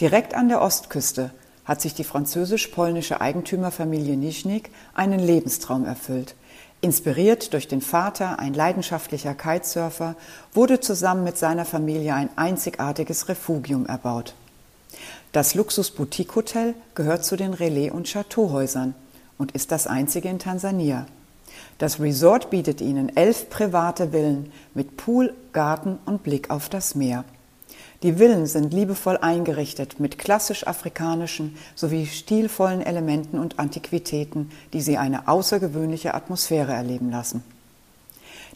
Direkt 0.00 0.34
an 0.34 0.48
der 0.48 0.62
Ostküste 0.62 1.30
hat 1.64 1.80
sich 1.80 1.94
die 1.94 2.02
französisch-polnische 2.02 3.20
Eigentümerfamilie 3.20 4.16
Nischnik 4.16 4.72
einen 4.94 5.20
Lebenstraum 5.20 5.84
erfüllt. 5.84 6.34
Inspiriert 6.80 7.52
durch 7.52 7.68
den 7.68 7.80
Vater, 7.80 8.40
ein 8.40 8.54
leidenschaftlicher 8.54 9.34
Kitesurfer, 9.34 10.16
wurde 10.52 10.80
zusammen 10.80 11.22
mit 11.22 11.38
seiner 11.38 11.66
Familie 11.66 12.14
ein 12.14 12.30
einzigartiges 12.34 13.28
Refugium 13.28 13.86
erbaut. 13.86 14.34
Das 15.32 15.54
Luxus-Boutique-Hotel 15.54 16.74
gehört 16.96 17.24
zu 17.24 17.36
den 17.36 17.54
Relais- 17.54 17.92
und 17.92 18.08
Chateauhäusern 18.08 18.94
und 19.38 19.52
ist 19.52 19.70
das 19.70 19.86
einzige 19.86 20.28
in 20.28 20.40
Tansania. 20.40 21.06
Das 21.78 22.00
Resort 22.00 22.50
bietet 22.50 22.80
ihnen 22.80 23.16
elf 23.16 23.48
private 23.48 24.10
Villen 24.10 24.50
mit 24.74 24.96
Pool, 24.96 25.32
Garten 25.52 25.98
und 26.04 26.24
Blick 26.24 26.50
auf 26.50 26.68
das 26.68 26.96
Meer. 26.96 27.24
Die 28.02 28.14
Villen 28.14 28.46
sind 28.46 28.74
liebevoll 28.74 29.18
eingerichtet 29.18 30.00
mit 30.00 30.18
klassisch 30.18 30.66
afrikanischen 30.66 31.56
sowie 31.76 32.06
stilvollen 32.06 32.82
Elementen 32.82 33.38
und 33.38 33.60
Antiquitäten, 33.60 34.50
die 34.72 34.80
sie 34.80 34.98
eine 34.98 35.28
außergewöhnliche 35.28 36.14
Atmosphäre 36.14 36.72
erleben 36.72 37.10
lassen. 37.10 37.44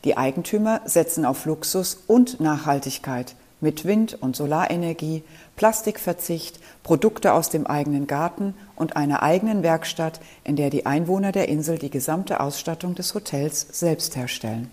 Die 0.03 0.17
Eigentümer 0.17 0.81
setzen 0.87 1.25
auf 1.25 1.47
Luxus 1.47 1.99
und 2.09 2.41
Nachhaltigkeit 2.41 3.37
mit 3.65 3.85
Wind- 3.85 4.17
und 4.21 4.37
Solarenergie, 4.37 5.25
Plastikverzicht, 5.57 6.61
Produkte 6.85 7.33
aus 7.33 7.49
dem 7.49 7.67
eigenen 7.67 8.07
Garten 8.07 8.55
und 8.77 8.95
einer 8.95 9.23
eigenen 9.25 9.65
Werkstatt, 9.65 10.21
in 10.45 10.55
der 10.55 10.71
die 10.71 10.87
Einwohner 10.87 11.33
der 11.33 11.49
Insel 11.49 11.79
die 11.79 11.91
gesamte 11.91 12.39
Ausstattung 12.39 12.95
des 12.95 13.15
Hotels 13.15 13.67
selbst 13.73 14.15
herstellen. 14.15 14.71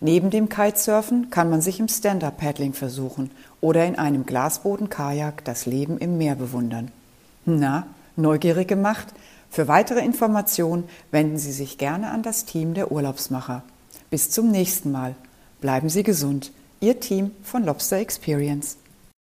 Neben 0.00 0.30
dem 0.30 0.48
Kitesurfen 0.48 1.28
kann 1.28 1.50
man 1.50 1.60
sich 1.60 1.78
im 1.78 1.88
Stand-Up-Paddling 1.88 2.72
versuchen 2.72 3.30
oder 3.60 3.84
in 3.84 3.96
einem 3.96 4.24
Glasboden-Kajak 4.24 5.44
das 5.44 5.66
Leben 5.66 5.98
im 5.98 6.16
Meer 6.16 6.36
bewundern. 6.36 6.90
Na, 7.44 7.86
neugierig 8.16 8.66
gemacht? 8.66 9.08
Für 9.50 9.68
weitere 9.68 10.00
Informationen 10.00 10.84
wenden 11.10 11.36
Sie 11.36 11.52
sich 11.52 11.76
gerne 11.76 12.10
an 12.10 12.22
das 12.22 12.46
Team 12.46 12.72
der 12.72 12.90
Urlaubsmacher. 12.90 13.62
Bis 14.08 14.30
zum 14.30 14.50
nächsten 14.50 14.90
Mal. 14.90 15.16
Bleiben 15.60 15.90
Sie 15.90 16.02
gesund. 16.02 16.50
Ihr 16.82 16.98
Team 16.98 17.32
von 17.42 17.64
Lobster 17.64 17.98
Experience. 17.98 18.78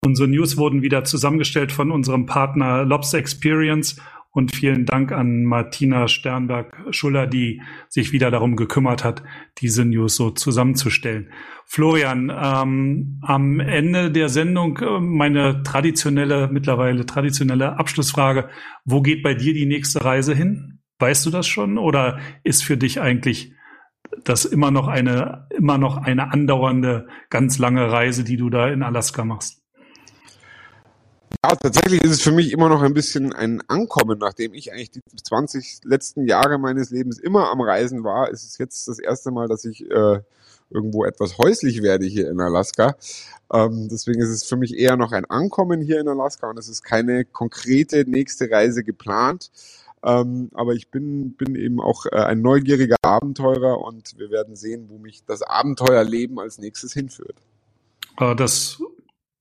Unsere 0.06 0.28
News 0.28 0.58
wurden 0.58 0.84
wieder 0.84 1.04
zusammengestellt 1.04 1.72
von 1.72 1.92
unserem 1.92 2.28
Partner 2.28 2.86
Lobster 2.86 3.18
Experience 3.18 4.00
und 4.30 4.56
vielen 4.56 4.86
Dank 4.86 5.12
an 5.12 5.44
Martina 5.44 6.08
Sternberg-Schuller, 6.08 7.26
die 7.26 7.64
sich 7.90 8.12
wieder 8.12 8.30
darum 8.30 8.56
gekümmert 8.56 9.04
hat, 9.04 9.24
diese 9.58 9.84
News 9.86 10.16
so 10.16 10.30
zusammenzustellen. 10.30 11.32
Florian, 11.66 12.30
ähm, 12.30 13.20
am 13.24 13.60
Ende 13.60 14.12
der 14.12 14.30
Sendung 14.30 14.78
äh, 14.78 15.00
meine 15.00 15.64
traditionelle, 15.64 16.50
mittlerweile 16.52 17.08
traditionelle 17.08 17.80
Abschlussfrage. 17.80 18.50
Wo 18.86 19.02
geht 19.02 19.24
bei 19.24 19.34
dir 19.34 19.56
die 19.56 19.66
nächste 19.66 20.06
Reise 20.06 20.36
hin? 20.36 20.78
Weißt 21.00 21.26
du 21.26 21.32
das 21.32 21.48
schon? 21.48 21.80
Oder 21.80 22.20
ist 22.44 22.64
für 22.64 22.78
dich 22.78 23.02
eigentlich 23.02 23.54
das 24.24 24.46
immer 24.46 24.72
noch 24.72 24.88
eine, 24.88 25.48
immer 25.50 25.78
noch 25.78 25.98
eine 25.98 26.32
andauernde, 26.32 27.08
ganz 27.30 27.58
lange 27.58 27.92
Reise, 27.92 28.24
die 28.24 28.38
du 28.38 28.50
da 28.50 28.68
in 28.68 28.84
Alaska 28.84 29.24
machst? 29.24 29.62
Ja, 31.44 31.56
tatsächlich 31.56 32.04
ist 32.04 32.12
es 32.12 32.22
für 32.22 32.32
mich 32.32 32.52
immer 32.52 32.70
noch 32.70 32.82
ein 32.82 32.94
bisschen 32.94 33.34
ein 33.34 33.62
Ankommen, 33.68 34.18
nachdem 34.20 34.54
ich 34.54 34.72
eigentlich 34.72 34.92
die 34.92 35.02
20 35.02 35.82
letzten 35.84 36.26
Jahre 36.26 36.58
meines 36.58 36.90
Lebens 36.90 37.20
immer 37.20 37.52
am 37.52 37.62
Reisen 37.62 38.04
war, 38.04 38.30
ist 38.32 38.44
es 38.44 38.58
jetzt 38.58 38.88
das 38.88 38.98
erste 38.98 39.32
Mal, 39.32 39.48
dass 39.48 39.66
ich 39.66 39.90
äh, 39.90 40.20
irgendwo 40.70 41.06
etwas 41.06 41.38
häuslich 41.38 41.82
werde 41.82 42.06
hier 42.06 42.30
in 42.30 42.40
Alaska. 42.40 42.96
Ähm, 43.54 43.88
deswegen 43.90 44.22
ist 44.22 44.30
es 44.30 44.44
für 44.44 44.58
mich 44.58 44.78
eher 44.78 44.98
noch 44.98 45.12
ein 45.12 45.26
Ankommen 45.26 45.82
hier 45.82 46.00
in 46.00 46.08
Alaska 46.08 46.50
und 46.50 46.58
es 46.58 46.70
ist 46.70 46.84
keine 46.84 47.26
konkrete 47.26 48.10
nächste 48.10 48.50
Reise 48.50 48.84
geplant. 48.84 49.52
Ähm, 50.04 50.52
aber 50.54 50.74
ich 50.74 50.92
bin, 50.92 51.34
bin 51.36 51.56
eben 51.56 51.82
auch 51.82 52.06
äh, 52.06 52.18
ein 52.18 52.42
neugieriger 52.42 52.98
Abenteurer 53.02 53.80
und 53.80 54.18
wir 54.18 54.30
werden 54.30 54.56
sehen, 54.56 54.86
wo 54.90 55.00
mich 55.00 55.26
das 55.26 55.42
Abenteuerleben 55.42 56.40
als 56.40 56.60
nächstes 56.60 56.94
hinführt. 56.94 57.38
Äh, 58.20 58.36
das 58.36 58.82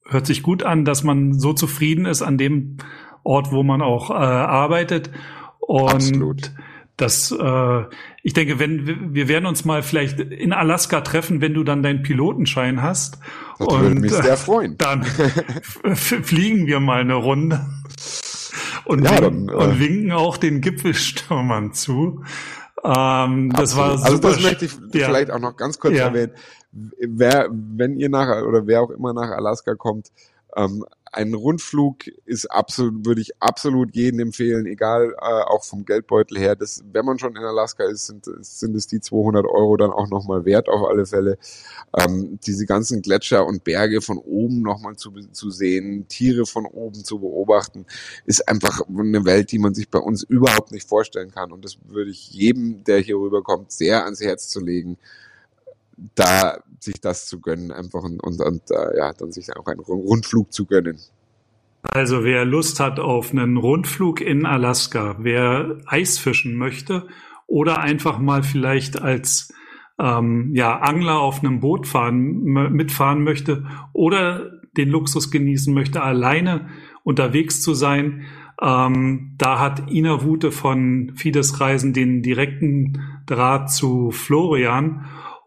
hört 0.04 0.26
sich 0.26 0.42
gut 0.42 0.62
an, 0.62 0.84
dass 0.84 1.02
man 1.02 1.38
so 1.38 1.52
zufrieden 1.52 2.06
ist 2.06 2.22
an 2.22 2.38
dem 2.38 2.78
Ort, 3.22 3.52
wo 3.52 3.62
man 3.62 3.82
auch 3.82 4.10
äh, 4.10 4.14
arbeitet. 4.14 5.10
Und 5.58 5.90
Absolut. 5.90 6.52
das, 6.96 7.32
äh, 7.32 7.82
ich 8.22 8.32
denke, 8.32 8.58
wenn 8.58 9.14
wir 9.14 9.28
werden 9.28 9.46
uns 9.46 9.64
mal 9.64 9.82
vielleicht 9.82 10.20
in 10.20 10.52
Alaska 10.52 11.02
treffen, 11.02 11.40
wenn 11.40 11.52
du 11.52 11.64
dann 11.64 11.82
deinen 11.82 12.02
Pilotenschein 12.02 12.82
hast. 12.82 13.18
Das 13.58 13.68
und, 13.68 13.82
würde 13.82 14.00
mich 14.00 14.12
sehr 14.12 14.36
freuen. 14.36 14.76
Dann 14.78 15.04
fliegen 15.94 16.66
wir 16.66 16.80
mal 16.80 17.00
eine 17.00 17.14
Runde 17.14 17.66
und, 18.86 19.04
ja, 19.04 19.10
winken, 19.20 19.46
dann, 19.46 19.58
äh, 19.58 19.64
und 19.64 19.80
winken 19.80 20.12
auch 20.12 20.36
den 20.36 20.60
Gipfelstürmern 20.60 21.72
zu. 21.72 22.24
Ähm, 22.84 23.50
das 23.50 23.76
war 23.76 23.98
super. 23.98 24.10
Also 24.10 24.18
das 24.18 24.42
möchte 24.42 24.64
ich 24.66 24.72
ja. 24.92 25.06
vielleicht 25.06 25.30
auch 25.30 25.40
noch 25.40 25.56
ganz 25.56 25.78
kurz 25.78 25.96
ja. 25.96 26.06
erwähnen 26.06 26.32
wer, 26.98 27.48
wenn 27.50 27.98
ihr 27.98 28.08
nach 28.08 28.42
oder 28.42 28.66
wer 28.66 28.82
auch 28.82 28.90
immer 28.90 29.12
nach 29.12 29.30
Alaska 29.30 29.74
kommt, 29.74 30.10
ähm, 30.56 30.84
ein 31.12 31.34
Rundflug 31.34 32.08
ist 32.24 32.46
absolut, 32.46 33.06
würde 33.06 33.20
ich 33.20 33.40
absolut 33.40 33.94
jedem 33.94 34.20
empfehlen, 34.20 34.66
egal, 34.66 35.14
äh, 35.20 35.24
auch 35.24 35.64
vom 35.64 35.84
Geldbeutel 35.84 36.38
her. 36.38 36.56
Das, 36.56 36.82
wenn 36.92 37.04
man 37.04 37.18
schon 37.18 37.36
in 37.36 37.42
Alaska 37.42 37.84
ist, 37.84 38.06
sind, 38.06 38.26
sind 38.40 38.76
es 38.76 38.86
die 38.86 39.00
200 39.00 39.46
Euro 39.46 39.76
dann 39.76 39.90
auch 39.90 40.08
nochmal 40.08 40.44
wert 40.44 40.68
auf 40.68 40.88
alle 40.88 41.06
Fälle. 41.06 41.38
Ähm, 41.96 42.38
diese 42.46 42.66
ganzen 42.66 43.02
Gletscher 43.02 43.46
und 43.46 43.64
Berge 43.64 44.00
von 44.00 44.18
oben 44.18 44.62
nochmal 44.62 44.96
zu, 44.96 45.12
zu 45.32 45.50
sehen, 45.50 46.06
Tiere 46.08 46.44
von 46.44 46.66
oben 46.66 47.04
zu 47.04 47.18
beobachten, 47.18 47.86
ist 48.24 48.48
einfach 48.48 48.82
eine 48.88 49.24
Welt, 49.24 49.52
die 49.52 49.58
man 49.58 49.74
sich 49.74 49.88
bei 49.88 50.00
uns 50.00 50.22
überhaupt 50.22 50.72
nicht 50.72 50.88
vorstellen 50.88 51.30
kann. 51.30 51.52
Und 51.52 51.64
das 51.64 51.78
würde 51.88 52.10
ich 52.10 52.30
jedem, 52.30 52.84
der 52.84 52.98
hier 52.98 53.16
rüberkommt, 53.16 53.72
sehr 53.72 54.04
ans 54.04 54.20
Herz 54.20 54.48
zu 54.48 54.60
legen 54.60 54.98
da 56.14 56.58
sich 56.80 57.00
das 57.00 57.26
zu 57.26 57.40
gönnen, 57.40 57.72
einfach 57.72 58.02
und, 58.02 58.22
und, 58.22 58.40
und 58.40 58.70
äh, 58.70 58.98
ja, 58.98 59.12
dann 59.12 59.32
sich 59.32 59.54
auch 59.56 59.66
einen 59.66 59.80
Rundflug 59.80 60.52
zu 60.52 60.66
gönnen. 60.66 60.98
Also 61.82 62.24
wer 62.24 62.44
Lust 62.44 62.80
hat 62.80 62.98
auf 62.98 63.30
einen 63.30 63.56
Rundflug 63.56 64.20
in 64.20 64.44
Alaska, 64.44 65.16
wer 65.20 65.78
Eisfischen 65.86 66.56
möchte 66.56 67.06
oder 67.46 67.80
einfach 67.80 68.18
mal 68.18 68.42
vielleicht 68.42 69.00
als 69.00 69.52
ähm, 69.98 70.50
ja, 70.54 70.78
Angler 70.80 71.20
auf 71.20 71.40
einem 71.40 71.60
Boot 71.60 71.86
fahren, 71.86 72.42
mitfahren 72.42 73.22
möchte 73.22 73.66
oder 73.92 74.50
den 74.76 74.90
Luxus 74.90 75.30
genießen 75.30 75.72
möchte, 75.72 76.02
alleine 76.02 76.68
unterwegs 77.02 77.62
zu 77.62 77.72
sein, 77.72 78.24
ähm, 78.60 79.34
da 79.38 79.58
hat 79.58 79.90
Ina 79.90 80.22
Wute 80.22 80.50
von 80.50 81.12
Fides 81.14 81.60
Reisen 81.60 81.92
den 81.92 82.22
direkten 82.22 83.02
Draht 83.26 83.70
zu 83.70 84.10
Florian 84.10 85.04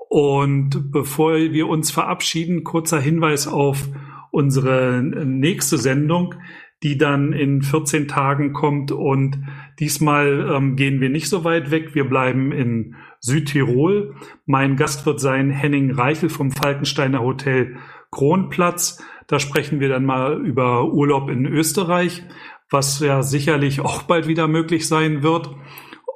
und 0.10 0.91
bevor 0.91 1.36
wir 1.36 1.68
uns 1.68 1.91
verabschieden, 1.91 2.64
kurzer 2.64 2.99
Hinweis 2.99 3.47
auf 3.47 3.88
unsere 4.32 5.03
nächste 5.03 5.78
Sendung, 5.78 6.34
die 6.82 6.97
dann 6.97 7.32
in 7.32 7.62
14 7.62 8.07
Tagen 8.07 8.51
kommt. 8.51 8.91
Und 8.91 9.39
diesmal 9.80 10.49
ähm, 10.51 10.76
gehen 10.76 10.99
wir 10.99 11.10
nicht 11.10 11.30
so 11.30 11.43
weit 11.43 11.70
weg. 11.70 11.93
Wir 11.93 12.10
bleiben 12.10 12.51
in 12.51 12.95
Südtirol. 13.20 14.16
Mein 14.47 14.78
Gast 14.78 15.05
wird 15.05 15.20
sein 15.20 15.51
Henning 15.51 15.91
Reichel 15.91 16.30
vom 16.30 16.51
Falkensteiner 16.51 17.22
Hotel 17.22 17.78
Kronplatz. 18.10 19.03
Da 19.28 19.38
sprechen 19.38 19.80
wir 19.80 19.89
dann 19.89 20.05
mal 20.05 20.43
über 20.43 20.91
Urlaub 20.91 21.30
in 21.30 21.45
Österreich, 21.45 22.24
was 22.72 22.99
ja 22.99 23.22
sicherlich 23.22 23.82
auch 23.82 24.03
bald 24.03 24.28
wieder 24.28 24.47
möglich 24.47 24.88
sein 24.88 25.22
wird. 25.22 25.51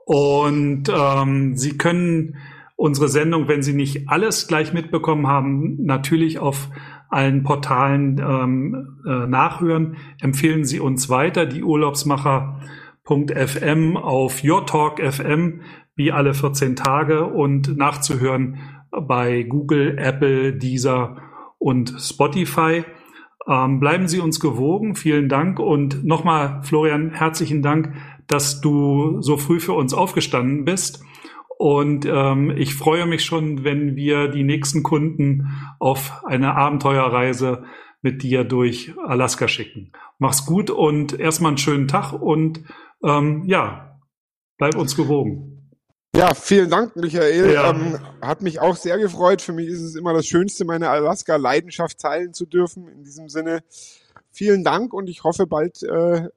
Und 0.06 0.86
ähm, 0.90 1.56
Sie 1.56 1.78
können 1.78 2.38
unsere 2.76 3.08
Sendung, 3.08 3.48
wenn 3.48 3.62
Sie 3.62 3.74
nicht 3.74 4.10
alles 4.10 4.48
gleich 4.48 4.74
mitbekommen 4.74 5.28
haben, 5.28 5.78
natürlich 5.84 6.40
auf 6.40 6.72
allen 7.10 7.44
Portalen 7.44 8.20
ähm, 8.20 8.98
äh, 9.06 9.28
nachhören. 9.28 9.98
Empfehlen 10.20 10.66
Sie 10.66 10.80
uns 10.80 11.10
weiter, 11.10 11.46
die 11.46 11.62
Urlaubsmacher.fm 11.64 13.98
auf 13.98 14.44
Your 14.44 14.66
Talk 14.66 15.00
FM, 15.00 15.62
wie 15.96 16.12
alle 16.12 16.34
14 16.34 16.76
Tage 16.76 17.26
und 17.26 17.78
nachzuhören 17.78 18.58
bei 18.90 19.44
Google, 19.44 20.00
Apple, 20.00 20.54
Deezer 20.54 21.18
und 21.60 21.94
Spotify. 22.00 22.84
Ähm, 23.48 23.80
bleiben 23.80 24.08
Sie 24.08 24.20
uns 24.20 24.40
gewogen. 24.40 24.96
Vielen 24.96 25.30
Dank. 25.30 25.60
Und 25.60 26.04
nochmal, 26.04 26.62
Florian, 26.64 27.12
herzlichen 27.12 27.62
Dank, 27.62 27.94
dass 28.28 28.62
du 28.62 29.22
so 29.22 29.38
früh 29.38 29.60
für 29.60 29.74
uns 29.74 29.94
aufgestanden 29.94 30.66
bist. 30.66 31.04
Und 31.58 32.06
ähm, 32.06 32.52
ich 32.58 32.76
freue 32.76 33.06
mich 33.06 33.24
schon, 33.24 33.64
wenn 33.64 33.96
wir 33.96 34.28
die 34.28 34.44
nächsten 34.44 34.84
Kunden 34.84 35.48
auf 35.80 36.24
eine 36.26 36.56
Abenteuerreise 36.56 37.64
mit 38.02 38.22
dir 38.22 38.44
durch 38.44 38.94
Alaska 39.06 39.48
schicken. 39.48 39.92
Mach's 40.20 40.46
gut 40.46 40.70
und 40.70 41.18
erstmal 41.20 41.50
einen 41.50 41.58
schönen 41.58 41.88
Tag 41.88 42.14
und 42.14 42.64
ähm, 43.04 43.44
ja, 43.46 44.00
bleib 44.58 44.76
uns 44.76 44.96
gewogen. 44.96 45.54
Ja, 46.16 46.36
vielen 46.36 46.70
Dank, 46.70 46.96
Michael. 46.96 47.54
Ja. 47.54 47.72
Ähm, 47.72 47.98
hat 48.22 48.42
mich 48.42 48.60
auch 48.60 48.76
sehr 48.76 49.00
gefreut. 49.00 49.42
Für 49.42 49.54
mich 49.54 49.68
ist 49.68 49.82
es 49.82 49.96
immer 49.96 50.14
das 50.14 50.28
Schönste, 50.28 50.64
meine 50.64 50.90
Alaska-Leidenschaft 50.90 51.98
teilen 51.98 52.34
zu 52.34 52.46
dürfen. 52.46 52.88
In 52.88 53.04
diesem 53.04 53.30
Sinne, 53.30 53.64
vielen 54.30 54.64
Dank 54.64 54.94
und 54.94 55.10
ich 55.10 55.24
hoffe 55.24 55.48
bald 55.48 55.82
äh, 55.82 56.28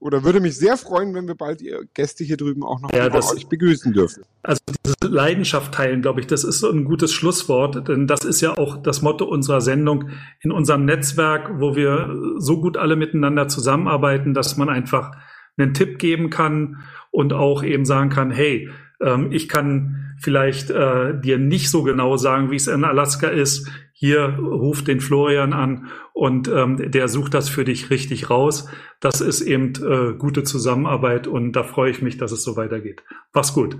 oder 0.00 0.24
würde 0.24 0.40
mich 0.40 0.56
sehr 0.56 0.76
freuen, 0.76 1.14
wenn 1.14 1.26
wir 1.26 1.34
bald 1.34 1.60
ihr 1.60 1.82
Gäste 1.94 2.24
hier 2.24 2.36
drüben 2.36 2.62
auch 2.62 2.80
noch 2.80 2.92
ja, 2.92 3.08
das, 3.08 3.32
euch 3.32 3.46
begrüßen 3.46 3.92
dürfen. 3.92 4.24
Also 4.42 4.60
diese 4.84 5.12
Leidenschaft 5.12 5.74
teilen, 5.74 6.02
glaube 6.02 6.20
ich, 6.20 6.26
das 6.26 6.44
ist 6.44 6.60
so 6.60 6.70
ein 6.70 6.84
gutes 6.84 7.12
Schlusswort, 7.12 7.88
denn 7.88 8.06
das 8.06 8.24
ist 8.24 8.40
ja 8.40 8.56
auch 8.56 8.82
das 8.82 9.02
Motto 9.02 9.24
unserer 9.24 9.60
Sendung 9.60 10.10
in 10.40 10.52
unserem 10.52 10.84
Netzwerk, 10.84 11.60
wo 11.60 11.76
wir 11.76 12.14
so 12.38 12.60
gut 12.60 12.76
alle 12.76 12.96
miteinander 12.96 13.48
zusammenarbeiten, 13.48 14.34
dass 14.34 14.56
man 14.56 14.68
einfach 14.68 15.12
einen 15.56 15.74
Tipp 15.74 15.98
geben 15.98 16.30
kann 16.30 16.82
und 17.10 17.32
auch 17.32 17.62
eben 17.62 17.84
sagen 17.84 18.10
kann, 18.10 18.30
hey, 18.30 18.70
ähm, 19.00 19.30
ich 19.32 19.48
kann 19.48 20.14
vielleicht 20.18 20.70
äh, 20.70 21.18
dir 21.20 21.38
nicht 21.38 21.70
so 21.70 21.82
genau 21.82 22.16
sagen, 22.16 22.50
wie 22.50 22.56
es 22.56 22.66
in 22.66 22.84
Alaska 22.84 23.28
ist 23.28 23.68
hier 24.04 24.38
ruf 24.38 24.84
den 24.84 25.00
Florian 25.00 25.54
an 25.54 25.88
und 26.12 26.46
ähm, 26.48 26.90
der 26.90 27.08
sucht 27.08 27.32
das 27.32 27.48
für 27.48 27.64
dich 27.64 27.88
richtig 27.88 28.28
raus. 28.28 28.68
Das 29.00 29.22
ist 29.22 29.40
eben 29.40 29.72
äh, 29.82 30.12
gute 30.18 30.42
Zusammenarbeit 30.42 31.26
und 31.26 31.52
da 31.52 31.62
freue 31.62 31.90
ich 31.90 32.02
mich, 32.02 32.18
dass 32.18 32.30
es 32.30 32.42
so 32.42 32.54
weitergeht. 32.54 33.02
Mach's 33.32 33.54
gut. 33.54 33.78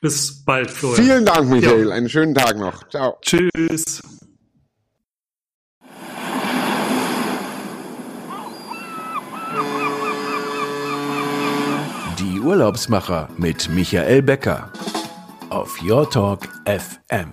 Bis 0.00 0.42
bald, 0.44 0.70
Florian. 0.70 1.04
Vielen 1.04 1.24
Dank, 1.26 1.50
Michael. 1.50 1.88
Ja. 1.88 1.94
Einen 1.94 2.08
schönen 2.08 2.34
Tag 2.34 2.56
noch. 2.56 2.88
Ciao. 2.88 3.18
Tschüss. 3.20 4.00
Die 12.18 12.40
Urlaubsmacher 12.40 13.28
mit 13.36 13.68
Michael 13.68 14.22
Becker 14.22 14.72
auf 15.50 15.82
Your 15.82 16.08
Talk 16.08 16.48
FM. 16.64 17.32